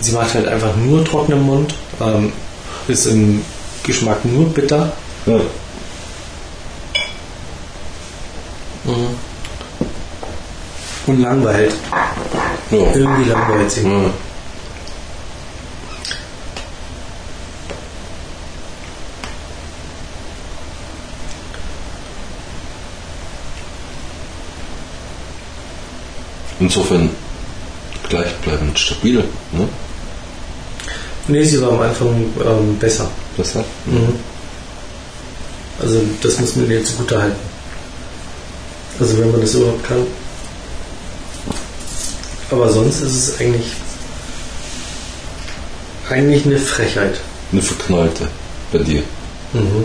sie 0.00 0.12
macht 0.12 0.34
halt 0.34 0.48
einfach 0.48 0.76
nur 0.76 1.04
trockenen 1.04 1.42
Mund. 1.42 1.74
Ähm, 2.00 2.32
ist 2.88 3.06
im 3.06 3.42
Geschmack 3.82 4.24
nur 4.24 4.48
bitter. 4.48 4.92
Ja. 5.26 5.40
Und 11.06 11.20
langweilt. 11.20 11.74
Ja. 12.70 12.78
Irgendwie 12.94 13.30
langweilt 13.30 13.70
sie. 13.70 13.82
Ja. 13.82 14.10
Insofern 26.60 27.10
gleichbleibend 28.08 28.78
stabil, 28.78 29.24
ne? 29.52 29.68
Nee, 31.28 31.44
sie 31.44 31.60
war 31.60 31.72
am 31.72 31.80
Anfang 31.80 32.08
ähm, 32.08 32.78
besser. 32.78 33.10
Besser? 33.36 33.64
Mhm. 33.84 34.14
Also 35.82 36.00
das 36.22 36.38
muss 36.38 36.56
man 36.56 36.70
ihr 36.70 36.84
zugute 36.84 37.20
halten. 37.20 37.36
Also 38.98 39.18
wenn 39.18 39.30
man 39.30 39.40
das 39.40 39.54
überhaupt 39.54 39.84
kann. 39.84 40.06
Aber 42.50 42.72
sonst 42.72 43.00
ist 43.00 43.14
es 43.16 43.40
eigentlich 43.40 43.72
eigentlich 46.08 46.46
eine 46.46 46.58
Frechheit. 46.58 47.20
Eine 47.52 47.62
verknallte 47.62 48.28
bei 48.72 48.78
dir. 48.78 49.02
Mhm. 49.52 49.84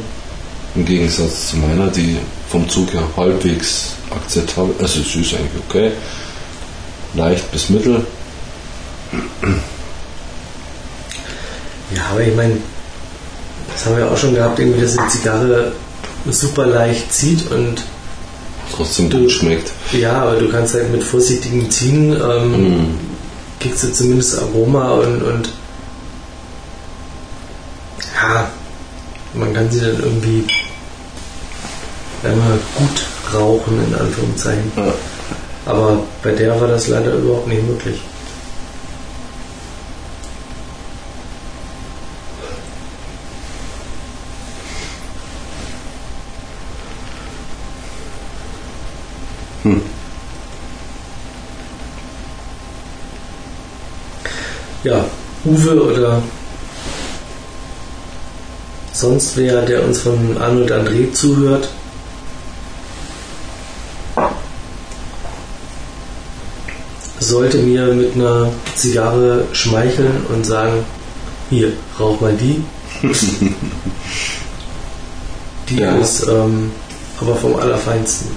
Im 0.76 0.86
Gegensatz 0.86 1.50
zu 1.50 1.58
meiner, 1.58 1.88
die 1.88 2.18
vom 2.50 2.70
Zug 2.70 2.94
her 2.94 3.04
halbwegs 3.18 3.94
akzeptabel, 4.10 4.76
also 4.80 5.02
es 5.02 5.16
ist 5.16 5.34
eigentlich 5.34 5.62
okay, 5.68 5.92
leicht 7.14 7.52
bis 7.52 7.70
mittel. 7.70 8.06
Ja, 11.96 12.04
aber 12.12 12.22
ich 12.22 12.36
meine, 12.36 12.58
das 13.74 13.86
haben 13.86 13.98
wir 13.98 14.10
auch 14.10 14.18
schon 14.18 14.34
gehabt, 14.36 14.60
irgendwie, 14.60 14.82
dass 14.82 14.98
eine 14.98 15.10
Zigarre 15.10 15.72
super 16.30 16.66
leicht 16.66 17.14
zieht 17.14 17.52
und 17.52 17.84
trotzdem 18.74 19.10
gut 19.10 19.32
schmeckt. 19.32 19.72
ja, 19.92 20.22
aber 20.22 20.36
du 20.36 20.50
kannst 20.50 20.74
halt 20.74 20.92
mit 20.92 21.04
vorsichtigem 21.04 21.70
Ziehen 21.70 22.14
ähm, 22.14 22.52
Mhm. 22.52 23.00
kriegst 23.60 23.84
du 23.84 23.92
zumindest 23.92 24.40
Aroma 24.40 24.92
und, 24.92 25.22
und 25.24 25.50
ja, 28.16 28.50
man 29.34 29.54
kann 29.54 29.70
sie 29.70 29.82
dann 29.82 30.00
irgendwie 30.00 30.46
einmal 32.24 32.60
gut 32.76 33.02
rauchen, 33.34 33.80
in 33.88 33.96
Anführungszeichen. 33.96 34.72
Ja. 34.78 34.94
Aber 35.66 36.00
bei 36.24 36.32
der 36.32 36.60
war 36.60 36.68
das 36.68 36.88
leider 36.88 37.14
überhaupt 37.14 37.48
nicht 37.48 37.68
möglich. 37.68 38.02
Hm. 49.64 49.82
Ja, 54.84 55.06
Uwe 55.46 55.84
oder 55.84 56.24
sonst 58.94 59.38
wer, 59.38 59.62
der 59.62 59.84
uns 59.84 60.02
von 60.02 60.38
Arnold 60.40 60.72
André 60.72 61.14
zuhört, 61.14 61.70
sollte 67.32 67.58
mir 67.60 67.86
mit 67.94 68.14
einer 68.16 68.50
Zigarre 68.76 69.46
schmeicheln 69.54 70.26
und 70.30 70.46
sagen, 70.46 70.84
hier, 71.50 71.72
rauch 72.00 72.20
mal 72.22 72.34
die. 72.34 72.62
Die 75.70 75.78
Ja. 75.78 75.96
ist 75.96 76.28
ähm, 76.28 76.72
aber 77.22 77.36
vom 77.36 77.56
Allerfeinsten. 77.56 78.28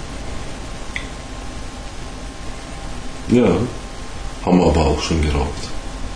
Ja, 3.28 3.48
haben 4.44 4.58
wir 4.58 4.66
aber 4.66 4.86
auch 4.86 5.02
schon 5.02 5.20
geraucht. 5.22 5.48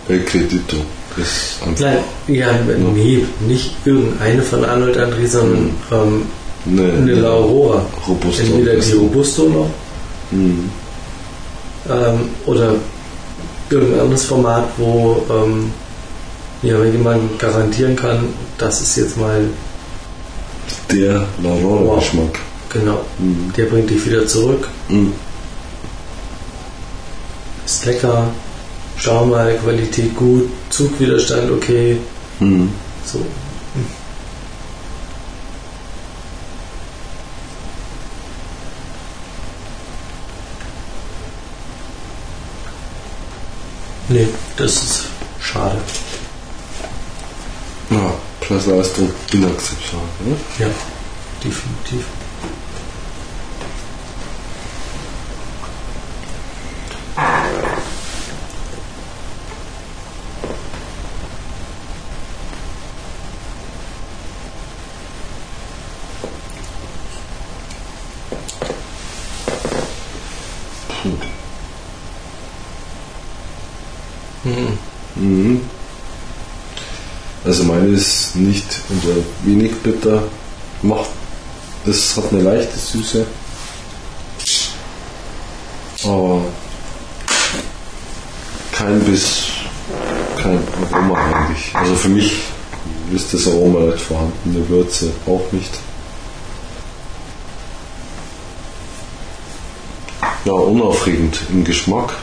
El 0.07 0.23
Credito 0.23 0.77
ist 1.17 1.57
einfach 1.65 1.81
Nein, 1.81 1.97
ja, 2.27 2.47
nee, 2.93 3.25
nicht 3.47 3.73
irgendeine 3.85 4.41
von 4.41 4.63
Arnold 4.63 4.97
André, 4.97 5.27
sondern 5.27 5.71
ähm, 5.91 6.21
eine, 6.67 6.93
eine 6.93 7.13
La 7.15 7.29
Aurora. 7.31 7.85
Robusto. 8.07 8.41
Entweder 8.43 8.75
die 8.75 8.91
Robusto 8.93 9.43
noch 9.49 9.69
Mhm. 10.31 10.69
Ähm, 11.89 12.29
oder 12.45 12.73
irgendein 13.69 13.99
anderes 14.01 14.25
Format, 14.25 14.65
wo 14.77 15.25
ähm, 15.29 15.71
ja, 16.61 16.83
jemand 16.83 17.39
garantieren 17.39 17.95
kann, 17.95 18.27
das 18.57 18.81
ist 18.81 18.95
jetzt 18.97 19.17
mal 19.17 19.41
Der 20.91 21.25
La 21.41 21.49
Aurora 21.49 21.95
Wow. 21.95 22.29
Genau, 22.71 23.01
Mhm. 23.17 23.51
der 23.57 23.65
bringt 23.65 23.89
dich 23.89 24.05
wieder 24.05 24.27
zurück, 24.27 24.67
Mhm. 24.89 25.13
ist 27.65 27.85
lecker, 27.85 28.27
schau 28.97 29.25
mal, 29.25 29.55
Qualität 29.57 30.15
gut, 30.15 30.49
Zugwiderstand 30.69 31.49
okay, 31.51 31.97
Mhm. 32.39 32.69
so. 33.05 33.19
Nee, 44.11 44.27
das 44.57 44.73
ist 44.73 45.05
schade. 45.39 45.79
Ja, 47.91 48.13
Preis-Leistung 48.41 49.11
inakzeptabel. 49.31 50.07
Ne? 50.25 50.35
Ja, 50.57 50.67
definitiv. 51.43 52.05
Mhm. 74.43 74.77
Mhm. 75.15 75.61
Also 77.45 77.63
meine 77.63 77.87
ist 77.87 78.35
nicht 78.35 78.65
unter 78.89 79.15
wenig 79.49 79.75
bitter, 79.81 80.23
macht, 80.81 81.09
das 81.85 82.15
hat 82.15 82.31
eine 82.31 82.41
leichte 82.41 82.77
Süße. 82.77 83.25
Aber 86.03 86.41
kein 88.71 88.99
Biss, 89.01 89.47
kein 90.41 90.59
Aroma 90.91 91.15
eigentlich. 91.15 91.75
Also 91.75 91.95
für 91.95 92.09
mich 92.09 92.33
ist 93.13 93.33
das 93.33 93.47
Aroma 93.47 93.79
nicht 93.79 93.99
vorhanden, 93.99 94.55
eine 94.55 94.69
Würze 94.69 95.11
auch 95.25 95.51
nicht. 95.51 95.71
Ja, 100.45 100.53
unaufregend 100.53 101.37
im 101.49 101.63
Geschmack. 101.63 102.15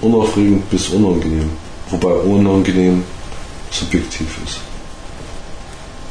Unaufregend 0.00 0.68
bis 0.70 0.88
unangenehm. 0.88 1.50
Wobei 1.90 2.12
unangenehm 2.12 3.04
subjektiv 3.70 4.26
ist. 4.44 4.73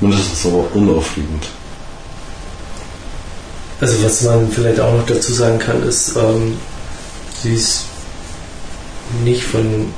Mindestens 0.03 0.45
aber 0.45 0.65
unaufregend. 0.73 1.47
Also 3.79 4.03
was 4.03 4.21
man 4.23 4.51
vielleicht 4.51 4.81
auch 4.81 4.93
noch 4.93 5.05
dazu 5.05 5.31
sagen 5.31 5.59
kann, 5.59 5.81
ist, 5.83 6.17
ähm, 6.17 6.57
sie 7.41 7.53
ist 7.53 7.85
nicht 9.23 9.43
von 9.43 9.93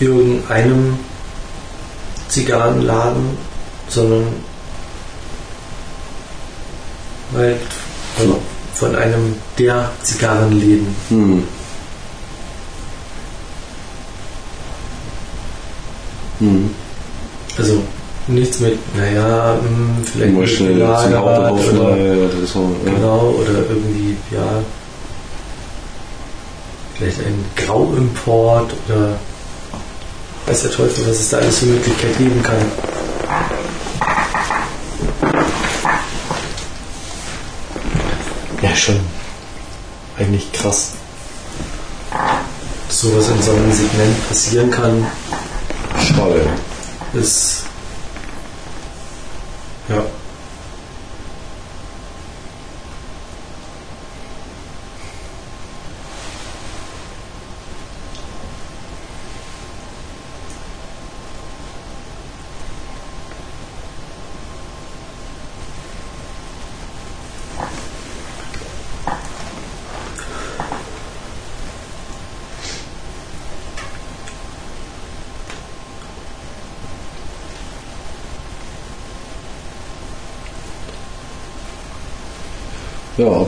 irgendeinem 0.00 0.98
Zigarrenladen, 2.28 3.36
sondern 3.88 4.24
halt 7.34 7.60
von, 8.16 8.36
von 8.72 8.96
einem 8.96 9.36
der 9.58 9.90
Zigarrenläden. 10.02 10.96
Hm. 11.10 11.42
Hm. 16.38 16.70
Also 17.58 17.82
nichts 18.28 18.60
mit, 18.60 18.78
naja, 18.96 19.58
hm, 19.60 20.04
vielleicht 20.04 20.34
Mal 20.34 20.46
schnell 20.46 20.68
zum 20.68 20.78
gelagert 20.78 21.18
Hauptbahnhof, 21.18 21.72
oder, 21.72 21.96
ja, 21.96 22.28
das 22.40 22.54
war, 22.54 22.62
ja. 22.62 22.92
genau, 22.92 23.34
oder 23.40 23.58
irgendwie, 23.68 24.16
ja, 24.30 24.62
vielleicht 26.94 27.18
ein 27.18 27.44
Grauimport 27.56 28.72
oder 28.86 29.18
weiß 30.46 30.62
der 30.62 30.70
Teufel, 30.70 31.06
was 31.06 31.20
es 31.20 31.30
da 31.30 31.38
alles 31.38 31.58
für 31.58 31.66
Möglichkeit 31.66 32.16
geben 32.18 32.42
kann. 32.42 32.56
Ja, 38.62 38.76
schon 38.76 39.00
eigentlich 40.16 40.52
krass. 40.52 40.92
Dass 42.88 43.00
sowas 43.00 43.28
in 43.28 43.42
so 43.42 43.50
einem 43.52 43.72
Segment 43.72 44.28
passieren 44.28 44.70
kann, 44.70 45.06
Schade. 45.98 46.46
ist 47.14 47.64
ja 49.88 50.12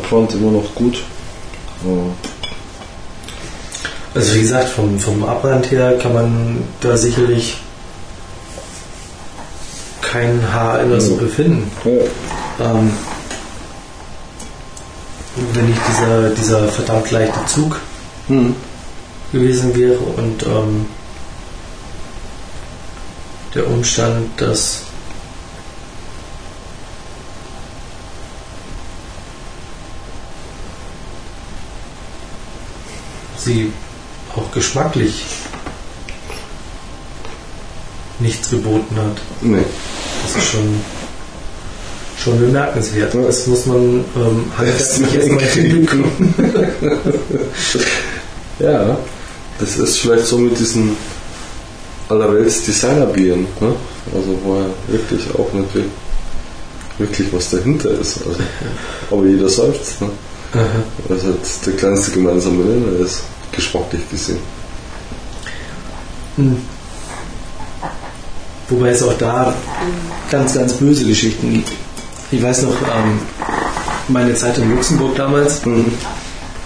Abwand 0.04 0.34
immer 0.34 0.52
noch 0.52 0.74
gut. 0.74 1.02
Also 4.14 4.34
wie 4.34 4.40
gesagt, 4.40 4.68
vom, 4.68 4.98
vom 4.98 5.24
Abbrand 5.24 5.70
her 5.70 5.98
kann 5.98 6.14
man 6.14 6.62
da 6.80 6.96
sicherlich 6.96 7.56
kein 10.00 10.40
Haar 10.52 10.80
in 10.80 10.90
der. 10.90 11.00
Suppe 11.00 11.26
finden. 11.26 11.70
ja, 11.84 12.66
Ähm, 12.66 12.92
wenn 15.52 15.66
nicht 15.66 15.80
dieser, 15.88 16.30
dieser 16.30 16.68
verdammt 16.68 17.10
leichte 17.10 17.44
Zug 17.46 17.80
hm. 18.28 18.54
gewesen 19.32 19.76
wäre 19.76 19.98
und 19.98 20.44
ähm, 20.44 20.86
der 23.54 23.66
Umstand, 23.66 24.40
dass 24.40 24.83
sie 33.44 33.72
auch 34.36 34.50
geschmacklich 34.52 35.24
nichts 38.20 38.50
geboten 38.50 38.96
hat. 38.96 39.16
Nee. 39.42 39.58
Das 40.22 40.42
ist 40.42 40.50
schon, 40.50 40.80
schon 42.22 42.40
bemerkenswert. 42.40 43.14
Das 43.14 43.46
muss 43.46 43.66
man 43.66 44.04
ähm, 44.16 44.44
handwerklich 44.56 45.14
erstmal 45.14 45.40
hinbekommen. 45.44 46.34
Ja, 48.60 48.96
das 49.58 49.76
ist 49.78 49.98
vielleicht 49.98 50.26
so 50.26 50.38
mit 50.38 50.56
diesen 50.56 50.96
allerwelts 52.08 52.62
Designerbieren, 52.64 53.48
ne? 53.60 53.74
Also 54.14 54.38
wo 54.44 54.54
ja 54.60 54.66
wirklich 54.86 55.22
auch 55.36 55.52
nicht 55.52 55.74
wir- 55.74 55.84
wirklich 56.98 57.32
was 57.32 57.50
dahinter 57.50 57.90
ist. 57.90 58.18
Also, 58.18 58.38
aber 59.10 59.24
jeder 59.26 59.48
seufzt, 59.48 60.00
ne? 60.02 60.08
Weil 61.08 61.16
es 61.18 61.24
halt 61.24 61.36
der 61.66 61.72
kleinste 61.72 62.12
gemeinsame 62.12 62.62
Nenner 62.64 63.00
ist, 63.04 63.22
geschmacklich 63.54 64.08
gesehen. 64.10 64.40
Hm. 66.36 66.56
Wobei 68.68 68.88
es 68.88 69.02
auch 69.02 69.16
da 69.18 69.54
ganz, 70.30 70.54
ganz 70.54 70.74
böse 70.74 71.04
Geschichten 71.04 71.52
gibt. 71.52 71.72
Ich 72.30 72.42
weiß 72.42 72.62
noch, 72.62 72.80
ähm, 72.82 73.20
meine 74.08 74.34
Zeit 74.34 74.58
in 74.58 74.74
Luxemburg 74.74 75.16
damals, 75.16 75.60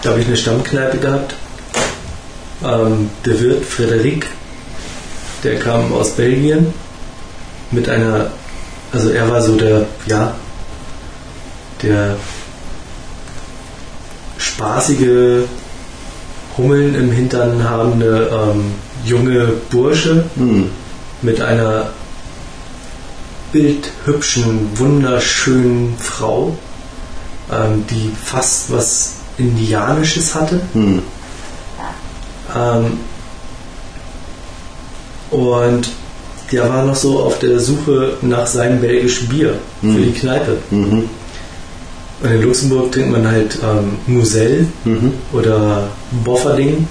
da 0.03 0.11
habe 0.11 0.21
ich 0.21 0.27
eine 0.27 0.37
Stammkneipe 0.37 0.99
gehabt. 0.99 1.35
Ähm, 2.65 3.11
der 3.25 3.41
Wirt 3.41 3.65
Frederik, 3.65 4.27
der 5.45 5.59
kam 5.59 5.93
aus 5.93 6.13
Belgien 6.13 6.73
mit 7.71 7.89
einer, 7.89 8.31
also 8.93 9.11
er 9.11 9.31
war 9.31 9.43
so 9.43 9.57
der, 9.57 9.87
ja, 10.07 10.35
der 11.83 12.17
spaßige 14.39 15.47
Hummeln 16.59 16.95
im 16.95 17.11
Hintern 17.13 17.63
habende 17.69 18.31
ähm, 18.33 18.73
junge 19.05 19.53
Bursche 19.71 20.25
Hm. 20.37 20.71
mit 21.23 21.41
einer 21.41 21.91
bildhübschen, 23.53 24.69
wunderschönen 24.79 25.97
Frau, 25.99 26.57
ähm, 27.51 27.85
die 27.89 28.11
fast 28.23 28.71
was 28.73 29.15
Indianisches 29.39 30.35
hatte. 30.35 30.61
Hm. 30.75 31.01
Ähm, 32.55 32.99
und 35.31 35.89
der 36.51 36.69
war 36.69 36.85
noch 36.85 36.97
so 36.97 37.21
auf 37.21 37.39
der 37.39 37.61
Suche 37.61 38.15
nach 38.23 38.47
seinem 38.47 38.81
belgischen 38.81 39.29
Bier 39.29 39.55
für 39.81 39.87
Mhm. 39.87 40.03
die 40.03 40.13
Kneipe. 40.13 40.57
Mhm. 40.71 41.05
Und 42.21 42.31
in 42.33 42.43
Luxemburg 42.43 42.91
trinkt 42.93 43.13
man 43.13 43.27
halt 43.27 43.59
ähm, 43.63 43.97
Moselle 44.07 44.67
Mhm. 44.85 45.13
oder 45.33 45.89
Bofferding 46.25 46.87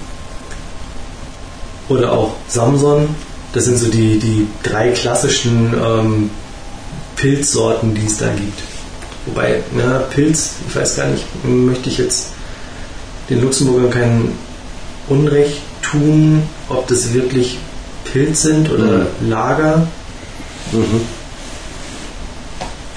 oder 1.88 2.12
auch 2.12 2.32
Samson. 2.48 3.08
Das 3.52 3.64
sind 3.64 3.78
so 3.78 3.88
die, 3.88 4.18
die 4.18 4.46
drei 4.62 4.90
klassischen 4.90 5.74
ähm, 5.74 6.30
Pilzsorten, 7.16 7.94
die 7.94 8.06
es 8.06 8.18
da 8.18 8.28
gibt. 8.28 8.60
Wobei, 9.26 9.62
na, 9.76 9.98
Pilz, 10.10 10.52
ich 10.68 10.74
weiß 10.76 10.96
gar 10.96 11.06
nicht, 11.08 11.24
möchte 11.44 11.88
ich 11.90 11.98
jetzt 11.98 12.28
den 13.28 13.42
Luxemburgern 13.42 13.90
kein 13.90 14.32
Unrecht 15.08 15.58
tun, 15.82 16.42
ob 16.68 16.86
das 16.88 17.12
wirklich 17.12 17.58
Pilz 18.04 18.42
sind 18.42 18.70
oder 18.70 19.06
Lager. 19.20 19.86
Mhm. 20.72 21.00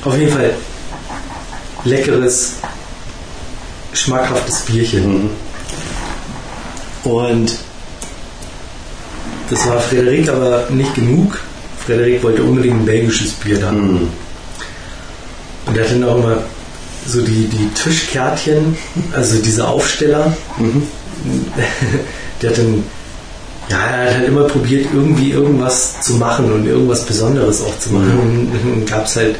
Auf 0.04 0.18
jeden 0.18 0.32
Fall 0.32 0.54
leckeres, 1.84 2.56
schmackhaftes 3.94 4.62
Bierchen. 4.62 5.24
Mhm. 5.24 5.30
Und 7.04 7.58
das 9.50 9.68
war 9.68 9.80
Frederik 9.80 10.30
aber 10.30 10.68
nicht 10.70 10.96
genug. 10.96 11.40
Frederik 11.86 12.24
wollte 12.24 12.44
unbedingt 12.44 12.82
ein 12.82 12.86
belgisches 12.86 13.32
Bier 13.34 13.60
da. 13.60 13.72
Mhm. 13.72 14.10
Und 15.66 15.78
er 15.78 15.84
hatte 15.84 16.00
dann 16.00 16.10
auch 16.10 16.18
immer 16.18 16.38
so 17.06 17.22
die, 17.22 17.48
die 17.48 17.68
Tischkärtchen, 17.74 18.78
also 19.14 19.42
diese 19.42 19.68
Aufsteller. 19.68 20.36
Mhm. 20.58 20.84
Der 22.42 22.50
hat 22.50 22.58
dann 22.58 22.84
ja, 23.72 23.78
er 23.78 24.10
hat 24.10 24.16
halt 24.18 24.28
immer 24.28 24.44
probiert, 24.44 24.88
irgendwie 24.94 25.32
irgendwas 25.32 26.02
zu 26.02 26.16
machen 26.16 26.52
und 26.52 26.66
irgendwas 26.66 27.06
Besonderes 27.06 27.62
auch 27.62 27.78
zu 27.80 27.94
machen. 27.94 28.50
Mhm. 28.52 28.74
Und 28.74 28.90
gab 28.90 29.06
es 29.06 29.16
halt, 29.16 29.36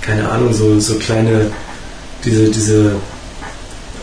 keine 0.00 0.28
Ahnung, 0.28 0.54
so, 0.54 0.78
so 0.78 0.94
kleine, 0.96 1.50
diese, 2.24 2.50
diese 2.50 2.96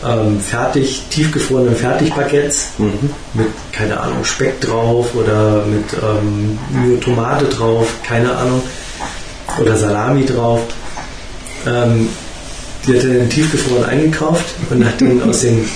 ähm, 0.06 0.40
fertig, 0.40 1.04
tiefgefrorenen 1.10 1.76
Fertigbaguettes 1.76 2.68
mhm. 2.78 3.10
mit, 3.34 3.48
keine 3.72 4.00
Ahnung, 4.00 4.24
Speck 4.24 4.60
drauf 4.60 5.14
oder 5.14 5.64
mit 5.66 5.84
ähm, 5.94 6.58
nur 6.72 7.00
Tomate 7.00 7.46
drauf, 7.46 7.86
keine 8.02 8.34
Ahnung, 8.34 8.62
oder 9.60 9.76
Salami 9.76 10.24
drauf. 10.24 10.60
Ähm, 11.66 12.08
die 12.86 12.96
hat 12.96 13.04
er 13.04 13.18
dann 13.18 13.28
tiefgefroren 13.28 13.84
eingekauft 13.84 14.46
und 14.70 14.84
hat 14.84 15.00
dann 15.00 15.22
aus 15.22 15.40
den 15.40 15.68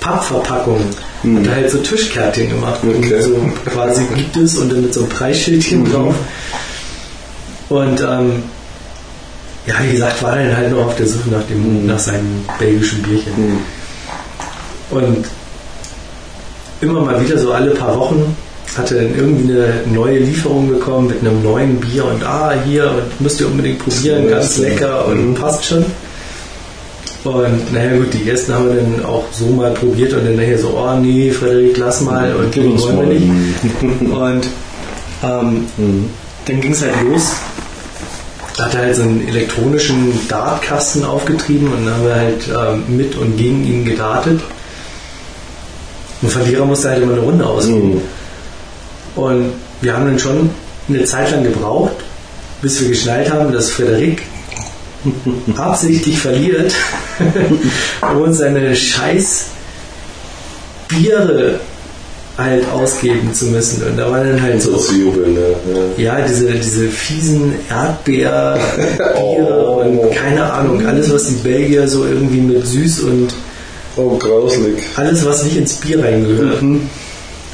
Pappverpackungen 0.00 0.88
mhm. 1.22 1.38
hat 1.38 1.46
er 1.46 1.54
halt 1.56 1.70
so 1.70 1.78
Tischkärtchen 1.78 2.48
gemacht. 2.48 2.80
Okay. 2.82 3.14
Und 3.14 3.22
so 3.22 3.52
quasi 3.70 4.04
gibt 4.14 4.36
es 4.36 4.56
und 4.56 4.72
dann 4.72 4.82
mit 4.82 4.94
so 4.94 5.00
einem 5.00 5.08
Preisschildchen 5.10 5.80
mhm. 5.80 5.92
drauf. 5.92 6.14
Und 7.68 8.00
ähm, 8.00 8.42
ja, 9.68 9.74
wie 9.84 9.92
gesagt, 9.92 10.22
war 10.22 10.34
dann 10.34 10.56
halt 10.56 10.70
noch 10.70 10.86
auf 10.86 10.96
der 10.96 11.06
Suche 11.06 11.28
nach, 11.30 11.44
dem, 11.46 11.82
mhm. 11.82 11.86
nach 11.86 11.98
seinem 11.98 12.44
belgischen 12.58 13.02
Bierchen. 13.02 13.32
Mhm. 13.36 13.58
Und 14.90 15.24
immer 16.80 17.00
mal 17.00 17.22
wieder, 17.22 17.38
so 17.38 17.52
alle 17.52 17.72
paar 17.72 17.98
Wochen, 17.98 18.34
hatte 18.76 18.94
dann 18.94 19.14
irgendwie 19.14 19.52
eine 19.52 19.82
neue 19.92 20.20
Lieferung 20.20 20.68
bekommen 20.68 21.08
mit 21.08 21.20
einem 21.20 21.42
neuen 21.42 21.76
Bier 21.80 22.04
und 22.06 22.24
ah, 22.24 22.54
hier 22.64 22.90
und 22.90 23.20
müsst 23.20 23.40
ihr 23.40 23.46
unbedingt 23.46 23.80
probieren, 23.80 24.28
ganz 24.28 24.56
lecker 24.58 25.06
und 25.06 25.30
mhm. 25.30 25.34
passt 25.34 25.66
schon. 25.66 25.84
Und 27.24 27.72
naja 27.72 27.96
gut, 27.96 28.14
die 28.14 28.30
ersten 28.30 28.54
haben 28.54 28.68
wir 28.68 28.76
dann 28.76 29.04
auch 29.04 29.24
so 29.32 29.46
mal 29.46 29.72
probiert 29.72 30.14
und 30.14 30.24
dann 30.24 30.36
nachher 30.36 30.58
so, 30.58 30.78
oh 30.78 30.98
nee, 30.98 31.30
Frederik, 31.30 31.76
lass 31.76 32.00
mal 32.00 32.34
und 32.36 32.52
Gib 32.52 32.64
uns 32.64 32.82
wollen 32.82 33.00
wir 33.00 33.06
nicht. 33.06 33.30
und 33.82 34.46
ähm, 35.24 35.66
mhm. 35.76 36.10
dann 36.46 36.60
ging 36.60 36.72
es 36.72 36.80
halt 36.80 36.94
los 37.02 37.32
da 38.58 38.64
hat 38.64 38.74
er 38.74 38.80
halt 38.80 38.96
so 38.96 39.02
einen 39.02 39.26
elektronischen 39.28 40.26
Dartkasten 40.26 41.04
aufgetrieben 41.04 41.72
und 41.72 41.86
dann 41.86 41.94
haben 41.94 42.04
wir 42.04 42.14
halt 42.16 42.42
ähm, 42.48 42.96
mit 42.96 43.14
und 43.14 43.36
gegen 43.36 43.64
ihn 43.64 43.84
gedartet. 43.84 44.40
Und 46.20 46.30
Verlierer 46.30 46.64
musste 46.64 46.90
halt 46.90 47.00
immer 47.00 47.12
eine 47.12 47.22
Runde 47.22 47.46
ausgeben. 47.46 47.94
Mhm. 47.94 48.00
Und 49.14 49.52
wir 49.80 49.94
haben 49.94 50.06
dann 50.06 50.18
schon 50.18 50.50
eine 50.88 51.04
Zeit 51.04 51.30
lang 51.30 51.44
gebraucht, 51.44 51.94
bis 52.60 52.80
wir 52.80 52.88
geschnallt 52.88 53.30
haben, 53.30 53.52
dass 53.52 53.70
Frederik 53.70 54.22
absichtlich 55.56 56.18
verliert, 56.18 56.74
uns 58.20 58.38
seine 58.38 58.74
scheiß 58.74 59.44
Biere 60.88 61.60
halt 62.38 62.70
ausgeben 62.70 63.34
zu 63.34 63.46
müssen. 63.46 63.82
Und 63.82 63.96
da 63.96 64.10
war 64.10 64.24
dann 64.24 64.40
halt 64.40 64.62
so. 64.62 64.78
Jubeln, 64.92 65.34
ne? 65.34 65.56
ja. 65.96 66.18
ja, 66.18 66.26
diese, 66.26 66.52
diese 66.52 66.88
fiesen 66.88 67.54
Erdbeer 67.68 68.58
oh, 69.16 69.82
und 69.84 70.10
keine 70.12 70.50
Ahnung, 70.50 70.86
alles, 70.86 71.12
was 71.12 71.26
die 71.26 71.34
Belgier 71.34 71.88
so 71.88 72.06
irgendwie 72.06 72.40
mit 72.40 72.66
süß 72.66 73.00
und. 73.00 73.34
Oh, 73.96 74.16
grauslig. 74.16 74.78
Alles, 74.94 75.26
was 75.26 75.42
nicht 75.42 75.56
ins 75.56 75.74
Bier 75.74 76.02
reingehört. 76.04 76.62
Mhm. 76.62 76.88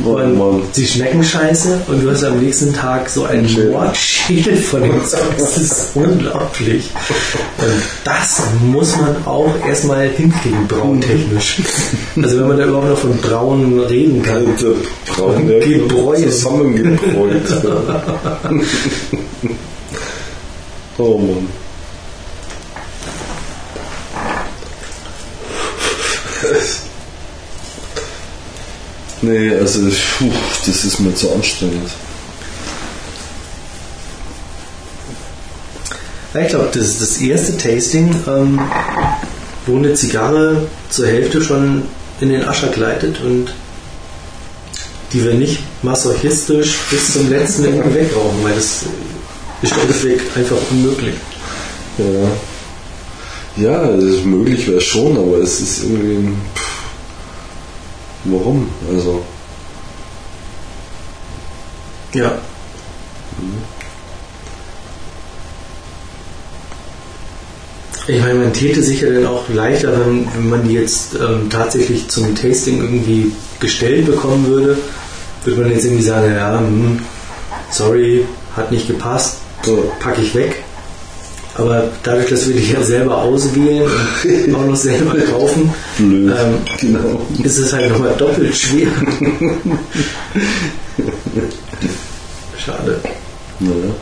Und 0.01 0.39
Mann. 0.39 0.63
sie 0.73 0.87
schmecken 0.87 1.23
scheiße 1.23 1.83
und 1.87 2.03
du 2.03 2.11
hast 2.11 2.25
am 2.25 2.41
nächsten 2.41 2.73
Tag 2.75 3.09
so 3.09 3.25
einen 3.25 3.71
Mordschädel 3.71 4.57
von 4.57 4.83
dem 4.83 5.05
Zeug. 5.07 5.21
Das 5.39 5.57
ist 5.57 5.91
unglaublich. 5.95 6.91
Und 7.59 7.83
das 8.05 8.43
muss 8.61 8.97
man 8.97 9.25
auch 9.25 9.55
erstmal 9.67 10.09
hinkriegen, 10.09 10.67
brauntechnisch. 10.67 11.63
Also 12.17 12.41
wenn 12.41 12.49
man 12.49 12.59
da 12.59 12.65
überhaupt 12.65 12.89
noch 12.89 12.99
von 12.99 13.17
braun 13.19 13.81
reden 13.81 14.23
kann. 14.23 14.47
Alte 14.47 14.75
braun 15.07 15.47
Gebräu. 15.47 16.23
Zusammengebräut. 16.23 17.43
oh 20.99 21.19
Mann. 21.19 21.64
Nee, 29.25 29.55
also 29.55 29.81
puh, 30.19 30.31
das 30.67 30.85
ist 30.85 31.01
mir 31.01 31.15
zu 31.15 31.33
anstrengend. 31.33 31.91
ich 36.35 36.49
glaube, 36.49 36.69
das 36.75 36.89
ist 36.89 37.01
das 37.01 37.17
erste 37.19 37.57
Tasting, 37.57 38.15
ähm, 38.27 38.61
wo 39.67 39.77
eine 39.77 39.95
Zigarre 39.95 40.67
zur 40.91 41.07
Hälfte 41.07 41.43
schon 41.43 41.85
in 42.21 42.31
den 42.31 42.45
Ascher 42.45 42.69
gleitet 42.69 43.21
und 43.21 43.55
die 45.13 45.25
wir 45.25 45.35
nicht 45.35 45.61
masochistisch 45.83 46.77
bis 46.91 47.13
zum 47.13 47.31
letzten 47.31 47.65
irgendwie 47.65 47.95
wegrauchen, 47.95 48.43
weil 48.43 48.55
das 48.55 48.83
ist 49.63 49.73
schlichtweg 49.73 50.21
einfach 50.35 50.57
unmöglich. 50.71 51.15
Ja. 51.99 52.29
Ja, 53.57 53.91
möglich 54.25 54.67
wäre 54.67 54.81
schon, 54.81 55.17
aber 55.17 55.39
es 55.39 55.61
ist 55.61 55.85
irgendwie. 55.85 56.31
Pff 56.57 56.74
Warum? 58.25 58.69
Also. 58.91 59.23
Ja. 62.15 62.39
Ich 68.07 68.21
meine, 68.21 68.35
man 68.35 68.53
täte 68.53 68.83
sich 68.83 69.01
ja 69.01 69.11
dann 69.11 69.27
auch 69.27 69.49
leichter, 69.49 69.93
wenn, 69.99 70.27
wenn 70.35 70.49
man 70.49 70.69
die 70.69 70.75
jetzt 70.75 71.15
ähm, 71.15 71.49
tatsächlich 71.49 72.09
zum 72.09 72.35
Tasting 72.35 72.81
irgendwie 72.81 73.33
gestellt 73.61 74.07
bekommen 74.07 74.47
würde, 74.47 74.77
würde 75.45 75.63
man 75.63 75.71
jetzt 75.71 75.85
irgendwie 75.85 76.05
sagen, 76.05 76.35
ja, 76.35 76.59
hm, 76.59 77.01
sorry, 77.71 78.27
hat 78.57 78.71
nicht 78.71 78.87
gepasst, 78.87 79.39
so 79.63 79.91
packe 80.01 80.21
ich 80.21 80.35
weg. 80.35 80.65
Aber 81.57 81.85
dadurch, 82.03 82.31
dass 82.31 82.49
wir 82.49 82.57
die 82.57 82.73
ja 82.73 82.83
selber 82.83 83.19
auswählen 83.19 83.89
und 84.47 84.55
auch 84.55 84.65
noch 84.67 84.77
selber 84.77 85.15
kaufen, 85.21 85.73
ähm, 86.01 86.59
genau. 86.81 87.21
ist 87.43 87.59
es 87.59 87.73
halt 87.73 87.93
nochmal 87.93 88.15
doppelt 88.19 88.57
schwer. 88.57 88.89
Schade. 92.59 93.01
Naja. 93.61 93.95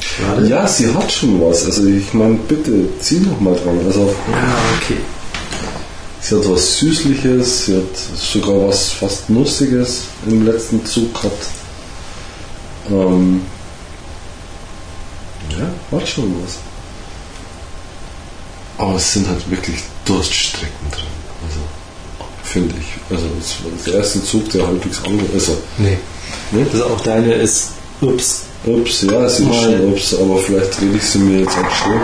Schade. 0.00 0.46
Ja, 0.48 0.66
sie 0.66 0.92
hat 0.94 1.12
schon 1.12 1.38
was. 1.40 1.66
Also 1.66 1.86
ich 1.86 2.14
meine, 2.14 2.36
bitte, 2.48 2.72
zieh 3.00 3.20
noch 3.20 3.38
mal 3.40 3.54
dran. 3.54 3.78
Also, 3.86 4.14
ja, 4.30 4.56
okay. 4.80 4.96
Sie 6.22 6.36
hat 6.36 6.48
was 6.48 6.78
Süßliches, 6.78 7.66
sie 7.66 7.76
hat 7.76 7.96
sogar 8.16 8.68
was 8.68 8.92
fast 8.92 9.28
Nussiges 9.28 10.04
im 10.26 10.46
letzten 10.46 10.84
Zug 10.86 11.12
gehabt. 11.14 11.46
Ähm, 12.90 13.42
ja, 15.50 15.98
hat 15.98 16.08
schon 16.08 16.34
was. 16.42 16.58
Aber 18.80 18.96
es 18.96 19.12
sind 19.12 19.28
halt 19.28 19.50
wirklich 19.50 19.76
Durststrecken 20.06 20.90
drin. 20.90 21.04
Also, 21.46 21.60
finde 22.42 22.74
ich. 22.80 23.14
Also, 23.14 23.26
der 23.86 23.94
erste 24.00 24.24
Zug, 24.24 24.50
der 24.52 24.66
halbwegs 24.66 25.04
angeht. 25.04 25.28
Also, 25.34 25.58
nee. 25.76 25.98
nee. 26.50 26.64
Also, 26.72 26.86
auch 26.86 27.00
deine 27.02 27.34
ist 27.34 27.72
Ups. 28.00 28.44
Ups, 28.64 29.02
ja, 29.02 29.22
es 29.24 29.38
ist 29.38 29.54
schon 29.54 29.92
Ups, 29.92 30.14
aber 30.14 30.38
vielleicht 30.38 30.80
rede 30.80 30.96
ich 30.96 31.02
sie 31.02 31.18
mir 31.18 31.40
jetzt 31.40 31.58
auch 31.58 31.70
schön. 31.70 32.00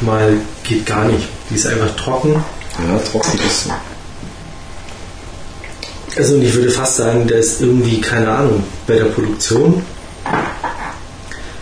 Mal 0.00 0.38
geht 0.64 0.86
gar 0.86 1.04
nicht. 1.04 1.28
Die 1.50 1.54
ist 1.54 1.66
einfach 1.66 1.94
trocken. 1.96 2.32
Ja, 2.32 2.98
trocken 2.98 3.38
ist 3.46 3.64
sie. 3.64 3.70
Also, 6.16 6.36
und 6.36 6.42
ich 6.42 6.54
würde 6.54 6.70
fast 6.70 6.96
sagen, 6.96 7.26
da 7.28 7.34
ist 7.34 7.60
irgendwie, 7.60 8.00
keine 8.00 8.30
Ahnung, 8.30 8.64
bei 8.86 8.94
der 8.94 9.04
Produktion 9.04 9.82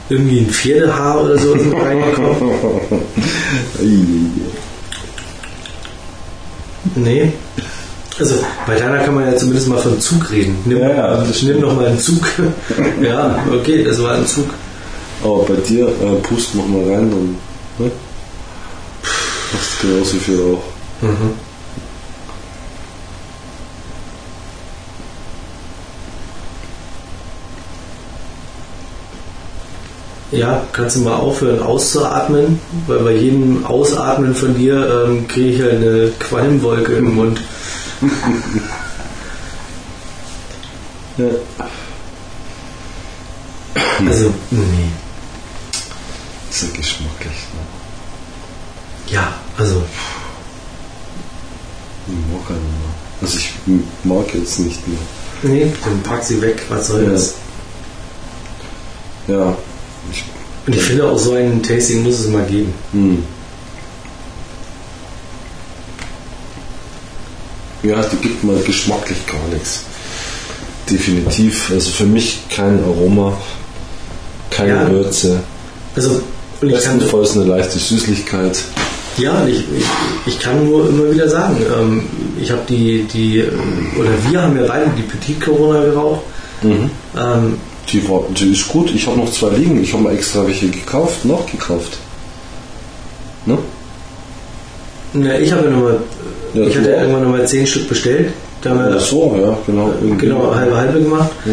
irgendwie 0.09 0.41
ein 0.41 0.51
Pferdehaar 0.51 1.25
oder 1.25 1.39
so 1.39 1.53
reingekommen. 1.53 2.53
nee. 6.95 7.33
Also 8.19 8.37
bei 8.67 8.77
deiner 8.77 8.99
kann 8.99 9.15
man 9.15 9.27
ja 9.27 9.37
zumindest 9.37 9.69
mal 9.69 9.79
von 9.79 10.01
Zug 10.01 10.31
reden. 10.31 10.57
Nimm, 10.65 10.79
ja, 10.79 10.91
ja. 10.91 11.05
Also, 11.07 11.47
nimm 11.47 11.61
noch 11.61 11.75
mal 11.75 11.87
einen 11.87 11.99
Zug. 11.99 12.25
ja, 13.03 13.45
okay, 13.53 13.83
das 13.83 14.01
war 14.01 14.15
ein 14.15 14.27
Zug. 14.27 14.47
Aber 15.23 15.45
bei 15.45 15.55
dir, 15.55 15.89
äh, 15.89 16.15
pust 16.23 16.55
noch 16.55 16.67
mal 16.69 16.83
rein, 16.83 17.11
dann 17.11 17.37
ne? 17.79 17.91
machst 19.53 19.81
genauso 19.81 20.17
viel 20.19 20.39
auch. 20.39 20.63
Mhm. 21.03 21.33
Ja, 30.39 30.63
kannst 30.73 30.97
du 30.97 31.01
mal 31.01 31.15
aufhören 31.17 31.63
auszuatmen, 31.63 32.59
weil 32.87 32.99
bei 33.01 33.13
jedem 33.13 33.65
Ausatmen 33.67 34.35
von 34.35 34.55
dir 34.57 35.07
ähm, 35.07 35.29
kriege 35.29 35.49
ich 35.51 35.61
halt 35.63 35.75
eine 35.75 36.11
Qualmwolke 36.19 36.93
im 36.95 37.15
Mund. 37.15 37.41
ja. 41.19 41.27
Also, 44.07 44.33
nee. 44.51 44.91
Sehr 46.51 46.69
geschmacklich. 46.71 47.33
Ne? 47.33 47.61
Ja, 49.13 49.33
also. 49.59 49.83
Ich 52.07 52.15
mag 52.33 52.49
halt 52.49 52.61
mehr. 52.61 52.95
Also 53.23 53.39
ich 53.39 53.53
mag 54.05 54.35
jetzt 54.35 54.59
nicht 54.61 54.87
mehr. 54.87 54.99
Nee, 55.43 55.73
dann 55.85 56.03
pack 56.03 56.23
sie 56.25 56.41
weg, 56.43 56.63
was 56.69 56.89
soll 56.89 57.05
Ja. 57.05 57.11
das? 57.11 57.35
Ja. 59.27 59.57
Und 60.67 60.75
ich 60.75 60.83
finde 60.83 61.05
auch 61.09 61.19
so 61.19 61.35
ein 61.35 61.63
Tasting 61.63 62.03
muss 62.03 62.21
es 62.21 62.29
mal 62.29 62.45
geben. 62.47 62.73
hm. 62.93 63.23
Ja, 67.83 68.03
die 68.03 68.17
gibt 68.17 68.43
mir 68.45 68.59
geschmacklich 68.61 69.27
gar 69.27 69.47
nichts. 69.53 69.83
Definitiv. 70.91 71.71
Also 71.71 71.91
für 71.91 72.05
mich 72.05 72.41
kein 72.49 72.83
Aroma, 72.83 73.37
keine 74.51 74.69
Ja. 74.71 74.91
Würze. 74.91 75.41
Also, 75.95 76.23
und 76.63 76.71
ich 76.71 76.83
kann, 76.83 76.99
Bestenfalls 76.99 77.37
eine 77.37 77.45
leichte 77.45 77.79
Süßlichkeit. 77.79 78.59
ja, 79.19 79.47
ich, 79.47 79.59
ich, 79.77 79.85
ich 80.27 80.41
kann 80.41 80.65
nur 80.65 80.89
immer 80.89 81.11
wieder 81.13 81.29
sagen, 81.29 81.59
ähm, 81.79 82.07
ich 82.41 82.51
habe 82.51 82.63
die, 82.69 83.03
die, 83.13 83.45
oder 83.99 84.11
wir 84.31 84.43
haben 84.43 84.57
ja 84.57 84.67
beide 84.67 84.87
die 84.97 85.03
Petit 85.03 85.41
Corona 85.43 85.85
geraucht. 85.85 86.23
Mhm. 86.63 86.91
Ähm, 87.19 87.59
Die, 87.91 88.09
war, 88.09 88.23
die 88.31 88.53
ist 88.53 88.69
gut. 88.69 88.91
Ich 88.95 89.07
habe 89.07 89.17
noch 89.19 89.31
zwei 89.31 89.51
liegen. 89.51 89.83
Ich 89.83 89.93
habe 89.93 90.03
mir 90.05 90.13
extra 90.13 90.47
welche 90.47 90.69
gekauft, 90.69 91.25
noch 91.25 91.47
gekauft. 91.51 91.99
Ne? 93.47 93.59
na, 95.13 95.39
ich 95.39 95.53
habe 95.53 95.65
ja 95.67 95.71
nochmal, 95.71 95.99
Ja, 96.55 96.63
ich 96.67 96.77
hatte 96.77 96.95
auch. 96.97 97.01
irgendwann 97.01 97.23
nochmal 97.25 97.47
zehn 97.47 97.67
Stück 97.67 97.89
bestellt. 97.89 98.33
Da 98.63 98.71
haben 98.71 98.79
wir 98.79 98.97
Ach 98.97 99.01
so, 99.01 99.37
ja, 99.41 99.57
genau. 99.67 99.93
irgendwie. 100.01 100.27
genau 100.27 100.55
halbe 100.55 100.75
halbe 100.77 101.01
gemacht. 101.03 101.31
Ja. 101.45 101.53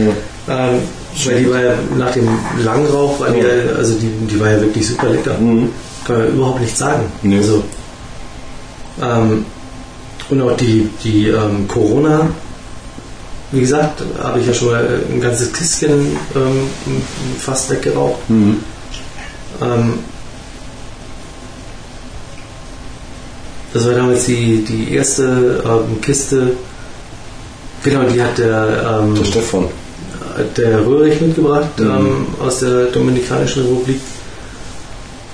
Ähm, 0.56 0.80
weil 1.26 1.44
die 1.44 1.50
war 1.52 1.62
ja 1.62 1.74
nach 1.98 2.12
dem 2.12 2.28
Langrauch, 2.64 3.20
war 3.20 3.30
die, 3.32 3.40
Ja. 3.40 3.48
ja, 3.48 3.76
also 3.78 3.96
die, 3.96 4.08
die 4.28 4.40
war 4.40 4.50
ja 4.52 4.62
wirklich 4.62 4.88
super 4.88 5.10
lecker. 5.10 5.38
Mhm. 5.38 5.70
Kann 6.08 6.18
man 6.20 6.28
überhaupt 6.30 6.62
nichts 6.62 6.80
sagen. 6.80 7.04
Nee. 7.22 7.38
Also, 7.38 7.62
ähm, 9.02 9.46
und 10.30 10.42
auch 10.42 10.56
die, 10.56 10.90
die 11.04 11.28
ähm, 11.28 11.68
Corona, 11.68 12.30
wie 13.52 13.60
gesagt, 13.62 14.02
habe 14.22 14.40
ich 14.40 14.48
ja 14.48 14.54
schon 14.54 14.70
mal 14.72 15.02
ein 15.12 15.20
ganzes 15.22 15.52
Kistchen 15.52 16.18
ähm, 16.36 16.68
fast 17.40 17.70
weggeraucht. 17.70 18.30
Mhm. 18.30 18.58
Ähm, 19.62 19.94
das 23.74 23.86
war 23.88 23.94
damals 23.94 24.26
die, 24.26 24.64
die 24.64 24.94
erste 24.96 25.64
ähm, 25.66 26.02
Kiste, 26.02 26.52
genau, 27.84 28.04
die 28.04 28.22
hat 28.22 28.38
der, 28.38 29.00
ähm, 29.02 29.16
Der 29.16 29.26
Stefan. 29.26 29.66
der 30.58 30.86
Röhrig 30.86 31.20
mitgebracht 31.22 31.78
Mhm. 31.78 31.86
ähm, 31.90 32.26
aus 32.46 32.60
der 32.60 32.86
Dominikanischen 32.86 33.64
Republik. 33.64 34.00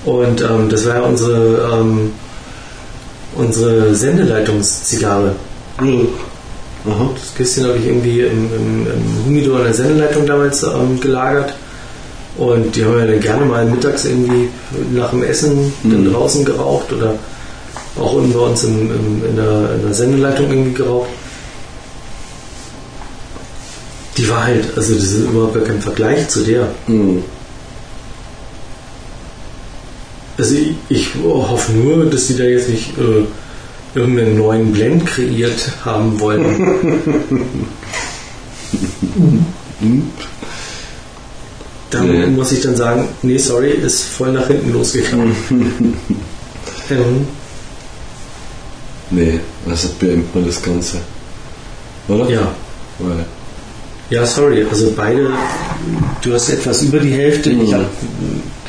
Und 0.04 0.40
ähm, 0.40 0.68
das 0.70 0.86
war 0.86 0.94
ja 0.96 1.00
unsere, 1.02 1.82
unsere 3.36 3.94
Sendeleitungszigarre. 3.94 5.34
Aha. 6.86 7.10
Das 7.14 7.34
Kistchen 7.34 7.64
habe 7.66 7.78
ich 7.78 7.86
irgendwie 7.86 8.20
im, 8.20 8.50
im, 8.54 8.86
im 8.86 9.24
Humidor 9.26 9.58
an 9.58 9.64
der 9.64 9.74
Sendeleitung 9.74 10.26
damals 10.26 10.62
ähm, 10.62 11.00
gelagert. 11.00 11.54
Und 12.36 12.76
die 12.76 12.84
haben 12.84 12.96
wir 12.96 13.06
dann 13.06 13.20
gerne 13.20 13.44
mal 13.44 13.64
mittags 13.64 14.04
irgendwie 14.04 14.48
nach 14.92 15.10
dem 15.10 15.24
Essen 15.24 15.72
dann 15.82 16.04
Mhm. 16.04 16.12
draußen 16.12 16.44
geraucht 16.44 16.92
oder 16.92 17.14
auch 17.98 18.12
unten 18.12 18.32
bei 18.32 18.38
uns 18.38 18.62
im, 18.62 18.90
im, 18.92 19.24
in, 19.28 19.36
der, 19.36 19.74
in 19.74 19.82
der 19.82 19.94
Sendeleitung 19.94 20.48
irgendwie 20.50 20.74
geraucht. 20.74 21.08
Die 24.16 24.28
war 24.28 24.44
halt, 24.44 24.64
also 24.76 24.94
das 24.94 25.02
ist 25.04 25.24
überhaupt 25.24 25.54
gar 25.54 25.64
kein 25.64 25.80
Vergleich 25.80 26.28
zu 26.28 26.40
der. 26.44 26.68
Mhm. 26.86 27.24
Also 30.36 30.54
ich, 30.54 30.74
ich 30.88 31.08
hoffe 31.24 31.72
nur, 31.72 32.06
dass 32.06 32.28
die 32.28 32.36
da 32.36 32.44
jetzt 32.44 32.68
nicht 32.68 32.90
äh, 32.98 33.24
irgendeinen 33.94 34.38
neuen 34.38 34.72
Blend 34.72 35.06
kreiert 35.06 35.72
haben 35.84 36.18
wollen. 36.20 36.44
Dann 41.90 42.06
Nee. 42.10 42.26
muss 42.26 42.52
ich 42.52 42.60
dann 42.60 42.76
sagen, 42.76 43.08
nee, 43.22 43.38
sorry, 43.38 43.70
ist 43.70 44.02
voll 44.02 44.32
nach 44.32 44.46
hinten 44.46 44.72
losgegangen. 44.72 45.34
ähm, 46.90 47.26
Nee, 49.10 49.40
also 49.66 49.88
beendet 49.98 50.34
man 50.34 50.44
das 50.46 50.60
Ganze. 50.62 50.98
Oder? 52.08 52.28
ja. 52.28 52.52
Weil, 52.98 53.24
Ja, 54.10 54.26
sorry, 54.26 54.66
also 54.70 54.92
beide, 54.94 55.30
du 56.20 56.32
hast 56.34 56.50
etwas 56.50 56.82
über 56.82 56.98
die 56.98 57.12
Hälfte, 57.12 57.48
ich 57.50 57.68
Mhm. 57.70 57.74
habe, 57.74 57.86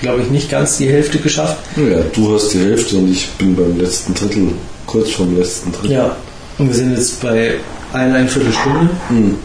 glaube 0.01 0.21
ich, 0.21 0.29
nicht 0.29 0.49
ganz 0.49 0.77
die 0.77 0.87
Hälfte 0.87 1.19
geschafft. 1.19 1.57
ja, 1.75 2.01
du 2.13 2.33
hast 2.33 2.49
die 2.49 2.59
Hälfte 2.59 2.97
und 2.97 3.11
ich 3.11 3.29
bin 3.31 3.55
beim 3.55 3.77
letzten 3.77 4.13
Drittel, 4.13 4.53
kurz 4.85 5.11
vorm 5.11 5.37
letzten 5.37 5.71
Drittel. 5.71 5.91
Ja. 5.91 6.15
Und 6.57 6.67
wir 6.67 6.75
sind 6.75 6.95
jetzt 6.95 7.21
bei 7.21 7.55
eineinviertel 7.93 8.53
Stunde. 8.53 8.89
Mhm. 9.09 9.35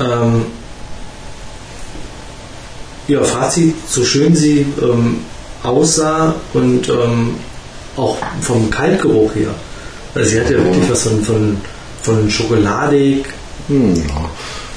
Ähm, 0.00 0.44
ja, 3.08 3.22
Fazit, 3.22 3.74
so 3.88 4.04
schön 4.04 4.34
sie 4.34 4.66
ähm, 4.80 5.18
aussah 5.62 6.34
und 6.54 6.88
ähm, 6.88 7.34
auch 7.96 8.16
vom 8.40 8.70
Kaltgeruch 8.70 9.34
her. 9.34 9.54
Also 10.14 10.30
sie 10.30 10.40
hat 10.40 10.50
ja 10.50 10.58
wirklich 10.58 10.90
was 10.90 11.02
von, 11.02 11.22
von, 11.22 11.56
von 12.02 12.30
schokoladig. 12.30 13.26
Hm, 13.68 13.96
ja. 13.96 14.30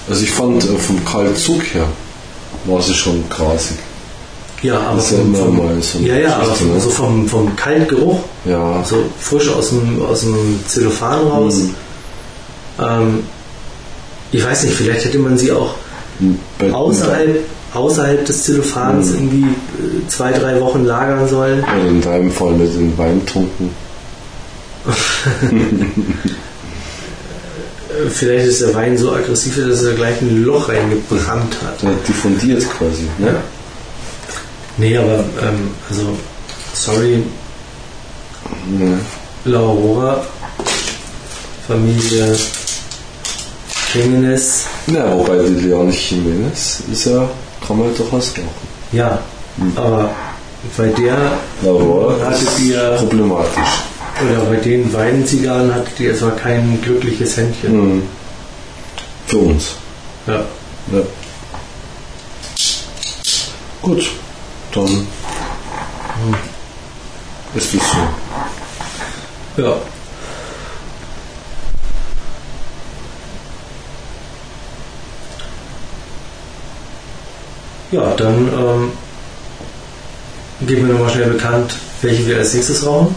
Also 0.09 0.23
ich 0.23 0.31
fand 0.31 0.63
äh, 0.63 0.77
vom 0.77 1.03
Kaltzug 1.05 1.63
her 1.73 1.87
war 2.65 2.81
sie 2.81 2.93
schon 2.93 3.23
grasig. 3.29 3.77
Ja, 4.61 4.79
aber 4.79 4.97
ist 4.99 5.11
ja 5.11 5.17
vom, 5.17 5.35
vom, 5.35 5.81
so 5.81 5.99
ja, 5.99 6.15
ja, 6.15 6.35
aber 6.37 6.55
vom, 6.55 6.73
ne? 6.73 6.79
so 6.79 6.89
vom, 6.89 7.27
vom 7.27 7.55
Kaltgeruch, 7.55 8.19
Ja. 8.45 8.83
so 8.83 9.03
frisch 9.19 9.49
aus 9.49 9.69
dem, 9.69 10.01
aus 10.03 10.21
dem 10.21 10.59
Zellophan 10.65 11.27
raus. 11.27 11.55
Mhm. 11.55 11.75
Ähm, 12.79 13.23
ich 14.31 14.43
weiß 14.43 14.63
nicht, 14.63 14.75
vielleicht 14.75 15.05
hätte 15.05 15.19
man 15.19 15.37
sie 15.37 15.51
auch 15.51 15.75
Bei, 16.57 16.71
außerhalb, 16.73 17.37
außerhalb 17.73 18.25
des 18.25 18.43
Zellophans 18.43 19.09
Mhm. 19.11 19.15
irgendwie 19.15 19.43
äh, 19.43 20.07
zwei, 20.07 20.31
drei 20.31 20.59
Wochen 20.61 20.85
lagern 20.85 21.27
sollen. 21.27 21.59
Oder 21.63 21.87
in 21.87 22.01
deinem 22.01 22.31
Fall 22.31 22.51
mit 22.53 22.73
den 22.73 22.97
Weintunken. 22.97 23.69
Äh, 24.87 24.91
Vielleicht 28.09 28.47
ist 28.47 28.61
der 28.61 28.73
Wein 28.73 28.97
so 28.97 29.13
aggressiv, 29.13 29.57
dass 29.67 29.83
er 29.83 29.93
gleich 29.93 30.21
ein 30.21 30.43
Loch 30.43 30.69
reingebrannt 30.69 31.55
hat. 31.63 31.81
Der 31.81 31.91
diffundiert 32.07 32.63
quasi. 32.77 33.03
Ne? 33.17 33.35
Nee, 34.77 34.97
aber 34.97 35.19
ähm, 35.41 35.71
also, 35.89 36.17
sorry, 36.73 37.23
Ja. 38.79 38.97
La 39.45 39.59
Aurora, 39.59 40.23
Familie 41.67 42.35
Jimenez, 43.93 44.65
ja, 44.87 45.11
wobei 45.17 45.37
die 45.37 45.67
Leon 45.67 45.91
Jimenez 45.91 46.81
ist 46.91 47.05
ja, 47.05 47.29
kann 47.65 47.77
man 47.79 47.95
durchaus 47.95 48.31
rauchen. 48.31 48.49
ja, 48.91 49.19
aber 49.75 50.09
bei 50.77 50.87
der 50.87 51.17
Aber 51.63 52.17
hattet 52.25 52.59
ihr, 52.63 52.95
problematisch. 52.97 53.84
Oder 54.23 54.45
bei 54.45 54.55
den 54.57 54.91
beiden 54.91 55.25
Zigarren 55.25 55.73
hattet 55.73 55.99
ihr 55.99 56.11
erstmal 56.11 56.35
kein 56.35 56.81
glückliches 56.81 57.37
Händchen. 57.37 57.95
Mhm. 57.95 58.03
Für 59.27 59.37
uns. 59.37 59.71
Ja. 60.27 60.45
Ja. 60.91 61.01
Gut, 63.81 64.09
dann 64.73 65.07
ist 67.55 67.73
es 67.73 67.81
so. 67.81 69.61
Ja. 69.61 69.75
Ja, 77.91 78.13
dann 78.15 78.47
ähm, 78.47 78.91
geben 80.67 80.87
wir 80.87 80.93
nochmal 80.95 81.11
schnell 81.11 81.29
bekannt, 81.29 81.75
welche 82.01 82.25
wir 82.27 82.37
als 82.37 82.53
nächstes 82.53 82.85
rauchen. 82.85 83.15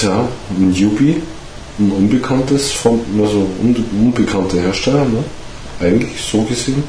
Tja, 0.00 0.26
ein 0.58 0.72
Yubi, 0.72 1.20
ein 1.78 1.90
unbekanntes, 1.92 2.72
vom, 2.72 3.00
also 3.22 3.46
un, 3.62 3.76
unbekannter 4.00 4.58
Hersteller, 4.62 5.04
ne? 5.04 5.22
Eigentlich 5.78 6.18
so 6.22 6.40
gesehen. 6.44 6.82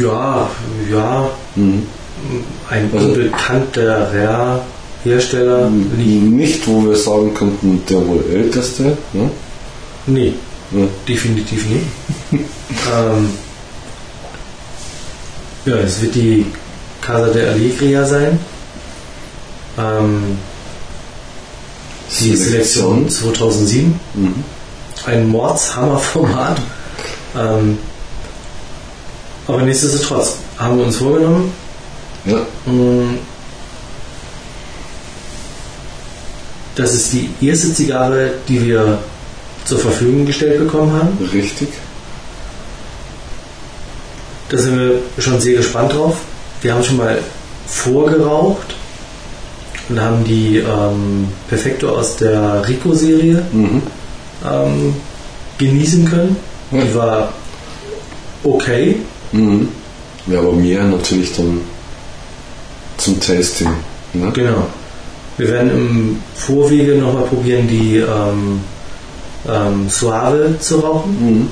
Ja, 0.00 0.50
ja, 0.90 1.30
Mhm. 1.54 1.82
ein 2.68 2.90
Also- 2.92 3.06
unbekannter 3.06 4.10
Hersteller. 5.04 5.70
Nicht, 5.70 6.22
Nicht, 6.32 6.66
wo 6.66 6.84
wir 6.88 6.96
sagen 6.96 7.32
könnten, 7.34 7.82
der 7.88 7.98
wohl 8.08 8.24
älteste. 8.34 8.96
Ne? 9.12 9.30
nee, 10.06 10.32
Ja. 10.72 10.84
definitiv 11.08 11.66
nicht. 11.68 11.86
ähm, 12.32 13.30
ja, 15.66 15.76
es 15.76 16.02
wird 16.02 16.16
die 16.16 16.46
Casa 17.00 17.28
de 17.28 17.46
Alegria 17.48 18.04
sein. 18.04 18.38
Ähm, 19.78 20.38
die 22.20 22.36
Selektion 22.36 23.08
2007. 23.08 23.98
Mhm. 24.14 24.44
Ein 25.06 25.26
Mordshammerformat. 25.28 26.60
Ähm, 27.36 27.78
aber 29.48 29.62
nichtsdestotrotz 29.62 30.36
haben 30.58 30.78
wir 30.78 30.84
uns 30.86 30.96
vorgenommen, 30.96 31.52
Ja, 32.24 32.46
mh, 32.66 33.14
das 36.76 36.94
ist 36.94 37.12
die 37.12 37.30
erste 37.40 37.72
Zigarre, 37.74 38.32
die 38.48 38.64
wir 38.66 38.98
zur 39.64 39.78
Verfügung 39.78 40.24
gestellt 40.26 40.58
bekommen 40.58 40.92
haben. 40.92 41.18
Richtig. 41.32 41.68
Da 44.48 44.58
sind 44.58 44.78
wir 44.78 45.00
schon 45.22 45.40
sehr 45.40 45.56
gespannt 45.56 45.92
drauf. 45.92 46.16
Wir 46.60 46.74
haben 46.74 46.84
schon 46.84 46.98
mal 46.98 47.18
vorgeraucht 47.66 48.74
und 49.92 50.00
haben 50.00 50.24
die 50.24 50.56
ähm, 50.58 51.28
Perfekto 51.48 51.90
aus 51.90 52.16
der 52.16 52.66
Rico-Serie 52.66 53.42
Mhm. 53.52 53.82
ähm, 54.50 54.94
genießen 55.58 56.04
können. 56.06 56.36
Ja. 56.70 56.80
Die 56.82 56.94
war 56.94 57.32
okay. 58.42 58.96
Mhm. 59.32 59.68
Ja, 60.26 60.38
aber 60.38 60.52
mehr 60.52 60.82
natürlich 60.84 61.34
dann 61.36 61.60
zum 62.96 63.20
Tasting. 63.20 63.68
Ne? 64.14 64.30
Genau. 64.32 64.66
Wir 65.36 65.48
werden 65.48 65.70
im 65.70 66.18
Vorwege 66.34 66.94
nochmal 66.94 67.24
probieren, 67.24 67.68
die 67.68 67.96
ähm, 67.98 68.60
ähm, 69.48 69.88
Suave 69.88 70.56
zu 70.60 70.78
rauchen. 70.80 71.16
Mhm. 71.20 71.48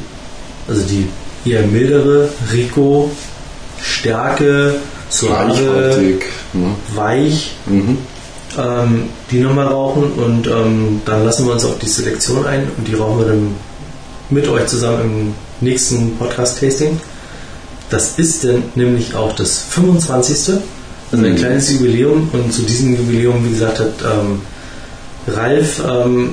Also 0.69 0.83
die 0.83 1.09
eher 1.51 1.63
mildere 1.67 2.29
Rico, 2.53 3.11
Stärke, 3.83 4.77
Suave, 5.11 5.51
Reichhaltig. 5.51 6.25
Ne? 6.53 6.67
weich. 6.95 7.53
Mhm. 7.67 7.99
Ähm, 8.59 9.05
die 9.31 9.39
nochmal 9.39 9.69
rauchen 9.69 10.11
und 10.13 10.49
ähm, 10.49 11.01
dann 11.05 11.25
lassen 11.25 11.47
wir 11.47 11.53
uns 11.53 11.65
auf 11.65 11.79
die 11.79 11.87
Selektion 11.89 12.45
ein 12.47 12.67
und 12.77 12.87
die 12.89 12.95
rauchen 12.95 13.21
wir 13.21 13.27
dann 13.27 13.55
mit 14.29 14.49
euch 14.49 14.67
zusammen 14.67 15.35
im 15.61 15.67
nächsten 15.69 16.17
Podcast-Tasting. 16.19 16.99
Das 17.91 18.19
ist 18.19 18.43
dann 18.45 18.65
nämlich 18.75 19.15
auch 19.15 19.33
das 19.37 19.59
25. 19.71 20.55
Also 21.13 21.25
ein 21.25 21.33
Mhm. 21.33 21.37
kleines 21.37 21.73
Jubiläum 21.73 22.29
und 22.33 22.53
zu 22.53 22.63
diesem 22.63 22.97
Jubiläum, 22.97 23.45
wie 23.47 23.51
gesagt, 23.51 23.79
hat 23.79 23.93
ähm, 24.03 24.43
Ralf, 25.33 25.83
ähm, 25.89 26.31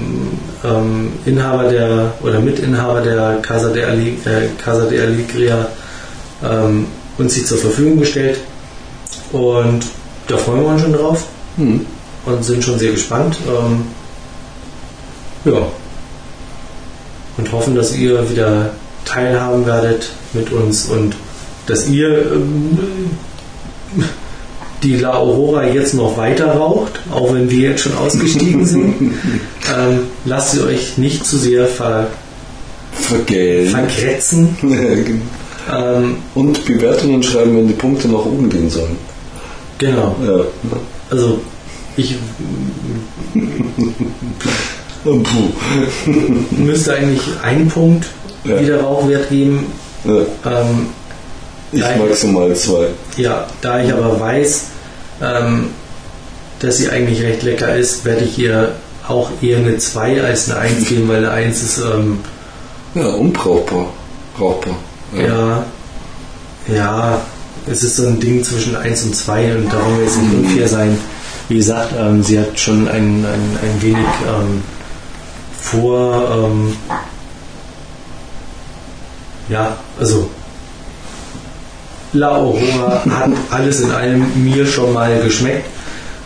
ähm, 0.63 1.11
Inhaber 1.25 1.69
der 1.69 2.13
oder 2.23 2.39
Mitinhaber 2.39 3.01
der 3.01 3.37
Casa 3.43 3.69
de, 3.69 3.83
Ali, 3.83 4.17
äh, 4.25 4.47
Casa 4.63 4.85
de 4.85 5.01
Alegria, 5.01 5.67
ähm, 6.43 6.85
uns 7.19 7.33
sie 7.35 7.45
zur 7.45 7.57
Verfügung 7.59 7.99
gestellt 7.99 8.39
und 9.31 9.81
da 10.27 10.37
freuen 10.37 10.61
wir 10.61 10.67
uns 10.69 10.81
schon 10.81 10.93
drauf 10.93 11.25
Mhm. 11.57 11.85
Und 12.27 12.43
sind 12.43 12.63
schon 12.63 12.77
sehr 12.79 12.91
gespannt. 12.91 13.37
Ähm, 13.47 13.83
ja. 15.51 15.67
Und 17.37 17.51
hoffen, 17.51 17.75
dass 17.75 17.95
ihr 17.95 18.29
wieder 18.29 18.71
teilhaben 19.05 19.65
werdet 19.65 20.09
mit 20.33 20.51
uns 20.51 20.85
und 20.85 21.15
dass 21.67 21.87
ihr 21.87 22.31
ähm, 22.33 22.77
die 24.83 24.95
La 24.97 25.13
Aurora 25.15 25.65
jetzt 25.65 25.93
noch 25.93 26.17
weiter 26.17 26.53
raucht, 26.53 26.99
auch 27.11 27.33
wenn 27.33 27.49
wir 27.49 27.69
jetzt 27.71 27.81
schon 27.83 27.97
ausgestiegen 27.97 28.65
sind. 28.65 29.13
ähm, 29.75 29.99
lasst 30.25 30.51
sie 30.51 30.61
euch 30.61 30.97
nicht 30.97 31.25
zu 31.25 31.37
sehr 31.37 31.67
ver 31.67 32.07
Vergällen. 32.93 33.69
vergrätzen. 33.69 34.57
Ähm, 35.69 36.19
Und 36.33 36.65
Bewertungen 36.65 37.21
schreiben, 37.21 37.57
wenn 37.57 37.67
die 37.67 37.73
Punkte 37.73 38.07
nach 38.07 38.23
oben 38.23 38.47
gehen 38.49 38.69
sollen. 38.69 38.95
genau. 39.77 40.15
Ja. 40.25 40.45
Also 41.09 41.41
ich 41.97 42.15
müsste 46.51 46.93
eigentlich 46.95 47.21
einen 47.43 47.67
Punkt 47.69 48.05
Ja. 48.43 48.59
wieder 48.59 48.81
Rauchwert 48.81 49.29
geben. 49.29 49.65
Ja. 50.03 50.21
Ähm, 50.45 50.87
Ich 51.71 51.81
maximal 51.81 52.53
zwei. 52.55 52.87
Ja, 53.17 53.47
da 53.61 53.81
ich 53.83 53.91
aber 53.91 54.19
weiß, 54.19 54.65
ähm, 55.21 55.67
dass 56.59 56.77
sie 56.77 56.89
eigentlich 56.89 57.21
recht 57.23 57.43
lecker 57.43 57.75
ist, 57.75 58.05
werde 58.05 58.23
ich 58.23 58.37
ihr 58.39 58.73
auch 59.07 59.29
eher 59.41 59.57
eine 59.59 59.77
2 59.77 60.21
als 60.23 60.49
eine 60.49 60.59
1 60.61 60.87
geben, 60.87 61.07
weil 61.09 61.17
eine 61.17 61.31
1 61.31 61.61
ist, 61.63 61.77
ähm, 61.79 62.19
Ja, 62.95 63.07
unbrauchbar. 63.09 63.87
Brauchbar. 64.37 64.75
ja. 65.13 65.65
ja, 66.73 67.21
es 67.69 67.83
ist 67.83 67.97
so 67.97 68.07
ein 68.07 68.19
Ding 68.19 68.43
zwischen 68.43 68.75
1 68.75 69.03
und 69.03 69.15
2 69.15 69.55
und 69.55 69.67
da 69.71 69.77
wollen 69.83 69.97
wir 69.99 70.05
jetzt 70.05 70.21
nicht 70.21 70.33
unfair 70.35 70.67
sein. 70.67 70.97
Wie 71.49 71.57
gesagt, 71.57 71.93
ähm, 71.97 72.23
sie 72.23 72.39
hat 72.39 72.57
schon 72.59 72.87
ein, 72.87 73.25
ein, 73.25 73.57
ein 73.61 73.81
wenig 73.81 74.05
ähm, 74.27 74.61
vor, 75.59 76.49
ähm, 76.51 76.75
ja, 79.49 79.77
also 79.99 80.29
La 82.13 82.35
Aurora 82.35 83.03
hat 83.09 83.31
alles 83.51 83.81
in 83.81 83.91
allem 83.91 84.43
mir 84.43 84.65
schon 84.65 84.93
mal 84.93 85.21
geschmeckt. 85.21 85.65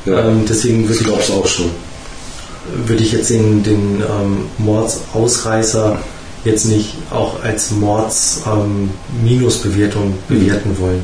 Ja. 0.06 0.28
Ähm, 0.28 0.46
deswegen 0.48 0.84
Ich 0.84 0.90
würde 0.90 1.04
glaube 1.04 1.22
es 1.22 1.32
auch 1.32 1.48
schon. 1.48 1.66
ich, 1.68 2.88
würde 2.88 3.04
ich 3.04 3.12
jetzt 3.12 3.30
den, 3.30 3.62
den 3.64 4.02
ähm, 4.02 4.46
Mordsausreißer 4.58 5.98
jetzt 6.44 6.66
nicht 6.66 6.96
auch 7.12 7.44
als 7.44 7.70
Mords-Minusbewertung 7.72 10.16
bewerten 10.28 10.76
wollen. 10.80 11.04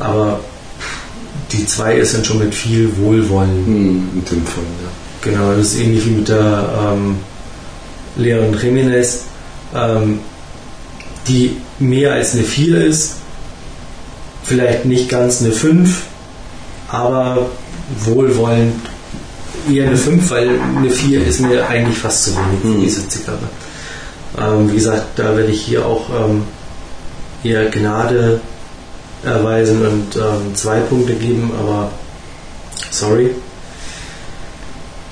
Aber 0.00 0.40
die 1.52 1.66
zwei 1.66 1.94
ist 1.96 2.14
dann 2.14 2.24
schon 2.24 2.38
mit 2.38 2.54
viel 2.54 2.96
Wohlwollen. 2.98 3.66
Hm, 3.66 4.08
in 4.14 4.24
dem 4.24 4.46
Fall, 4.46 4.64
ja. 4.82 4.90
Genau, 5.22 5.54
das 5.54 5.72
ist 5.74 5.80
ähnlich 5.80 6.06
wie 6.06 6.10
mit 6.10 6.28
der 6.28 6.68
ähm, 6.92 7.16
Leon 8.16 8.56
Jimenez, 8.60 9.24
ähm, 9.74 10.20
die 11.26 11.56
mehr 11.78 12.12
als 12.12 12.34
eine 12.34 12.42
4 12.44 12.84
ist, 12.84 13.14
vielleicht 14.44 14.84
nicht 14.84 15.08
ganz 15.08 15.40
eine 15.42 15.52
5, 15.52 16.02
aber 16.88 17.50
wohlwollend 18.00 18.74
eher 19.70 19.88
eine 19.88 19.96
5, 19.96 20.30
weil 20.30 20.50
eine 20.76 20.90
4 20.90 21.26
ist 21.26 21.40
mir 21.40 21.66
eigentlich 21.68 21.98
fast 21.98 22.24
zu 22.24 22.30
wenig 22.30 22.60
für 22.62 22.66
Mhm. 22.68 22.82
diese 22.82 23.08
Zigarre. 23.08 23.38
Ähm, 24.40 24.70
wie 24.70 24.74
gesagt, 24.76 25.18
da 25.18 25.36
werde 25.36 25.50
ich 25.50 25.62
hier 25.62 25.84
auch 25.84 26.08
ähm, 26.10 26.42
eher 27.44 27.66
Gnade 27.66 28.40
erweisen 29.24 29.84
und 29.86 30.16
ähm, 30.16 30.54
zwei 30.54 30.80
Punkte 30.80 31.14
geben, 31.14 31.50
aber 31.58 31.90
sorry. 32.90 33.30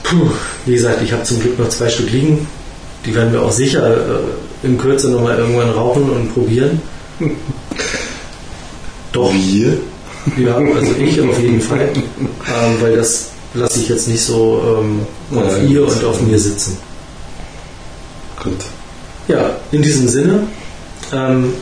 Puh, 0.02 0.30
wie 0.64 0.72
gesagt, 0.74 1.02
ich 1.02 1.12
habe 1.12 1.24
zum 1.24 1.40
Glück 1.40 1.58
noch 1.58 1.68
zwei 1.68 1.88
Stück 1.88 2.10
liegen. 2.10 2.46
Die 3.04 3.14
werden 3.14 3.32
wir 3.32 3.42
auch 3.42 3.52
sicher 3.52 3.96
äh, 3.96 4.66
in 4.66 4.78
Kürze 4.78 5.08
nochmal 5.10 5.38
irgendwann 5.38 5.70
rauchen 5.70 6.08
und 6.10 6.32
probieren. 6.32 6.80
Doch, 9.12 9.32
Wir? 9.32 9.78
ja, 10.36 10.56
also 10.56 10.92
ich 10.98 11.20
auf 11.20 11.40
jeden 11.40 11.60
Fall. 11.60 11.88
Ähm, 11.94 12.80
weil 12.80 12.96
das 12.96 13.30
lasse 13.54 13.80
ich 13.80 13.88
jetzt 13.88 14.08
nicht 14.08 14.22
so 14.22 14.80
ähm, 14.80 15.06
auf 15.36 15.56
Ja, 15.56 15.62
ihr 15.62 15.86
und 15.86 16.04
auf 16.04 16.20
mir 16.20 16.38
sitzen. 16.38 16.76
Gut. 18.42 18.58
Ja, 19.28 19.56
in 19.72 19.82
diesem 19.82 20.08
Sinne, 20.08 20.46
ähm, 21.12 21.54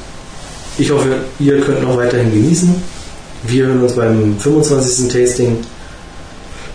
ich 0.79 0.91
hoffe, 0.91 1.09
ihr 1.39 1.61
könnt 1.61 1.83
noch 1.83 1.97
weiterhin 1.97 2.33
genießen. 2.33 2.75
Wir 3.45 3.67
hören 3.67 3.83
uns 3.83 3.93
beim 3.95 4.39
25. 4.39 5.09
Tasting 5.09 5.59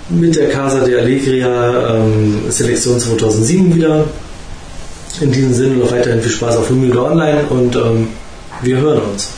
mit 0.10 0.36
der 0.36 0.50
Casa 0.50 0.84
de 0.84 1.00
Alegria 1.00 1.96
ähm, 1.96 2.50
Selektion 2.50 3.00
2007 3.00 3.76
wieder. 3.76 4.06
In 5.22 5.32
diesem 5.32 5.54
Sinne 5.54 5.76
noch 5.76 5.92
weiterhin 5.92 6.22
viel 6.22 6.32
Spaß 6.32 6.58
auf 6.58 6.70
Humilde 6.70 7.04
Online 7.04 7.44
und 7.50 7.76
ähm, 7.76 8.08
wir 8.62 8.78
hören 8.78 9.02
uns. 9.12 9.30